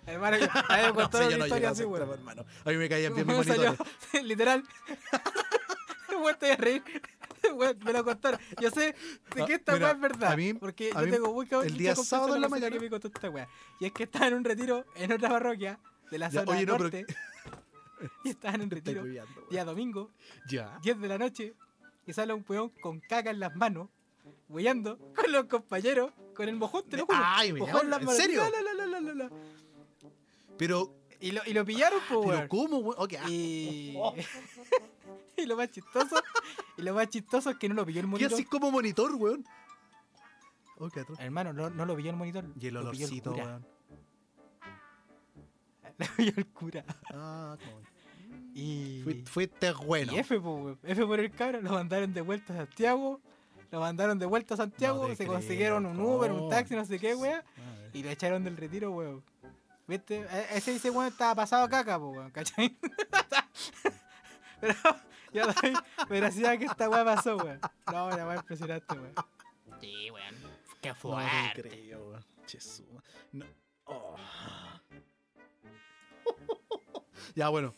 Hermano, 0.05 0.37
a 0.69 0.77
mí 0.77 0.83
me 0.87 0.93
contó 0.93 1.17
una 1.19 1.37
historia 1.45 1.69
así, 1.69 1.83
hermano. 1.83 2.45
A 2.65 2.69
mí 2.69 2.77
me 2.77 2.89
caían 2.89 3.13
bien 3.13 3.27
mis 3.37 3.45
salió, 3.45 3.63
monitores. 3.75 4.23
literal. 4.23 4.63
Weón, 6.09 6.29
estoy 6.31 6.49
a 6.49 6.55
reír. 6.55 6.83
Me 7.85 7.93
lo 7.93 8.03
contaron. 8.03 8.39
Yo 8.59 8.69
sé 8.71 8.95
de 9.35 9.45
que 9.45 9.53
esta 9.53 9.75
weá 9.75 9.91
es 9.91 9.99
verdad. 9.99 10.31
a 10.33 10.35
mí- 10.35 10.53
porque 10.53 10.89
a 10.93 10.99
yo 11.01 11.05
mí 11.05 11.11
tengo 11.11 11.31
muy 11.33 11.45
cabrón- 11.47 11.67
el 11.71 11.77
día 11.77 11.95
sábado 11.95 12.35
en 12.35 12.41
la 12.41 12.49
mañana- 12.49 12.75
que 12.75 12.79
me 12.81 12.89
contó 12.89 13.07
esta 13.07 13.29
weá. 13.29 13.47
Y 13.79 13.85
es 13.85 13.91
que 13.93 14.03
estaba 14.03 14.27
en 14.27 14.33
un 14.33 14.43
retiro 14.43 14.83
en 14.95 15.11
otra 15.13 15.29
parroquia 15.29 15.79
de 16.11 16.17
la 16.17 16.29
Ya, 16.29 16.41
zona 16.41 16.51
oye, 16.51 16.65
no, 16.65 16.73
pero- 16.77 16.83
norte. 16.85 17.05
y 18.23 18.29
estaban 18.29 18.61
en 18.61 18.69
retiro 18.69 19.03
día 19.49 19.65
domingo, 19.65 20.09
Ya. 20.49 20.77
10 20.81 20.99
de 20.99 21.07
la 21.07 21.17
noche. 21.17 21.53
Y 22.05 22.13
sale 22.13 22.33
un 22.33 22.43
weón 22.47 22.69
con 22.81 22.99
caca 23.01 23.29
en 23.29 23.39
las 23.39 23.55
manos, 23.55 23.89
huellando 24.47 24.97
con 25.15 25.31
los 25.31 25.45
compañeros, 25.45 26.11
con 26.35 26.49
el 26.49 26.55
mojón, 26.55 26.83
te 26.89 26.97
lo 26.97 27.05
juro. 27.05 27.17
Ay, 27.21 27.53
mojón 27.53 27.81
¿en 27.83 27.89
manos. 27.89 28.15
serio? 28.15 28.41
La, 28.49 28.99
la, 28.99 28.99
la. 29.13 29.29
Pero, 30.57 30.95
Y 31.19 31.31
lo, 31.31 31.41
y 31.45 31.53
lo 31.53 31.63
pillaron, 31.65 31.99
pues, 32.09 32.29
pero. 32.37 32.47
¿cómo, 32.49 32.77
weón? 32.79 32.95
Ok, 32.97 33.13
ah, 33.19 33.29
Y... 33.29 33.95
y 35.37 35.45
lo 35.45 35.55
más 35.55 35.69
chistoso, 35.69 36.15
y 36.77 36.81
lo 36.81 36.93
más 36.95 37.09
chistoso 37.09 37.49
es 37.51 37.57
que 37.57 37.69
no 37.69 37.75
lo 37.75 37.85
pilló 37.85 37.99
el 37.99 38.05
¿Qué 38.05 38.11
monitor. 38.11 38.33
así 38.33 38.45
como 38.45 38.71
monitor, 38.71 39.13
weón? 39.15 39.45
Oh, 40.79 40.89
qué 40.89 41.01
atroz. 41.01 41.19
Hermano, 41.19 41.53
no, 41.53 41.69
no 41.69 41.85
lo 41.85 41.95
pilló 41.95 42.09
el 42.09 42.15
monitor. 42.15 42.45
Y 42.59 42.67
el 42.67 42.77
olorcito, 42.77 43.33
weón. 43.33 43.65
Lo 45.99 46.05
pilló 46.15 46.33
el 46.37 46.45
cura. 46.47 46.85
Ah, 47.11 47.57
cómo- 47.59 47.81
Y... 48.59 49.01
Fui- 49.03 49.23
Fuiste 49.25 49.71
bueno. 49.73 50.11
Y 50.13 50.17
F, 50.19 50.39
po, 50.39 50.55
weón. 50.55 50.79
F 50.83 51.05
por 51.05 51.19
el 51.19 51.31
cabro, 51.31 51.61
lo 51.61 51.71
mandaron 51.71 52.13
de 52.13 52.21
vuelta 52.21 52.53
a 52.53 52.57
Santiago. 52.57 53.21
Lo 53.71 53.79
mandaron 53.79 54.17
de 54.17 54.25
vuelta 54.25 54.55
a 54.55 54.57
Santiago, 54.57 55.07
se 55.09 55.15
creo, 55.17 55.33
consiguieron 55.33 55.85
un 55.85 55.99
Uber, 55.99 56.31
un 56.31 56.49
taxi, 56.49 56.75
no 56.75 56.83
sé 56.85 56.97
qué, 56.99 57.13
weón. 57.15 57.41
Y 57.93 58.01
lo 58.03 58.09
echaron 58.09 58.43
del 58.43 58.57
retiro, 58.57 58.91
weón. 58.91 59.23
¿Viste? 59.87 60.21
E- 60.21 60.57
Ese 60.57 60.75
ese 60.75 60.89
weón 60.89 61.07
estaba 61.07 61.35
pasado 61.35 61.63
a 61.65 61.69
caca, 61.69 61.97
po, 61.99 62.09
weón, 62.09 62.31
¿cachai? 62.31 62.77
pero 64.61 64.73
yo 65.33 65.45
doy 65.45 65.73
veracidad 66.09 66.57
que 66.57 66.65
esta 66.65 66.89
weá 66.89 67.05
pasó, 67.05 67.37
weón. 67.37 67.59
No, 67.91 68.09
la 68.09 68.25
weá 68.27 68.35
impresionante, 68.37 68.95
weón. 68.95 69.13
Sí, 69.79 70.09
weón. 70.11 70.35
Qué 70.81 70.89
No 70.89 70.95
te 70.95 70.99
fuerte. 70.99 71.61
creo, 71.61 72.09
weón. 72.09 72.25
No. 73.31 73.45
Oh. 73.85 74.15
ya, 77.35 77.49
bueno. 77.49 77.73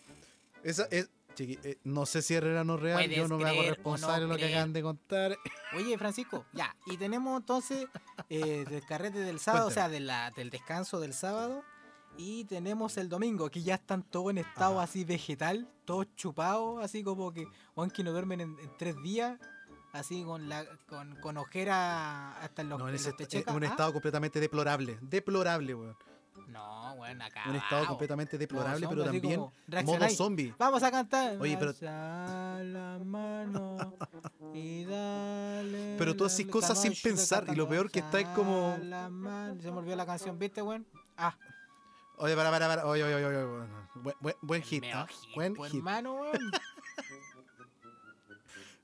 Esa 0.64 0.88
es. 0.92 1.10
chiqui, 1.36 1.58
eh, 1.64 1.80
no 1.84 2.06
sé 2.06 2.22
si 2.22 2.36
es 2.36 2.44
real 2.44 2.58
o 2.58 2.64
no 2.64 2.78
real. 2.78 3.10
Yo 3.10 3.28
no 3.28 3.38
me 3.38 3.50
hago 3.50 3.62
responsable 3.64 4.28
no 4.28 4.34
de 4.34 4.34
lo 4.34 4.38
que 4.38 4.46
acaban 4.54 4.74
de 4.74 4.82
contar. 4.82 5.38
Oye, 5.76 5.98
Francisco, 5.98 6.46
ya. 6.54 6.76
Y 6.86 6.98
tenemos 6.98 7.40
entonces 7.40 7.88
eh, 8.30 8.66
del 8.70 8.86
carrete 8.86 9.20
del 9.20 9.40
sábado, 9.40 9.68
o 9.68 9.72
sea, 9.72 9.90
de 9.90 10.00
la, 10.02 10.32
del 10.32 10.50
descanso 10.50 11.00
del 11.00 11.14
sábado. 11.14 11.64
Y 12.18 12.44
tenemos 12.44 12.98
el 12.98 13.08
domingo, 13.08 13.50
que 13.50 13.64
ya 13.64 13.76
están 13.76 14.04
todos 14.04 14.32
en 14.32 14.40
estado 14.40 14.76
Ajá. 14.76 14.84
así 14.84 15.06
vegetal, 15.06 15.70
todos 15.86 16.08
chupados, 16.18 16.84
así 16.84 17.04
como 17.04 17.32
que, 17.32 17.48
weón, 17.76 17.90
que 17.90 18.04
no 18.04 18.12
duermen 18.12 18.42
en, 18.42 18.60
en 18.60 18.78
tres 18.78 19.02
días, 19.02 19.40
así 19.94 20.22
con 20.26 20.50
la 20.50 20.66
con, 20.88 21.16
con 21.22 21.38
ojera 21.38 22.38
hasta 22.42 22.64
en 22.64 22.70
los, 22.70 22.80
No, 22.80 22.86
en 22.90 22.90
en 22.90 22.96
ese 23.00 23.10
los 23.12 23.18
techecas. 23.18 23.56
un 23.56 23.64
Ah, 23.64 23.68
estado 23.68 23.94
completamente 23.94 24.42
deplorable. 24.42 24.98
Deplorable, 25.02 25.74
weón. 25.74 25.96
No, 26.48 26.94
weón, 26.94 27.22
acá. 27.22 27.44
Un 27.48 27.56
estado 27.56 27.86
completamente 27.88 28.38
deplorable, 28.38 28.88
pero 28.88 29.04
también 29.06 29.40
modo 29.40 30.10
zombie. 30.10 30.54
Vamos 30.58 30.84
a 30.84 30.92
cantar. 30.92 31.38
Oye, 31.40 31.58
pero- 31.58 31.74
la 31.82 33.00
mano 33.04 33.96
y 34.54 34.84
dale 34.86 35.96
Pero 35.98 36.16
tú 36.16 36.26
haces 36.26 36.46
cosas 36.48 36.82
sin 36.82 36.94
pensar, 36.94 37.46
y 37.48 37.56
lo 37.56 37.68
peor 37.68 37.90
que 37.90 38.00
está 38.00 38.20
es 38.20 38.28
como- 38.30 38.74
alza 38.74 38.84
la 38.86 39.10
mano. 39.10 39.62
Se 39.62 39.72
me 39.72 39.78
olvidó 39.78 39.96
la 39.96 40.06
canción, 40.06 40.38
¿viste, 40.38 40.62
weón? 40.62 40.86
Ah, 41.18 41.36
Oye, 42.18 42.36
para, 42.36 42.52
para, 42.52 42.68
para. 42.68 42.86
Oye, 42.86 43.04
oye, 43.04 43.16
oye, 43.16 43.26
oye. 43.36 43.68
Buen, 43.96 44.16
buen, 44.20 44.36
buen 44.42 44.62
El 44.62 44.68
hit, 44.68 44.84
¿ah? 44.94 45.08
Buen 45.34 45.56
pues 45.56 45.72
hit. 45.72 45.80
hermano, 45.80 46.14
weón. 46.14 46.52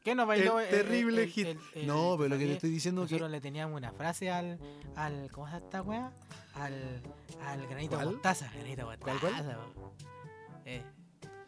¿Qué 0.07 0.15
nos 0.15 0.25
bailó? 0.25 0.57
El 0.61 0.69
terrible 0.69 1.27
hit. 1.27 1.57
No, 1.83 2.15
pero 2.17 2.29
lo 2.29 2.37
que 2.37 2.45
te 2.45 2.53
estoy 2.53 2.69
diciendo 2.69 3.03
es 3.03 3.09
que. 3.09 3.15
Nosotros 3.15 3.29
le 3.29 3.41
teníamos 3.41 3.75
una 3.75 3.91
frase 3.91 4.31
al, 4.31 4.57
al 4.95 5.29
¿cómo 5.31 5.49
se 5.49 5.57
esta 5.57 5.81
weá? 5.81 6.13
Al, 6.53 7.01
al 7.45 7.67
granito 7.67 7.97
¿Cuál? 7.97 8.11
mostaza. 8.13 8.49
Granito 8.53 8.85
mostaza. 8.85 9.19
¿Cuál. 9.19 9.91
Eh, 10.63 10.81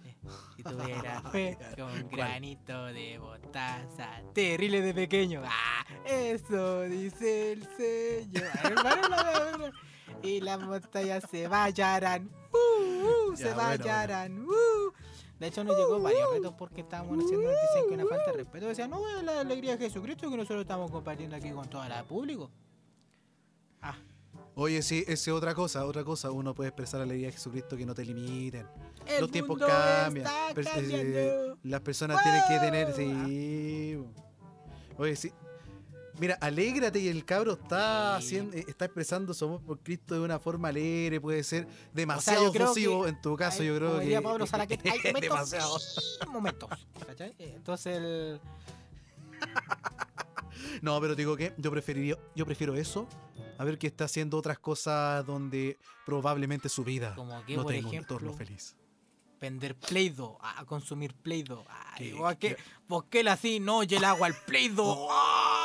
eh, 0.04 0.16
si 0.58 0.64
tuviera 0.64 1.22
fe 1.32 1.58
con 1.78 2.10
granito 2.10 2.86
de 2.88 3.18
mostaza. 3.20 4.10
Terrible 4.34 4.82
de 4.82 4.94
pequeño. 4.94 5.42
Ah, 5.46 5.86
eso 6.04 6.82
dice 6.82 7.54
el 7.54 7.64
sello. 7.78 8.44
La- 8.76 9.72
Y 10.22 10.42
las 10.42 10.60
montañas 10.60 11.24
se 11.32 11.48
vallarán. 11.48 12.30
Uh, 12.52 13.30
uh, 13.32 13.36
se 13.38 13.46
Ya, 13.46 13.54
bueno, 13.54 13.68
bueno. 13.70 13.84
vallarán. 13.86 14.40
Uh. 14.42 14.94
De 15.40 15.48
hecho, 15.48 15.64
nos 15.64 15.78
llegó 15.78 16.00
varios 16.02 16.30
retos 16.34 16.54
porque 16.58 16.82
estábamos 16.82 17.24
haciendo 17.24 17.50
dicen 17.50 17.88
que 17.88 17.94
una 17.94 18.06
falta 18.06 18.32
de 18.32 18.38
respeto. 18.38 18.68
Decían, 18.68 18.90
no, 18.90 19.00
es 19.18 19.24
la 19.24 19.40
alegría 19.40 19.78
de 19.78 19.86
Jesucristo 19.86 20.30
que 20.30 20.36
nosotros 20.38 20.62
estamos 20.62 20.92
compartiendo 20.92 21.36
aquí 21.36 21.50
con 21.52 21.70
toda 21.70 21.88
la 21.88 22.04
público. 22.04 22.52
Ah, 23.82 23.96
Oye, 24.56 24.82
sí, 24.82 25.06
es 25.08 25.26
otra 25.30 25.56
cosa, 25.56 25.86
otra 25.86 26.04
cosa. 26.04 26.32
Uno 26.32 26.54
puede 26.54 26.68
expresar 26.70 27.00
la 27.00 27.06
alegría 27.06 27.28
de 27.28 27.34
Jesucristo 27.34 27.78
que 27.78 27.86
no 27.86 27.96
te 27.96 28.04
limiten. 28.04 28.68
el 29.08 29.22
Los 29.22 29.32
tiempos 29.32 29.58
cambian. 29.58 30.28
eh, 30.58 31.54
las 31.64 31.80
personas 31.80 32.22
tienen 32.22 32.42
que 32.50 32.60
tener. 32.60 32.94
Sí. 32.94 33.98
Oye, 34.98 35.16
sí. 35.16 35.32
Mira, 36.20 36.38
alégrate 36.42 37.00
y 37.00 37.08
el 37.08 37.24
cabro 37.26 37.54
está 37.54 38.16
haciendo, 38.18 38.56
eh, 38.58 38.66
está 38.68 38.86
expresando 38.86 39.34
su 39.34 39.46
amor 39.46 39.62
por 39.62 39.80
Cristo 39.80 40.16
de 40.16 40.20
una 40.22 40.38
forma 40.40 40.68
alegre, 40.68 41.22
puede 41.22 41.44
ser 41.44 41.66
yo 41.66 41.72
demasiado 41.94 42.52
creo 42.52 42.66
efusivo. 42.66 43.04
que 43.04 43.10
En 43.10 43.22
tu 43.22 43.36
caso, 43.38 43.62
Hay- 43.62 43.68
yo 43.70 43.76
creo 43.78 43.94
que. 43.96 44.02
diría 44.02 44.22
Pablo 44.22 44.46
Salaquet, 44.46 44.86
hay 44.86 45.00
momentos 45.14 45.22
demasiado. 45.22 45.78
momentos. 46.28 46.70
¿cachai? 47.08 47.34
Eh, 47.40 47.54
Entonces, 47.56 47.98
el, 47.98 48.42
No, 50.82 51.00
pero 51.02 51.16
te 51.16 51.22
digo 51.22 51.36
que 51.38 51.54
yo 51.58 51.72
preferiría, 51.72 52.18
yo 52.36 52.46
prefiero 52.46 52.76
eso 52.76 53.08
a 53.58 53.64
ver 53.64 53.78
que 53.78 53.88
está 53.88 54.06
haciendo 54.06 54.38
otras 54.38 54.60
cosas 54.60 55.26
donde 55.26 55.78
probablemente 56.06 56.70
su 56.70 56.84
vida 56.84 57.14
como 57.16 57.44
que, 57.46 57.56
no 57.56 57.64
por 57.64 57.72
tenga 57.74 57.90
un 57.90 57.96
entorno 57.96 58.34
feliz. 58.34 58.76
vender 59.40 59.76
Play-Doh, 59.76 60.38
a 60.42 60.66
consumir 60.66 61.14
Play-Doh. 61.16 61.64
Ay, 61.70 62.14
¿Qué- 62.40 62.58
¿por 62.88 63.06
qué, 63.08 63.22
así 63.30 63.60
no 63.60 63.78
oye 63.78 63.98
el 63.98 64.04
agua 64.04 64.28
al 64.28 64.36
Play-Doh? 64.46 65.08
Oh. 65.12 65.59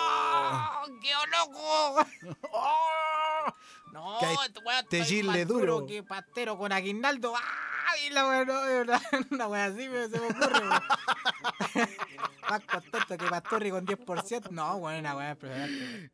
¡Qué 1.01 1.13
loco! 1.31 2.07
¡Ah! 2.55 3.55
No, 3.93 4.19
Que 4.19 4.27
hay 4.27 4.37
weón 4.37 4.87
te 4.89 5.23
más 5.23 5.47
duro. 5.47 5.87
que 5.87 6.03
pastero 6.03 6.59
con 6.59 6.73
aguinaldo. 6.73 7.35
¡Ay! 7.37 8.11
La 8.11 8.27
weá, 8.27 8.45
no, 8.45 8.55
una, 9.31 9.49
weá 9.49 9.67
así 9.67 9.89
me, 9.89 10.09
se 10.09 10.19
me 10.21 10.27
ocurre. 10.27 10.69
Más 12.51 12.61
contento 12.71 13.17
que 13.17 13.27
Pastorri 13.31 13.71
con 13.71 13.87
10%. 13.87 14.51
No, 14.51 14.77
weón, 14.77 15.01
una 15.01 15.31
impresionante. 15.31 15.85
weón. 15.85 16.11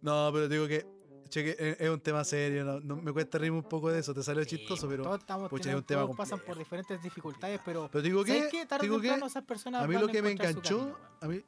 No, 0.00 0.30
pero 0.32 0.48
te 0.48 0.54
digo 0.54 0.66
que 0.66 0.86
cheque, 1.32 1.56
es, 1.58 1.80
es 1.80 1.88
un 1.88 2.00
tema 2.00 2.24
serio, 2.24 2.64
no, 2.64 2.80
no- 2.80 2.96
me 2.96 3.10
cuesta 3.12 3.38
reírme 3.38 3.58
un 3.58 3.64
poco 3.68 3.90
de 3.90 4.00
eso, 4.00 4.12
te 4.12 4.22
salió 4.22 4.44
Sí, 4.44 4.50
chistoso, 4.58 4.86
pero, 4.88 5.02
todos 5.02 5.20
estamos 5.20 5.48
pucha, 5.48 5.70
es 5.70 5.76
un 5.76 5.82
tema 5.82 6.02
todos 6.02 6.16
pasan 6.16 6.40
por 6.40 6.58
diferentes 6.58 7.02
dificultades, 7.02 7.58
pero 7.64 7.88
pero 7.90 8.02
digo 8.02 8.24
¿sabes 8.26 8.44
que, 8.44 8.50
qué? 8.50 8.66
Tarde 8.66 8.86
digo 8.86 9.00
que 9.00 9.08
esas 9.14 9.42
personas 9.44 9.82
a 9.82 9.86
mí 9.86 9.96
lo 9.96 10.08
que 10.08 10.20
me 10.20 10.32
enganchó, 10.32 10.78
camino, 10.78 10.98
a 11.22 11.26
mí, 11.26 11.42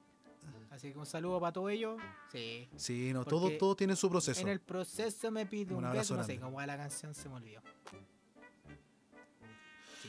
Así 0.74 0.92
que 0.92 0.98
un 0.98 1.06
saludo 1.06 1.38
para 1.40 1.52
todos 1.52 1.70
ellos. 1.70 2.00
Sí. 2.32 2.68
sí, 2.76 3.12
no, 3.12 3.24
todo, 3.24 3.48
todo 3.58 3.76
tiene 3.76 3.94
su 3.94 4.10
proceso. 4.10 4.40
En 4.40 4.48
el 4.48 4.60
proceso 4.60 5.30
me 5.30 5.46
pide 5.46 5.72
Un 5.74 5.88
beso. 5.92 6.16
No 6.16 6.24
sé 6.24 6.38
cómo 6.40 6.56
va 6.56 6.66
la 6.66 6.76
canción, 6.76 7.14
se 7.14 7.28
me 7.28 7.36
olvidó. 7.36 7.60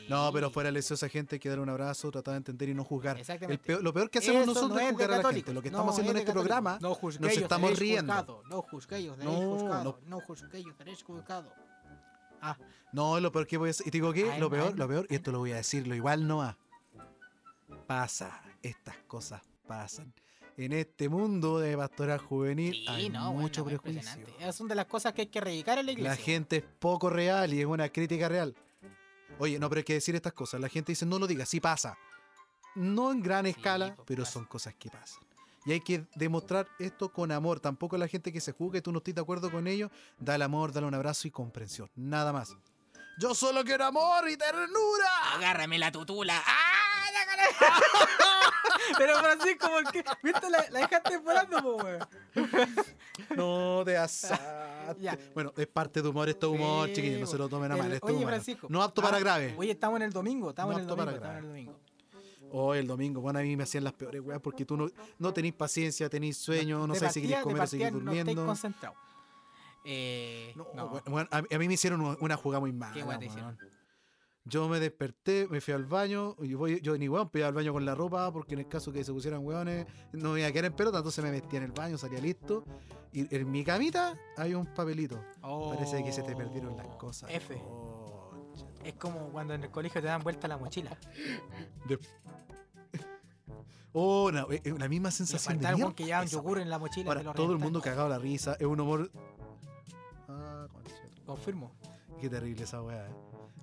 No, 0.10 0.32
pero 0.32 0.52
fuera 0.52 0.72
de 0.72 0.80
esa 0.80 1.10
gente 1.10 1.36
hay 1.36 1.40
que 1.40 1.50
dar 1.50 1.60
un 1.60 1.70
abrazo, 1.70 2.12
tratar 2.12 2.34
de 2.34 2.38
entender 2.38 2.70
y 2.70 2.74
no 2.76 2.84
juzgar. 2.84 3.16
El 3.16 3.22
Exactamente. 3.22 3.64
peor- 3.66 3.82
lo 3.84 3.92
peor 3.94 4.10
que 4.10 4.20
hacemos 4.20 4.42
Eso 4.44 4.54
nosotros 4.54 4.72
no 4.72 4.80
es 4.80 4.92
juzgar 4.92 5.12
a 5.12 5.18
la 5.22 5.32
gente. 5.34 5.54
Lo 5.54 5.62
que 5.64 5.72
no 5.72 5.78
estamos 5.78 5.94
haciendo 5.94 6.12
en 6.12 6.18
es 6.18 6.22
este 6.22 6.34
programa, 6.34 6.78
no 6.82 6.94
juzguéis, 6.96 7.38
estamos 7.42 7.70
seréis 7.72 7.80
riendo. 7.80 8.14
juzgado, 8.14 8.44
No 8.50 8.62
juzguéis, 8.62 9.18
No, 9.18 9.32
juzgado. 9.32 10.00
No 10.06 10.20
juzguéis, 10.22 10.66
seréis 10.78 11.04
juzgado. 11.04 11.52
Ah, 12.42 12.58
no, 12.92 13.20
lo 13.20 13.32
peor 13.32 13.48
que 13.48 13.58
voy 13.58 13.70
a 13.70 13.72
hacer, 13.72 13.88
y 13.88 13.92
te 13.92 13.98
digo 13.98 14.14
que 14.14 14.40
lo 14.40 14.50
peor, 14.50 14.78
lo 14.78 14.88
peor, 14.88 15.08
y 15.10 15.16
esto 15.16 15.32
lo 15.32 15.40
voy 15.40 15.54
a 15.54 15.56
decir, 15.56 15.88
lo 15.88 15.96
igual 15.96 16.28
no 16.28 16.38
va. 16.38 16.58
Pasa, 17.88 18.42
estas 18.62 18.98
cosas 19.08 19.42
pasan. 19.68 20.14
En 20.58 20.72
este 20.72 21.10
mundo 21.10 21.60
de 21.60 21.76
pastoral 21.76 22.20
juvenil 22.20 22.74
Sí, 22.74 22.86
hay 22.88 23.10
no, 23.10 23.26
bueno, 23.26 23.42
mucho 23.42 23.62
no, 23.62 23.68
prejuicio. 23.68 24.26
Esas 24.40 24.56
son 24.56 24.68
de 24.68 24.76
las 24.76 24.86
cosas 24.86 25.14
que 25.14 25.22
hay 25.22 25.28
que 25.28 25.40
erradicar 25.40 25.78
en 25.78 25.86
la 25.86 25.92
iglesia. 25.92 26.12
La 26.12 26.16
gente 26.16 26.58
es 26.58 26.64
poco 26.80 27.10
real 27.10 27.54
y 27.54 27.60
es 27.60 27.66
una 27.66 27.90
crítica 27.90 28.30
real. 28.30 28.56
Oye, 29.38 29.60
no, 29.60 29.68
pero 29.68 29.80
hay 29.80 29.84
que 29.84 29.96
decir 29.96 30.16
estas 30.16 30.32
cosas. 30.32 30.62
La 30.62 30.70
gente 30.70 30.94
dice, 30.94 31.06
no 31.06 31.20
lo 31.20 31.28
digas, 31.28 31.50
sí 31.50 31.60
pasa. 31.60 31.98
No 32.74 33.12
en 33.12 33.22
gran 33.22 33.46
escala, 33.46 33.96
pues, 33.96 34.06
pero 34.08 34.24
pasa. 34.24 34.34
son 34.34 34.46
cosas 34.46 34.74
que 34.76 34.90
pasan. 34.90 35.24
Y 35.66 35.74
hay 35.74 35.82
que 35.82 36.06
demostrar 36.16 36.68
esto 36.80 37.10
con 37.12 37.32
amor. 37.32 37.60
Tampoco 37.60 37.98
la 37.98 38.08
gente 38.08 38.32
que 38.32 38.40
se 38.40 38.54
juzga 38.54 38.78
y 38.80 38.82
tú 38.82 38.92
no 38.94 39.00
estás 39.00 39.16
de 39.16 39.22
acuerdo 39.22 39.52
con 39.52 39.68
ellos, 39.68 39.92
da 40.20 40.36
el 40.36 40.42
amor, 40.42 40.72
dale 40.72 40.88
un 40.88 40.94
abrazo 40.94 41.28
y 41.28 41.32
comprensión. 41.32 41.90
Nada 41.96 42.32
más. 42.32 42.56
Yo 43.18 43.34
solo 43.34 43.64
quiero 43.64 43.86
amor 43.86 44.30
y 44.30 44.38
ternura. 44.38 45.34
Agárrame 45.34 45.80
la 45.80 45.92
tutula. 45.92 46.42
¡Ah! 46.46 46.86
Pero 48.98 49.16
Francisco, 49.20 49.68
¿por 49.70 49.92
qué? 49.92 50.04
¿Viste? 50.24 50.50
La, 50.50 50.66
la 50.70 50.80
dejaste 50.80 51.18
volando, 51.18 51.62
po, 51.62 51.76
weón. 51.78 52.00
abrazaste. 53.82 55.02
Ya. 55.02 55.18
Bueno, 55.34 55.54
es 55.58 55.68
parte 55.68 56.02
de 56.02 56.08
humor, 56.10 56.30
esto 56.30 56.54
es 56.54 56.60
humor, 56.60 56.88
Sí, 56.90 56.94
chiquillos, 56.96 57.20
no 57.22 57.28
se 57.28 57.38
lo 57.38 57.50
tomen 57.50 57.72
a 57.72 57.76
el- 57.76 57.82
mal. 57.82 57.92
Esto 57.94 58.08
es 58.08 58.10
oye, 58.14 58.18
humor. 58.24 58.30
Francisco. 58.34 58.68
No 58.70 58.82
apto 58.84 59.02
para 59.02 59.18
Ah, 59.18 59.20
grave. 59.20 59.56
Oye, 59.58 59.72
estamos 59.72 59.98
en 59.98 60.04
el 60.04 60.14
domingo, 60.14 60.50
estamos 60.52 60.74
No 60.74 60.80
en 60.80 60.86
el 60.86 60.92
apto 60.92 60.98
para 60.98 61.12
domingo, 61.12 61.26
estamos 61.26 61.38
en 61.40 61.46
el 61.46 61.66
domingo. 61.66 61.80
Hoy 62.52 62.78
el 62.78 62.88
domingo, 62.88 63.22
bueno, 63.22 63.40
a 63.40 63.42
mí 63.42 63.56
me 63.58 63.64
hacían 63.64 63.84
las 63.84 63.94
peores 63.94 64.22
weas 64.22 64.40
porque 64.40 64.66
tú 64.66 64.78
no, 64.78 64.88
no 65.20 65.34
tenés 65.34 65.54
paciencia, 65.54 66.08
tenés 66.10 66.38
sueño, 66.38 66.86
no 66.88 66.94
De 66.94 67.00
sabes 67.00 67.14
si 67.14 67.22
querés 67.22 67.38
partida- 67.38 67.50
de 67.50 67.54
comer 67.54 67.64
o 67.64 67.68
seguir 67.68 67.92
No 67.94 68.00
durmiendo. 68.00 68.46
concentrados. 68.46 68.98
Eh, 69.84 70.54
No, 70.56 70.68
no. 70.74 70.88
bueno, 71.08 71.28
a, 71.32 71.38
a 71.38 71.58
mí 71.60 71.68
me 71.68 71.74
hicieron 71.74 72.02
una, 72.20 72.38
jugada 72.38 72.60
muy 72.60 72.72
mala. 72.72 72.94
¿Qué 72.94 73.04
wea 73.04 73.20
te 73.20 73.26
hicieron? 73.26 73.58
Yo 74.48 74.70
me 74.70 74.80
desperté, 74.80 75.48
me 75.50 75.60
fui 75.60 75.74
al 75.74 75.86
baño, 75.86 76.36
y 76.40 76.54
voy, 76.54 76.80
yo 76.82 76.96
ni 76.98 77.10
weón, 77.10 77.32
iba 77.34 77.48
al 77.48 77.54
baño 77.54 77.74
con 77.74 77.84
la 77.84 77.96
ropa, 77.96 78.32
porque 78.32 78.54
en 78.54 78.60
el 78.60 78.68
caso 78.68 78.92
que 78.94 79.04
se 79.04 79.12
pusieran 79.12 79.44
weones, 79.44 79.88
no 80.14 80.34
me 80.34 80.40
iba 80.42 80.50
a 80.50 80.52
quedar 80.52 80.66
en 80.66 80.74
pelota, 80.74 80.98
entonces 81.00 81.24
me 81.24 81.32
metía 81.32 81.58
en 81.58 81.66
el 81.66 81.72
baño, 81.72 81.98
salía 81.98 82.20
listo, 82.20 82.64
y 83.12 83.34
en 83.36 83.50
mi 83.50 83.64
camita 83.64 84.16
hay 84.38 84.54
un 84.54 84.68
papelito. 84.68 85.20
Parece 85.42 86.04
que 86.04 86.12
se 86.12 86.22
te 86.22 86.36
perdieron 86.36 86.78
las 86.78 86.88
cosas. 86.96 87.28
Oh, 87.32 87.34
F. 87.34 87.56
Concha. 87.58 88.84
Es 88.84 88.94
como 88.96 89.30
cuando 89.32 89.56
en 89.56 89.64
el 89.64 89.72
colegio 89.72 90.00
te 90.00 90.08
dan 90.08 90.22
vuelta 90.22 90.48
la 90.48 90.58
mochila. 90.58 90.96
De- 91.88 91.98
Oh, 93.98 94.30
no, 94.30 94.52
eh, 94.52 94.62
eh, 94.64 94.76
la 94.78 94.90
misma 94.90 95.10
sensación 95.10 95.58
de 95.58 95.74
mierda, 95.74 95.94
que 95.96 96.06
yogur 96.28 96.60
en 96.60 96.70
la 96.70 96.78
mochila. 96.78 97.10
Ahora, 97.14 97.34
todo 97.34 97.54
el 97.54 97.60
mundo 97.60 97.82
cagado 97.82 98.10
la 98.10 98.20
risa, 98.20 98.58
es 98.60 98.68
un 98.68 98.80
humor. 98.80 99.10
Ah. 100.28 100.68
Confirmo. 101.26 101.72
Qué 102.20 102.30
terrible 102.30 102.64
esa 102.66 102.82
weá. 102.82 103.08
eh. 103.08 103.14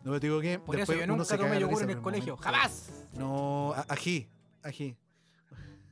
No 0.04 0.12
me 0.12 0.20
digo 0.20 0.40
que. 0.40 0.58
Por 0.58 0.78
eso 0.78 0.92
yo 0.94 1.06
nunca 1.06 1.24
tomé 1.36 1.60
yogur 1.60 1.82
en 1.82 1.90
el 1.90 2.00
colegio. 2.00 2.36
momento. 2.36 2.42
¡Jamás! 2.42 2.90
No, 3.14 3.74
ají, 3.88 4.28
ají. 4.62 4.96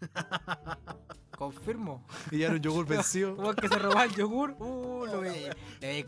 Confirmo. 1.36 2.04
Y 2.30 2.38
ya 2.38 2.46
era 2.46 2.56
un 2.56 2.61
yogur 2.61 2.86
vencido. 2.88 3.32
Hubo 3.34 3.54
que 3.54 3.68
se 3.68 3.78
robaba 3.78 4.04
el 4.04 4.14
yogur. 4.14 4.56
Uh, 5.00 5.06
lo 5.06 5.20
veía. 5.22 5.54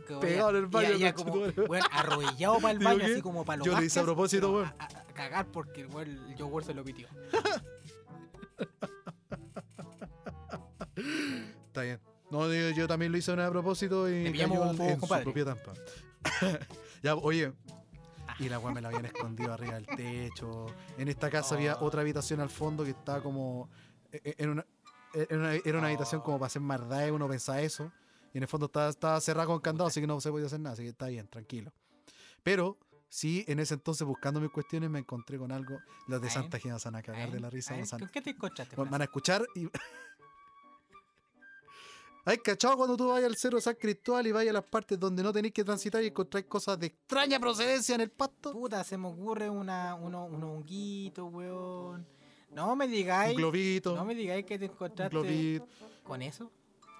Como- 0.06 0.20
Pegado 0.20 0.50
en 0.50 0.56
el 0.56 0.66
baño, 0.66 0.96
Ya, 0.98 1.14
como, 1.14 1.44
arrodillado 1.90 2.60
para 2.60 2.72
el 2.72 2.78
baño, 2.78 3.04
así 3.04 3.22
como 3.22 3.42
para 3.44 3.56
los 3.58 3.66
yo 3.66 3.72
lo 3.72 3.82
hice 3.82 4.00
a 4.00 4.02
propósito, 4.02 4.52
weón. 4.52 4.66
A, 4.78 4.84
a- 4.84 4.86
a 5.00 5.04
cagar 5.14 5.46
porque 5.46 5.86
weón, 5.86 6.08
el 6.28 6.36
yogur 6.36 6.62
se 6.62 6.74
lo 6.74 6.84
pitió. 6.84 7.08
Está 11.66 11.82
bien. 11.82 12.00
No, 12.30 12.52
yo, 12.52 12.70
yo 12.70 12.86
también 12.88 13.12
lo 13.12 13.18
hice 13.18 13.32
una 13.32 13.46
a 13.46 13.50
propósito 13.50 14.08
y 14.10 14.24
Te 14.24 14.32
cayó 14.32 14.70
en, 14.72 14.80
en 14.82 15.00
su 15.00 15.06
propia 15.08 15.44
tampa. 15.44 15.72
ya, 17.02 17.14
oye. 17.14 17.52
Y 18.38 18.48
la 18.48 18.58
weá 18.58 18.72
me 18.74 18.80
la 18.80 18.88
habían 18.88 19.04
escondido 19.06 19.52
arriba 19.52 19.74
del 19.74 19.86
techo. 19.86 20.66
En 20.98 21.08
esta 21.08 21.30
casa 21.30 21.54
había 21.54 21.76
Oh. 21.76 21.84
otra 21.86 22.00
habitación 22.02 22.40
al 22.40 22.50
fondo 22.50 22.84
que 22.84 22.90
estaba 22.90 23.22
como. 23.22 23.68
e- 24.12 24.20
e- 24.24 24.34
En 24.38 24.50
una, 24.50 24.64
era 25.14 25.78
una, 25.78 25.86
habitación 25.88 26.20
como 26.22 26.38
para 26.38 26.46
hacer 26.46 26.62
maldades, 26.62 27.10
uno 27.12 27.28
pensaba 27.28 27.60
eso. 27.60 27.92
Y 28.32 28.38
en 28.38 28.44
el 28.44 28.48
fondo 28.48 28.66
estaba, 28.66 28.88
estaba 28.88 29.20
cerrada 29.20 29.46
con 29.46 29.60
candado, 29.60 29.88
así 29.88 30.00
que 30.00 30.06
no 30.06 30.20
se 30.20 30.30
podía 30.30 30.46
hacer 30.46 30.60
nada, 30.60 30.72
así 30.74 30.82
que 30.82 30.88
está 30.88 31.06
bien, 31.08 31.28
tranquilo. 31.28 31.70
Pero 32.42 32.78
sí, 33.10 33.44
en 33.46 33.58
ese 33.60 33.74
entonces 33.74 34.06
buscando 34.06 34.40
mis 34.40 34.50
cuestiones 34.50 34.88
me 34.88 34.98
encontré 35.00 35.38
con 35.38 35.52
algo. 35.52 35.78
Los 36.08 36.20
de. 36.22 36.30
Santa 36.30 36.58
Gena 36.58 36.78
se 36.78 36.88
van 36.88 36.96
a 36.96 37.02
cagar 37.02 37.30
de 37.30 37.40
la 37.40 37.50
risa. 37.50 37.74
¿Con 37.98 38.08
qué 38.08 38.22
te 38.22 38.30
encontraste? 38.30 38.74
Van 38.76 39.00
a 39.00 39.04
escuchar 39.04 39.44
y. 39.54 39.68
Ay, 42.24 42.38
cachado 42.38 42.76
cuando 42.76 42.96
tú 42.96 43.08
vayas 43.08 43.28
al 43.28 43.36
Cerro 43.36 43.60
San 43.60 43.74
Cristóbal 43.74 44.26
y 44.28 44.32
vayas 44.32 44.50
a 44.50 44.54
las 44.54 44.64
partes 44.64 44.98
donde 44.98 45.22
no 45.24 45.32
tenéis 45.32 45.52
que 45.52 45.64
transitar 45.64 46.02
y 46.04 46.06
encontráis 46.06 46.46
cosas 46.46 46.78
de 46.78 46.86
extraña 46.86 47.40
procedencia 47.40 47.94
en 47.96 48.00
el 48.02 48.10
pasto. 48.10 48.52
Puta, 48.52 48.84
se 48.84 48.96
me 48.96 49.08
ocurre 49.08 49.50
una, 49.50 49.94
uno, 49.96 50.26
unos 50.26 50.50
honguitos, 50.58 51.32
weón. 51.32 52.06
No 52.52 52.76
me 52.76 52.84
Un 52.84 52.90
digáis. 52.92 53.36
globito, 53.36 53.96
No 53.96 54.04
me 54.04 54.14
digáis 54.14 54.44
que 54.44 54.58
te 54.58 54.66
un 54.66 54.70
encontraste 54.72 55.10
globito, 55.10 55.66
con 56.04 56.22
eso. 56.22 56.50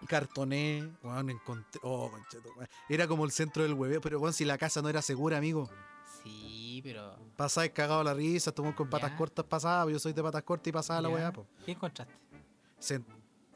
cartoné. 0.08 0.90
Weón, 1.04 1.30
encontré. 1.30 1.80
Oh, 1.84 2.10
conchetumare. 2.10 2.68
Era 2.88 3.06
como 3.06 3.24
el 3.24 3.30
centro 3.30 3.62
del 3.62 3.74
hueveo, 3.74 4.00
pero 4.00 4.18
bueno, 4.18 4.32
si 4.32 4.44
la 4.44 4.58
casa 4.58 4.82
no 4.82 4.88
era 4.88 5.02
segura, 5.02 5.36
amigo. 5.38 5.70
Sí, 6.24 6.80
pero. 6.82 7.16
Pasáis 7.36 7.70
cagado 7.72 8.02
la 8.02 8.12
risa, 8.14 8.50
tomó 8.50 8.74
con 8.74 8.90
patas 8.90 9.10
Ya. 9.12 9.16
cortas 9.16 9.44
pasaba, 9.44 9.88
yo 9.90 9.98
soy 10.00 10.12
de 10.12 10.22
patas 10.22 10.42
cortas 10.42 10.66
y 10.68 10.72
pasaba 10.72 11.00
la 11.02 11.08
weá, 11.10 11.32
po. 11.32 11.46
¿Qué 11.64 11.72
encontraste? 11.72 12.12
Se- 12.80 13.00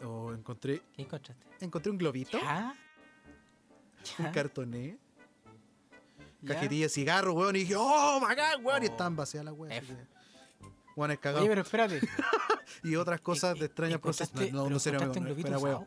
oh, 0.05 0.32
encontré, 0.32 0.82
¿Qué 0.94 1.03
encontraste? 1.03 1.44
encontré 1.61 1.90
un 1.92 1.99
globito, 1.99 2.38
¿Ya? 2.38 2.74
un 4.18 4.26
cartoné. 4.32 4.99
¿Ya? 6.42 6.55
cajetilla 6.55 6.84
de 6.84 6.88
cigarro, 6.90 7.32
weón, 7.34 7.57
y 7.57 7.61
dije, 7.61 7.74
oh, 7.76 8.20
bacán, 8.20 8.64
weón, 8.64 8.82
y 8.82 8.86
Oh. 8.86 8.90
estaban 8.90 9.16
vacías 9.16 9.44
las 9.44 9.55
weas. 9.55 9.82
Weón, 10.94 11.11
es 11.11 11.18
cagado. 11.18 11.40
Oye, 11.40 11.49
pero 11.49 11.62
espérate. 11.62 12.01
y 12.84 12.94
otras 12.97 13.20
cosas 13.20 13.59
de 13.59 13.66
extraña 13.66 13.99
procedencia. 13.99 14.32
procedencia. 14.34 14.57
No, 14.57 14.64
no, 14.64 14.70
no 14.70 15.34
fuera 15.34 15.59
weón. 15.59 15.86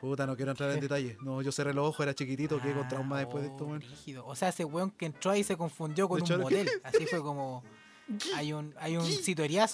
Puta, 0.00 0.26
no 0.26 0.34
quiero 0.34 0.50
entrar 0.52 0.70
en 0.70 0.76
Sí. 0.76 0.80
detalle. 0.80 1.18
No, 1.20 1.42
yo 1.42 1.52
cerré 1.52 1.74
los 1.74 1.86
ojos, 1.86 2.00
era 2.00 2.14
chiquitito, 2.14 2.58
quedé 2.60 2.72
con 2.72 2.88
trauma 2.88 3.18
después 3.18 3.44
de 3.44 3.50
esto, 3.50 3.66
weón. 3.66 3.84
O 4.24 4.34
sea, 4.34 4.48
ese 4.48 4.64
weón 4.64 4.90
que 4.92 5.04
entró 5.06 5.30
ahí 5.30 5.44
se 5.44 5.56
confundió 5.58 6.08
con 6.08 6.22
De 6.24 6.34
un 6.34 6.40
motel. 6.40 6.70
Así 6.82 7.06
fue 7.06 7.20
como. 7.20 7.62
Hay 8.34 8.52
un, 8.52 8.74
hay 8.80 8.96
un 8.96 9.04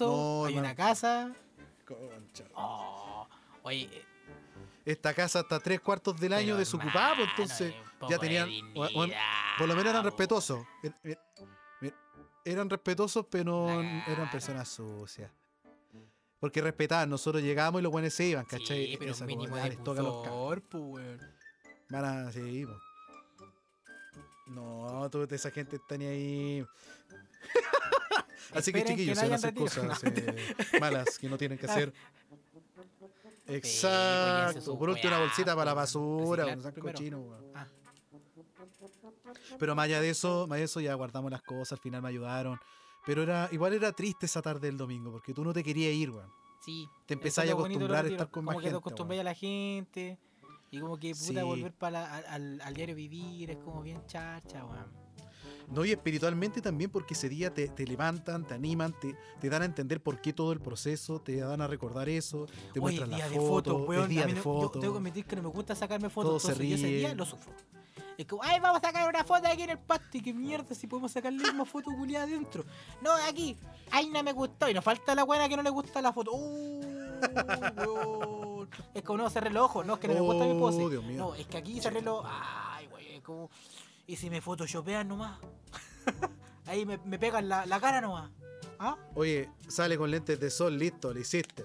No, 0.00 0.44
hay 0.44 0.58
una 0.58 0.74
casa. 0.74 1.32
Concha. 1.86 2.44
Oh, 2.54 3.26
oye, 3.62 3.88
eh, 3.92 4.04
Esta 4.84 5.14
casa 5.14 5.40
hasta 5.40 5.60
tres 5.60 5.80
cuartos 5.80 6.18
del 6.20 6.32
año 6.32 6.56
desocupada, 6.56 7.12
hermano, 7.12 7.30
entonces 7.30 7.74
ya 8.08 8.18
tenían. 8.18 8.48
por 8.74 9.68
lo 9.68 9.74
menos 9.74 9.86
eran 9.90 10.04
respetuosos. 10.04 10.64
Er- 10.82 10.94
er- 11.04 11.18
er- 11.82 11.94
Eran 12.44 12.68
respetuosos, 12.70 13.26
pero 13.30 13.68
eran 13.80 14.30
personas 14.30 14.68
sucias. 14.68 15.30
Porque 16.38 16.60
respetaban, 16.60 17.08
nosotros 17.08 17.42
llegábamos 17.42 17.80
y 17.80 17.82
los 17.82 17.90
buenos 17.90 18.12
se 18.12 18.24
iban, 18.26 18.44
Sí, 18.44 18.50
¿cachai? 18.58 18.96
pero 18.98 19.10
Esa 19.12 19.24
un 19.24 19.28
mínimo 19.28 19.56
de 19.56 19.76
toca 19.78 20.02
los. 20.02 20.22
Van 21.88 22.04
a 22.04 22.30
sí, 22.32 22.66
po. 22.66 22.78
No, 24.48 25.08
tú, 25.10 25.26
esa 25.30 25.50
gente 25.50 25.76
está 25.76 25.96
ni 25.96 26.04
ahí. 26.04 26.66
Así 28.54 28.72
que 28.72 28.78
Esperen 28.78 28.84
que 28.84 28.92
chiquillos, 28.92 29.16
no 29.16 29.20
se 29.22 29.28
van 29.28 29.32
a 29.32 29.36
hayan 29.36 29.48
hacer 29.48 29.54
cosas 29.54 30.02
eh, 30.74 30.80
malas 30.80 31.18
que 31.18 31.28
no 31.28 31.36
tienen 31.38 31.58
que 31.58 31.66
hacer. 31.66 31.92
pues, 33.46 33.56
Exacto. 33.56 34.60
su 34.60 34.78
Por 34.78 34.90
último, 34.90 35.08
una 35.08 35.20
bolsita 35.20 35.54
para 35.54 35.66
la 35.66 35.74
basura, 35.74 36.46
un 36.46 36.62
saco 36.62 36.80
weón. 36.80 37.52
Ah. 37.54 37.66
Pero 39.58 39.74
más 39.74 39.84
allá 39.84 40.00
de 40.00 40.10
eso, 40.10 40.46
más 40.48 40.58
de 40.58 40.64
eso 40.64 40.80
ya 40.80 40.94
guardamos 40.94 41.30
las 41.30 41.42
cosas, 41.42 41.72
al 41.72 41.78
final 41.78 42.02
me 42.02 42.08
ayudaron. 42.08 42.58
Pero 43.04 43.22
era, 43.22 43.48
igual 43.52 43.72
era 43.72 43.92
triste 43.92 44.26
esa 44.26 44.42
tarde 44.42 44.66
del 44.66 44.76
domingo, 44.76 45.12
porque 45.12 45.32
tú 45.32 45.44
no 45.44 45.52
te 45.52 45.62
querías 45.62 45.92
ir, 45.94 46.10
weón. 46.10 46.30
Sí. 46.64 46.88
Te 47.06 47.14
es 47.22 47.38
a 47.38 47.42
acostumbrar 47.42 48.04
a 48.04 48.08
estar 48.08 48.26
con 48.30 48.44
como 48.44 48.46
más 48.46 48.56
que 48.56 48.62
te 48.62 48.66
gente, 48.70 48.78
acostumbras 48.78 49.20
a 49.20 49.24
la 49.24 49.34
gente. 49.34 50.18
Y 50.72 50.80
como 50.80 50.98
que 50.98 51.10
puta 51.14 51.40
Sí. 51.40 51.42
volver 51.42 51.72
para 51.72 52.00
la- 52.00 52.16
al, 52.60 52.74
diario 52.74 52.96
vivir 52.96 53.50
es 53.52 53.58
como 53.58 53.82
bien 53.82 54.04
chacha, 54.06 54.64
weón. 54.64 55.05
No, 55.68 55.84
y 55.84 55.90
espiritualmente 55.90 56.62
también 56.62 56.90
porque 56.90 57.14
ese 57.14 57.28
día 57.28 57.52
te, 57.52 57.68
te 57.68 57.86
levantan, 57.86 58.46
te 58.46 58.54
animan, 58.54 58.92
te, 58.98 59.16
te 59.40 59.48
dan 59.50 59.62
a 59.62 59.64
entender 59.64 60.02
por 60.02 60.20
qué 60.20 60.32
todo 60.32 60.52
el 60.52 60.60
proceso, 60.60 61.20
te 61.20 61.36
dan 61.36 61.60
a 61.60 61.66
recordar 61.66 62.08
eso, 62.08 62.46
te 62.72 62.78
Hoy 62.78 62.82
muestran 62.82 63.10
día 63.10 63.18
las 63.18 63.30
de 63.30 63.36
fotos, 63.36 63.72
fotos, 63.72 63.88
weón. 63.88 64.08
día 64.08 64.26
de 64.26 64.34
no-. 64.34 64.42
Yo 64.42 64.70
tengo 64.70 64.92
que 64.92 64.98
admitir 64.98 65.24
que 65.24 65.36
no 65.36 65.42
me 65.42 65.48
gusta 65.48 65.74
sacarme 65.74 66.08
fotos. 66.08 66.30
Todos 66.30 66.42
se 66.42 66.52
entonces 66.52 66.68
yo 66.70 66.76
ese 66.76 66.94
día 66.94 67.14
lo 67.14 67.24
sufro. 67.26 67.52
Es 68.16 68.26
como, 68.26 68.42
ay, 68.42 68.60
vamos 68.60 68.80
a 68.82 68.86
sacar 68.86 69.08
una 69.08 69.24
foto 69.24 69.46
aquí 69.46 69.62
en 69.62 69.70
el 69.70 69.78
pasto. 69.78 70.16
Y 70.16 70.22
qué 70.22 70.32
mierda, 70.32 70.74
si 70.74 70.86
podemos 70.86 71.12
sacar 71.12 71.32
la 71.32 71.42
misma 71.42 71.66
foto 71.66 71.90
culiada 71.90 72.24
adentro. 72.24 72.64
No, 73.02 73.12
aquí. 73.28 73.56
Ay, 73.90 74.08
no 74.08 74.22
me 74.22 74.32
gustó. 74.32 74.70
Y 74.70 74.74
nos 74.74 74.82
falta 74.82 75.14
la 75.14 75.24
buena 75.24 75.48
que 75.50 75.56
no 75.56 75.62
le 75.62 75.68
gusta 75.68 76.00
la 76.00 76.12
foto. 76.14 76.32
Uh, 76.32 76.80
weón. 77.76 78.68
Es 78.94 79.02
como 79.02 79.18
no 79.18 79.28
cerré 79.28 79.50
los 79.50 79.64
ojos. 79.64 79.84
No, 79.84 79.94
es 79.94 80.00
que 80.00 80.08
no 80.08 80.14
me 80.14 80.20
gusta 80.20 80.46
mi 80.46 80.58
pose. 80.58 80.82
Oh, 80.82 80.88
Dios 80.88 81.04
mío. 81.04 81.18
No, 81.18 81.34
es 81.34 81.46
que 81.46 81.58
aquí 81.58 81.78
cerré 81.80 82.00
los. 82.00 82.24
Ay, 82.26 82.86
güey, 82.86 83.16
es 83.16 83.20
como. 83.20 83.50
Y 84.06 84.16
si 84.16 84.30
me 84.30 84.40
photoshopean 84.40 85.08
nomás. 85.08 85.38
Ahí 86.66 86.84
me, 86.86 86.98
me 86.98 87.18
pegan 87.18 87.48
la, 87.48 87.66
la 87.66 87.80
cara 87.80 88.00
nomás. 88.00 88.30
¿Ah? 88.78 88.96
Oye, 89.14 89.50
sale 89.68 89.96
con 89.96 90.10
lentes 90.10 90.38
de 90.38 90.50
sol, 90.50 90.76
listo, 90.78 91.12
lo 91.12 91.20
hiciste. 91.20 91.64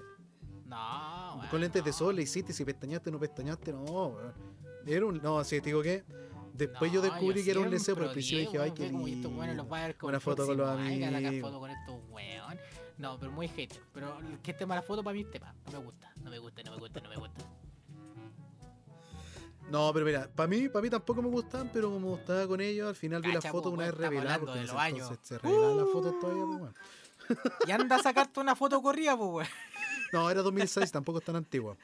No, 0.66 1.36
weón, 1.36 1.48
con 1.48 1.60
lentes 1.60 1.84
de 1.84 1.90
no. 1.90 1.96
sol, 1.96 2.16
le 2.16 2.22
hiciste, 2.22 2.52
si 2.52 2.64
pestañaste 2.64 3.10
no 3.10 3.18
pestañaste, 3.18 3.72
no, 3.72 3.82
weón. 3.82 4.32
Era 4.86 5.06
un, 5.06 5.20
no, 5.22 5.42
sí, 5.44 5.60
te 5.60 5.66
digo 5.66 5.82
que 5.82 6.04
después 6.54 6.90
yo 6.90 7.00
No, 7.00 7.08
descubrí 7.10 7.44
que 7.44 7.50
era 7.50 7.60
un 7.60 7.70
deseo, 7.70 7.94
pero 7.94 8.06
al 8.08 8.12
principio 8.12 8.40
dije, 8.40 8.58
ay, 8.58 8.70
qué 8.72 8.86
estos 8.86 9.00
weones 9.00 9.56
los 9.56 9.64
lindo. 9.66 9.68
va 9.68 9.78
a 9.78 9.86
ver 9.86 9.96
como 9.96 10.08
Una 10.08 10.20
foto 10.20 10.46
con 10.46 10.56
los 10.56 10.66
próximo, 10.66 10.88
ay, 11.06 11.14
amigos. 11.14 11.50
foto 11.50 11.60
con 11.60 11.70
estos 11.70 12.00
weón. 12.10 12.58
No, 12.98 13.18
pero 13.18 13.32
muy 13.32 13.48
hater. 13.48 13.80
Pero 13.92 14.18
que 14.42 14.50
esté 14.52 14.64
mala 14.66 14.82
foto 14.82 15.02
para 15.04 15.14
mí 15.14 15.20
es 15.22 15.30
tema. 15.30 15.54
No 15.66 15.72
me 15.80 15.84
gusta, 15.86 16.12
no 16.22 16.30
me 16.30 16.38
gusta, 16.38 16.62
no 16.62 16.70
me 16.72 16.76
gusta, 16.78 17.00
no 17.00 17.08
me 17.10 17.16
gusta. 17.16 17.44
No, 19.72 19.90
pero 19.94 20.04
mira, 20.04 20.28
para 20.36 20.46
mí, 20.46 20.68
para 20.68 20.82
mí 20.82 20.90
tampoco 20.90 21.22
me 21.22 21.28
gustan, 21.30 21.70
pero 21.72 21.90
como 21.90 22.16
estaba 22.16 22.46
con 22.46 22.60
ellos, 22.60 22.88
al 22.90 22.94
final 22.94 23.22
vi 23.22 23.32
las 23.32 23.42
fotos 23.42 23.70
po, 23.70 23.70
una 23.70 23.86
vez 23.86 23.94
reveladas, 23.94 24.38
porque 24.38 24.52
en 24.52 24.58
de 24.58 24.64
ese 24.64 24.72
los 24.74 24.82
años. 24.82 25.00
entonces 25.08 25.26
se 25.26 25.38
revelaban 25.38 25.76
las 25.78 25.88
fotos 25.90 26.20
todavía, 26.20 26.44
pues, 26.44 26.60
weón. 26.60 26.74
Y 27.66 27.70
anda 27.70 27.96
a 27.96 28.02
sacarte 28.02 28.38
una 28.40 28.54
foto 28.54 28.82
corrida, 28.82 29.16
pues, 29.16 29.30
weón. 29.30 29.48
No, 30.12 30.30
era 30.30 30.42
2006, 30.42 30.92
tampoco 30.92 31.20
es 31.20 31.24
tan 31.24 31.36
antigua. 31.36 31.78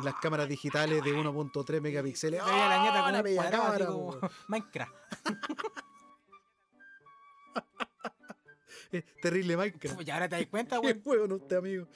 Y 0.00 0.02
las 0.02 0.14
cámaras 0.14 0.48
digitales 0.48 1.04
de 1.04 1.12
1.3 1.12 1.80
megapíxeles. 1.82 2.42
Me 2.42 2.50
veía 2.52 2.68
la 2.68 2.82
ñata 2.84 3.00
¡Ah, 3.00 3.02
con 3.02 3.12
la 3.12 3.18
un 3.18 3.24
bella 3.24 3.50
cámara! 3.50 3.88
Minecraft. 4.48 4.94
Es 8.90 9.04
terrible 9.20 9.56
Minecraft. 9.58 10.00
Y 10.06 10.10
ahora 10.10 10.28
te 10.28 10.36
das 10.36 10.46
cuenta, 10.46 10.76
Qué 10.80 10.86
weón. 10.86 11.02
juego, 11.02 11.26
no 11.28 11.34
usted, 11.34 11.56
amigo. 11.56 11.86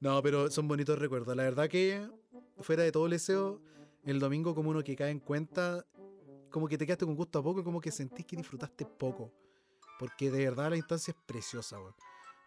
No, 0.00 0.20
pero 0.22 0.50
son 0.50 0.66
bonitos 0.66 0.98
recuerdos. 0.98 1.36
La 1.36 1.44
verdad 1.44 1.68
que, 1.68 2.04
fuera 2.60 2.82
de 2.82 2.92
todo 2.92 3.06
el 3.06 3.12
deseo, 3.12 3.60
el 4.04 4.18
domingo 4.18 4.54
como 4.54 4.70
uno 4.70 4.82
que 4.82 4.96
cae 4.96 5.10
en 5.10 5.20
cuenta, 5.20 5.84
como 6.50 6.68
que 6.68 6.78
te 6.78 6.86
quedaste 6.86 7.06
con 7.06 7.16
gusto 7.16 7.38
a 7.38 7.42
poco 7.42 7.62
como 7.62 7.80
que 7.80 7.90
sentís 7.90 8.26
que 8.26 8.36
disfrutaste 8.36 8.84
poco. 8.84 9.32
Porque 9.98 10.30
de 10.30 10.44
verdad 10.44 10.70
la 10.70 10.76
instancia 10.76 11.12
es 11.12 11.16
preciosa, 11.26 11.78
weón. 11.78 11.94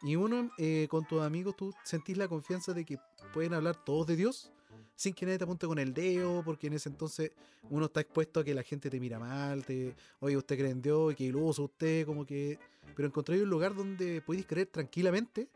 Y 0.02 0.16
uno, 0.18 0.52
eh, 0.58 0.88
con 0.89 1.06
tus 1.06 1.22
amigos, 1.22 1.56
tú 1.56 1.74
sentís 1.84 2.18
la 2.18 2.28
confianza 2.28 2.74
de 2.74 2.84
que 2.84 2.98
pueden 3.34 3.54
hablar 3.54 3.84
todos 3.86 4.08
de 4.08 4.18
Dios 4.18 4.52
sin 4.96 5.14
que 5.14 5.26
nadie 5.26 5.38
te 5.38 5.44
apunte 5.44 5.68
con 5.68 5.80
el 5.80 5.94
dedo, 5.94 6.44
porque 6.44 6.68
en 6.68 6.74
ese 6.74 6.89
entonces 6.89 7.32
uno 7.70 7.86
está 7.86 8.02
expuesto 8.02 8.39
a 8.39 8.44
que 8.44 8.54
la 8.54 8.64
gente 8.64 8.89
te 8.89 9.00
mira 9.00 9.20
mal, 9.20 9.66
te, 9.66 9.96
oye, 10.20 10.38
usted 10.38 10.58
cree 10.58 10.72
en 10.72 10.82
Dios 10.82 11.16
que 11.16 11.26
iluso 11.26 11.64
usted, 11.64 12.06
como 12.06 12.26
que... 12.26 12.60
Pero 12.96 13.08
encontré 13.08 13.41
un 13.41 13.50
lugar 13.50 13.74
donde 13.76 14.22
podéis 14.22 14.46
creer 14.46 14.68
tranquilamente 14.68 15.50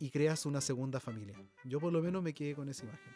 y 0.00 0.10
creas 0.10 0.46
una 0.46 0.60
segunda 0.60 1.00
familia. 1.00 1.36
Yo 1.64 1.80
por 1.80 1.92
lo 1.92 2.00
menos 2.02 2.22
me 2.22 2.32
quedé 2.34 2.54
con 2.54 2.68
esa 2.68 2.84
imagen. 2.84 3.12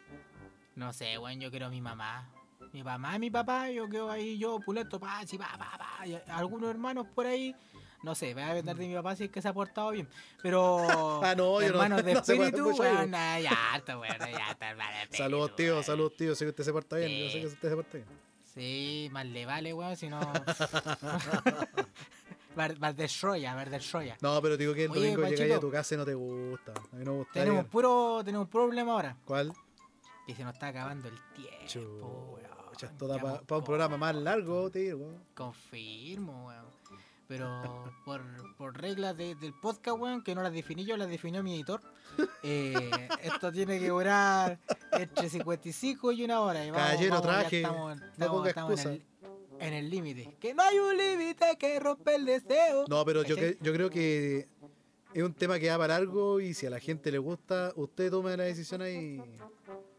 No 0.76 0.92
sé, 0.92 1.18
weón, 1.18 1.40
yo 1.40 1.50
quiero 1.50 1.66
a 1.66 1.70
mi 1.70 1.80
mamá. 1.80 2.32
Mi 2.72 2.82
mamá 2.82 3.16
y 3.16 3.18
mi 3.18 3.30
papá, 3.30 3.70
yo 3.70 3.88
quedo 3.88 4.10
ahí, 4.10 4.38
yo, 4.38 4.60
puleto, 4.60 5.00
pa, 5.00 5.26
si, 5.26 5.38
pa, 5.38 5.48
pa, 5.58 5.78
pa. 5.78 6.06
y 6.06 6.14
algunos 6.28 6.68
hermanos 6.70 7.06
por 7.14 7.26
ahí, 7.26 7.54
no 8.02 8.14
sé, 8.14 8.34
voy 8.34 8.42
a 8.42 8.52
vender 8.52 8.76
de 8.76 8.86
mi 8.88 8.94
papá 8.94 9.16
si 9.16 9.24
es 9.24 9.30
que 9.30 9.40
se 9.40 9.48
ha 9.48 9.52
portado 9.54 9.90
bien. 9.90 10.08
Pero. 10.42 10.78
Ah, 11.24 11.34
no, 11.36 11.60
yo 11.60 11.60
no- 11.60 11.66
hermanos 11.66 12.04
de 12.04 12.12
no 12.14 12.20
espíritu, 12.20 12.68
weón, 12.70 13.14
ah, 13.14 13.40
ya, 13.40 13.56
está, 13.76 13.98
weón, 13.98 14.16
ya 14.18 14.50
está, 14.50 14.70
hermano 14.70 14.90
Saludos, 15.10 15.56
tío, 15.56 15.72
weón. 15.74 15.84
saludos, 15.84 16.16
tío. 16.16 16.34
Sé 16.34 16.44
que 16.44 16.50
usted 16.50 16.64
se 16.64 16.72
porta 16.72 16.96
bien. 16.96 17.10
Yo 17.10 17.26
sé 17.26 17.32
Sí. 17.32 17.40
que 17.40 17.46
usted 17.46 17.68
se 17.70 17.74
porta 17.74 17.92
bien. 17.98 18.08
Sí, 18.44 19.08
más 19.12 19.24
le 19.26 19.46
vale, 19.46 19.72
weón, 19.72 19.96
si 19.96 20.08
no. 20.08 20.20
Más 22.80 22.96
de 22.96 23.06
Shoya, 23.06 23.54
más 23.54 23.70
de 23.70 23.78
Shoya. 23.78 24.16
No, 24.20 24.40
pero 24.42 24.56
digo 24.56 24.74
que 24.74 24.84
el 24.84 24.90
Oye, 24.90 25.12
domingo 25.12 25.28
llegáis 25.28 25.54
a 25.54 25.60
tu 25.60 25.70
casa 25.70 25.94
y 25.94 25.98
no 25.98 26.04
te 26.04 26.14
gusta. 26.14 26.72
A 26.92 26.96
mí 26.96 27.04
no 27.04 27.12
me 27.12 27.18
gusta. 27.18 27.32
Tenemos 27.34 27.64
puro, 27.66 28.20
tenemos 28.24 28.46
un 28.46 28.50
problema 28.50 28.92
ahora. 28.92 29.16
¿Cuál? 29.24 29.52
Que 30.26 30.34
se 30.34 30.44
nos 30.44 30.52
está 30.54 30.68
acabando 30.68 31.08
el 31.08 31.14
tiempo, 31.34 32.34
weón. 32.34 32.48
esto 32.80 33.06
da 33.06 33.18
para 33.18 33.58
un 33.58 33.64
programa 33.64 33.96
más 33.96 34.14
largo, 34.14 34.70
tío. 34.70 34.98
weón. 34.98 35.24
Confirmo, 35.34 36.46
weón. 36.48 36.66
Pero 37.28 37.62
por, 38.06 38.22
por 38.56 38.80
reglas 38.80 39.14
de- 39.16 39.34
del 39.34 39.52
podcast, 39.52 39.98
weón, 39.98 40.22
que 40.22 40.34
no 40.34 40.42
las 40.42 40.52
definí 40.52 40.84
yo, 40.86 40.96
las 40.96 41.08
definió 41.10 41.42
mi 41.42 41.54
editor. 41.54 41.80
eh, 42.42 43.08
esto 43.22 43.52
tiene 43.52 43.78
que 43.78 43.88
durar 43.88 44.58
entre 44.92 45.28
55 45.28 46.12
y 46.12 46.24
una 46.24 46.40
hora. 46.40 46.64
Y 46.64 46.70
vamos, 46.70 46.86
Caballero, 46.86 47.10
vamos, 47.16 47.26
ya 47.26 47.32
traje, 47.40 47.56
Estamos, 47.58 47.98
no 48.00 48.06
estamos- 48.06 48.36
ponga 48.36 48.48
estamos 48.48 48.70
en 48.70 48.78
excusa. 48.78 48.92
el- 48.94 49.17
en 49.60 49.74
el 49.74 49.90
límite. 49.90 50.36
Que 50.40 50.54
no 50.54 50.62
hay 50.62 50.78
un 50.78 50.96
límite 50.96 51.56
que 51.58 51.78
rompe 51.80 52.14
el 52.14 52.24
deseo. 52.24 52.84
No, 52.88 53.04
pero 53.04 53.22
yo, 53.24 53.36
cre- 53.36 53.58
yo 53.60 53.72
creo 53.72 53.90
que 53.90 54.48
es 55.14 55.22
un 55.22 55.32
tema 55.34 55.58
que 55.58 55.66
da 55.66 55.78
para 55.78 55.98
largo 55.98 56.40
y 56.40 56.54
si 56.54 56.66
a 56.66 56.70
la 56.70 56.80
gente 56.80 57.10
le 57.10 57.18
gusta, 57.18 57.72
usted 57.76 58.10
toma 58.10 58.36
la 58.36 58.44
decisión 58.44 58.82
ahí. 58.82 59.20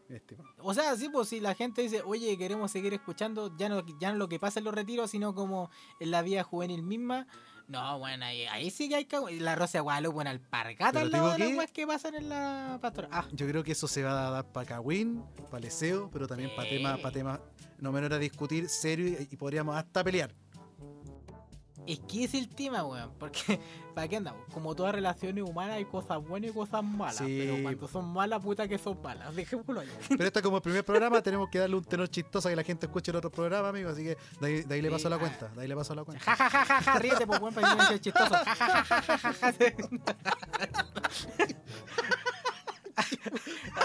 estimado. 0.08 0.48
O 0.58 0.74
sea, 0.74 0.96
sí, 0.96 1.08
pues 1.08 1.28
si 1.28 1.38
la 1.40 1.54
gente 1.54 1.82
dice, 1.82 2.02
oye, 2.04 2.36
queremos 2.36 2.70
seguir 2.72 2.92
escuchando, 2.94 3.56
ya 3.56 3.68
no, 3.68 3.84
ya 4.00 4.10
no 4.12 4.18
lo 4.18 4.28
que 4.28 4.38
pasa 4.40 4.58
en 4.58 4.64
los 4.64 4.74
retiros, 4.74 5.10
sino 5.10 5.34
como 5.34 5.70
en 6.00 6.10
la 6.10 6.22
vida 6.22 6.42
juvenil 6.42 6.82
misma. 6.82 7.26
No, 7.70 7.98
bueno, 8.00 8.24
ahí, 8.24 8.46
ahí 8.46 8.68
sí 8.70 8.88
que 8.88 8.96
hay 8.96 9.04
que... 9.04 9.16
La 9.38 9.54
Rosa 9.54 9.78
de 9.78 9.82
Guadalupe, 9.82 10.12
bueno, 10.14 10.30
alpargata 10.30 11.00
al 11.02 11.10
lado 11.12 11.32
de 11.32 11.38
las 11.38 11.48
que- 11.48 11.56
weas 11.56 11.70
que 11.70 11.86
pasan 11.86 12.14
en 12.16 12.28
la 12.28 12.78
pastora. 12.82 13.08
Ah, 13.12 13.24
Yo 13.32 13.46
creo 13.46 13.62
que 13.62 13.72
eso 13.72 13.86
se 13.86 14.02
va 14.02 14.26
a 14.26 14.30
dar 14.30 14.44
para 14.52 14.66
Kawin, 14.66 15.22
para 15.50 15.60
Leseo, 15.60 16.10
pero 16.12 16.26
también 16.26 16.50
para 16.56 16.68
temas, 16.68 16.98
para 16.98 17.12
temas 17.12 17.40
no 17.78 17.92
menor 17.92 18.12
a 18.12 18.18
discutir 18.18 18.68
serio 18.68 19.06
y, 19.08 19.28
y 19.30 19.36
podríamos 19.36 19.76
hasta 19.76 20.02
pelear. 20.02 20.34
Es 21.86 22.00
que 22.00 22.24
es 22.24 22.34
el 22.34 22.48
tema, 22.48 22.84
weón. 22.84 23.10
Porque, 23.18 23.60
¿para 23.94 24.08
qué 24.08 24.16
andamos? 24.16 24.42
Como 24.52 24.74
todas 24.74 24.94
relaciones 24.94 25.44
humanas 25.44 25.76
hay 25.76 25.84
cosas 25.84 26.22
buenas 26.26 26.50
y 26.50 26.54
cosas 26.54 26.82
malas. 26.82 27.16
Sí, 27.16 27.38
pero 27.46 27.62
cuando 27.62 27.88
son 27.88 28.12
malas, 28.12 28.42
puta 28.42 28.68
que 28.68 28.78
son 28.78 29.00
malas. 29.02 29.34
Dejémoslo 29.36 29.80
ahí. 29.80 29.88
Pero 30.08 30.24
este 30.24 30.42
como 30.42 30.56
el 30.56 30.62
primer 30.62 30.84
programa 30.84 31.22
tenemos 31.22 31.48
que 31.48 31.58
darle 31.58 31.76
un 31.76 31.84
tenor 31.84 32.08
chistoso 32.08 32.48
a 32.48 32.50
que 32.50 32.56
la 32.56 32.64
gente 32.64 32.86
escuche 32.86 33.10
el 33.10 33.16
otro 33.16 33.30
programa, 33.30 33.68
amigo. 33.68 33.90
Así 33.90 34.02
que 34.02 34.16
de 34.40 34.46
ahí, 34.46 34.62
de 34.62 34.74
ahí 34.74 34.82
le 34.82 34.90
paso 34.90 35.08
la 35.08 35.16
ah. 35.16 35.20
cuenta. 35.20 35.48
De 35.48 35.62
ahí 35.62 35.68
le 35.68 35.76
paso 35.76 35.94
la 35.94 36.04
cuenta. 36.04 36.24
Ja, 36.24 36.36
ja, 36.36 36.50
ja, 36.50 36.64
ja, 36.64 36.82
ja, 36.82 36.98
ríete, 36.98 37.26
pues, 37.26 37.40
weón, 37.40 37.54
para 37.54 37.74
que 37.74 37.82
sea 37.82 38.00
chistoso. 38.00 38.34
Ja, 38.34 38.44
ja, 38.44 38.84
ja, 38.84 39.02
ja, 39.02 39.18
ja, 39.18 39.32
ja, 39.32 39.52
ja. 39.52 39.96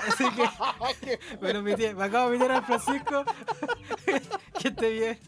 Así 0.08 0.26
que, 1.02 1.20
bueno, 1.40 1.62
mi 1.62 1.76
tía, 1.76 1.94
me 1.94 2.04
acabo 2.04 2.30
de 2.30 2.38
meter 2.38 2.52
al 2.52 2.66
Francisco. 2.66 3.24
que 4.60 4.68
esté 4.68 4.90
bien. 4.92 5.20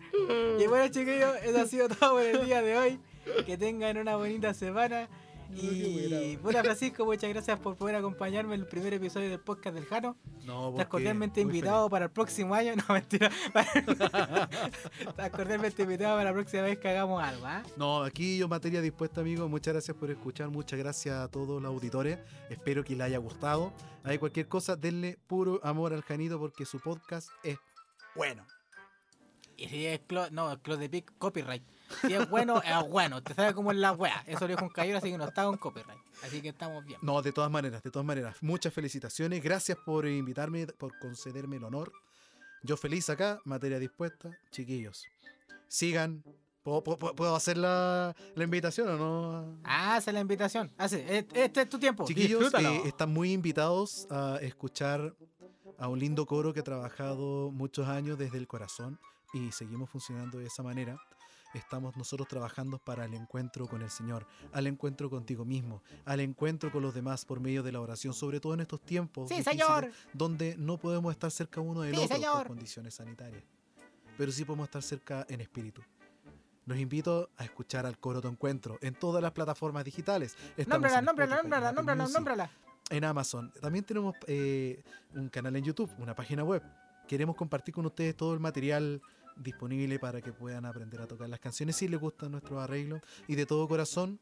Y 0.60 0.68
bueno, 0.68 0.88
chiquillos, 0.88 1.36
eso 1.44 1.62
ha 1.62 1.66
sido 1.66 1.90
todo 1.90 2.14
por 2.14 2.24
el 2.24 2.46
día 2.46 2.62
de 2.62 2.78
hoy. 2.78 3.00
Que 3.46 3.58
tengan 3.58 3.98
una 3.98 4.16
bonita 4.16 4.54
semana. 4.54 5.10
Y 5.56 6.38
puta 6.38 6.64
Francisco, 6.64 7.06
muchas 7.06 7.30
gracias 7.30 7.60
por 7.60 7.76
poder 7.76 7.96
acompañarme 7.96 8.56
en 8.56 8.62
el 8.62 8.68
primer 8.68 8.94
episodio 8.94 9.30
del 9.30 9.40
podcast 9.40 9.76
del 9.76 9.86
Jano. 9.86 10.18
No, 10.46 10.70
Estás 10.70 10.88
cordialmente 10.88 11.42
invitado 11.42 11.90
para 11.90 12.06
el 12.06 12.12
próximo 12.12 12.54
año. 12.54 12.74
No, 12.88 12.94
mentira. 12.94 13.32
Estás 15.00 15.30
cordialmente 15.32 15.84
invitado 15.84 16.18
para 16.18 16.30
la 16.30 16.34
próxima 16.34 16.64
vez 16.64 16.78
que 16.78 16.90
hagamos 16.90 17.24
algo, 17.24 17.46
¿ah? 17.46 17.62
feliz. 17.64 17.78
No, 17.78 18.04
aquí 18.04 18.38
yo 18.38 18.48
materia 18.48 18.82
dispuesta, 18.82 19.22
amigo. 19.22 19.48
Muchas 19.50 19.74
gracias 19.74 19.98
por 19.98 20.12
escuchar. 20.12 20.50
Muchas 20.50 20.78
gracias 20.78 21.16
a 21.16 21.28
todos 21.28 21.62
los 21.62 21.70
auditores. 21.72 22.20
Espero 22.50 22.84
que 22.84 22.96
les 22.96 23.06
haya 23.06 23.18
gustado. 23.18 23.74
Hay 24.04 24.18
cualquier 24.20 24.48
cosa, 24.48 24.76
denle 24.76 25.18
puro 25.28 25.60
amor 25.64 25.94
al 25.94 26.02
Janito 26.02 26.40
porque 26.40 26.66
su 26.66 26.80
podcast 26.80 27.30
es 27.44 27.58
bueno. 28.16 28.46
Y 29.58 29.68
si 29.68 29.86
es 29.88 30.00
clo 30.02 30.30
no, 30.30 30.52
es 30.52 30.60
close 30.60 30.82
de 30.82 30.90
pic, 30.90 31.12
copyright. 31.18 31.64
Si 32.02 32.14
es 32.14 32.30
bueno, 32.30 32.62
es 32.64 32.90
bueno. 32.90 33.22
Te 33.24 33.34
sabe 33.34 33.54
cómo 33.54 33.72
es 33.72 33.78
la 33.78 33.92
wea. 33.94 34.24
Eso 34.28 34.42
lo 34.42 34.48
dijo 34.48 34.64
un 34.66 34.70
caballero, 34.70 34.98
así 34.98 35.10
que 35.12 35.18
no 35.18 35.26
está 35.26 35.46
con 35.46 35.58
copyright. 35.58 36.00
Así 36.24 36.42
que 36.42 36.50
estamos 36.50 36.84
bien. 36.86 37.00
No, 37.02 37.22
de 37.22 37.32
todas 37.32 37.50
maneras, 37.52 37.82
de 37.84 37.92
todas 37.92 38.06
maneras. 38.06 38.36
Muchas 38.42 38.74
felicitaciones. 38.74 39.42
Gracias 39.44 39.78
por 39.86 40.08
invitarme, 40.08 40.68
por 40.68 40.98
concederme 41.00 41.58
el 41.58 41.64
honor. 41.64 41.92
Yo 42.64 42.76
feliz 42.78 43.10
acá, 43.10 43.40
materia 43.46 43.80
dispuesta. 43.80 44.30
Chiquillos, 44.52 45.06
sigan. 45.68 46.24
¿Puedo, 46.64 46.84
puedo- 46.84 47.16
puedo 47.16 47.34
hacer 47.36 47.58
la, 47.58 48.14
la 48.36 48.44
invitación 48.44 48.90
o 48.90 48.98
no? 48.98 49.58
Hace 49.64 50.12
la 50.12 50.20
invitación. 50.20 50.70
Hace. 50.78 51.20
Este, 51.20 51.46
este 51.46 51.62
es 51.62 51.70
tu 51.70 51.80
tiempo. 51.80 52.06
Chiquillos, 52.06 52.54
eh, 52.56 52.82
están 52.86 53.14
muy 53.14 53.32
invitados 53.32 54.06
a 54.12 54.38
escuchar 54.42 55.16
a 55.78 55.88
un 55.88 56.00
lindo 56.00 56.26
coro 56.26 56.54
que 56.54 56.60
ha 56.60 56.64
trabajado 56.64 57.52
muchos 57.52 57.88
años 57.88 58.18
desde 58.18 58.38
el 58.38 58.48
corazón 58.48 59.00
y 59.34 59.52
seguimos 59.54 59.90
funcionando 59.90 60.40
de 60.40 60.48
esa 60.48 60.62
manera. 60.62 60.98
Estamos 61.54 61.96
nosotros 61.96 62.28
trabajando 62.28 62.78
para 62.78 63.06
el 63.06 63.14
encuentro 63.14 63.68
con 63.68 63.82
el 63.82 63.90
Señor, 63.90 64.28
al 64.52 64.68
encuentro 64.68 65.10
contigo 65.10 65.46
mismo, 65.46 65.82
al 66.06 66.20
encuentro 66.20 66.72
con 66.72 66.84
los 66.84 66.94
demás 66.94 67.26
por 67.26 67.40
medio 67.40 67.64
de 67.64 67.72
la 67.72 67.80
oración, 67.80 68.14
sobre 68.14 68.40
todo 68.40 68.54
en 68.54 68.60
estos 68.60 68.82
tiempos 68.82 69.30
Sí, 69.30 69.42
señor. 69.44 69.92
donde 70.14 70.56
no 70.58 70.78
podemos 70.78 71.12
estar 71.12 71.32
cerca 71.32 71.62
uno 71.62 71.82
del 71.82 71.96
Sí, 71.96 72.02
otro 72.04 72.16
señor. 72.16 72.38
por 72.40 72.48
condiciones 72.48 72.94
sanitarias, 72.96 73.44
pero 74.18 74.32
sí 74.32 74.44
podemos 74.46 74.66
estar 74.68 74.82
cerca 74.84 75.26
en 75.30 75.42
espíritu. 75.42 75.82
Los 76.66 76.78
invito 76.80 77.30
a 77.38 77.46
escuchar 77.46 77.86
al 77.86 77.98
coro 77.98 78.20
Tu 78.22 78.28
Encuentro 78.28 78.78
en 78.82 78.94
todas 78.94 79.24
las 79.24 79.32
plataformas 79.32 79.86
digitales. 79.86 80.36
Estamos 80.58 80.68
Nómbrala, 80.82 81.02
nómbrala, 81.02 81.36
nómbrala, 81.38 81.72
nómbrala, 81.72 82.04
Music, 82.04 82.16
nómbrala. 82.18 82.52
en 82.90 83.04
Amazon. 83.06 83.54
También 83.62 83.86
tenemos 83.86 84.16
eh, 84.28 84.84
un 85.16 85.30
canal 85.30 85.56
en 85.56 85.64
YouTube, 85.64 85.90
una 85.98 86.14
página 86.14 86.44
web. 86.44 86.62
Queremos 87.08 87.38
compartir 87.38 87.74
con 87.74 87.86
ustedes 87.86 88.18
todo 88.18 88.34
el 88.34 88.42
material 88.42 89.02
disponible 89.40 90.00
para 90.00 90.22
que 90.22 90.34
puedan 90.34 90.66
aprender 90.66 91.02
a 91.02 91.08
tocar 91.08 91.30
las 91.30 91.40
canciones 91.40 91.76
si 91.76 91.88
les 91.88 92.00
gustan 92.00 92.32
nuestros 92.32 92.60
arreglos. 92.62 93.02
Y 93.28 93.36
de 93.36 93.46
todo 93.46 93.68
corazón, 93.68 94.20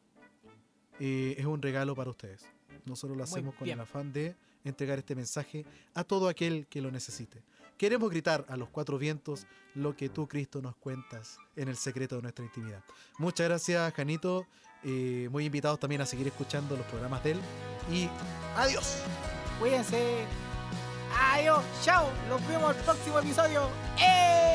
eh, 0.99 1.35
es 1.37 1.45
un 1.45 1.61
regalo 1.61 1.95
para 1.95 2.09
ustedes. 2.09 2.45
Nosotros 2.85 3.17
lo 3.17 3.23
hacemos 3.23 3.55
con 3.55 3.67
el 3.67 3.79
afán 3.79 4.11
de 4.13 4.35
entregar 4.63 4.99
este 4.99 5.15
mensaje 5.15 5.65
a 5.93 6.03
todo 6.03 6.27
aquel 6.27 6.67
que 6.67 6.81
lo 6.81 6.91
necesite. 6.91 7.43
Queremos 7.77 8.09
gritar 8.09 8.45
a 8.47 8.55
los 8.55 8.69
cuatro 8.69 8.97
vientos 8.97 9.47
lo 9.73 9.95
que 9.95 10.07
tú, 10.09 10.27
Cristo, 10.27 10.61
nos 10.61 10.75
cuentas 10.77 11.37
en 11.55 11.67
el 11.67 11.75
secreto 11.75 12.15
de 12.15 12.21
nuestra 12.21 12.45
intimidad. 12.45 12.83
Muchas 13.17 13.47
gracias, 13.47 13.93
Janito. 13.93 14.47
Eh, 14.83 15.27
muy 15.31 15.45
invitados 15.45 15.79
también 15.79 16.01
a 16.01 16.05
seguir 16.05 16.27
escuchando 16.27 16.77
los 16.77 16.85
programas 16.85 17.23
de 17.23 17.31
él. 17.31 17.39
Y 17.91 18.09
adiós. 18.55 18.97
Cuídense. 19.59 20.25
Adiós. 21.19 21.63
Chao. 21.83 22.07
Nos 22.29 22.47
vemos 22.47 22.75
el 22.75 22.83
próximo 22.83 23.19
episodio. 23.19 23.69
¡Eh! 23.99 24.54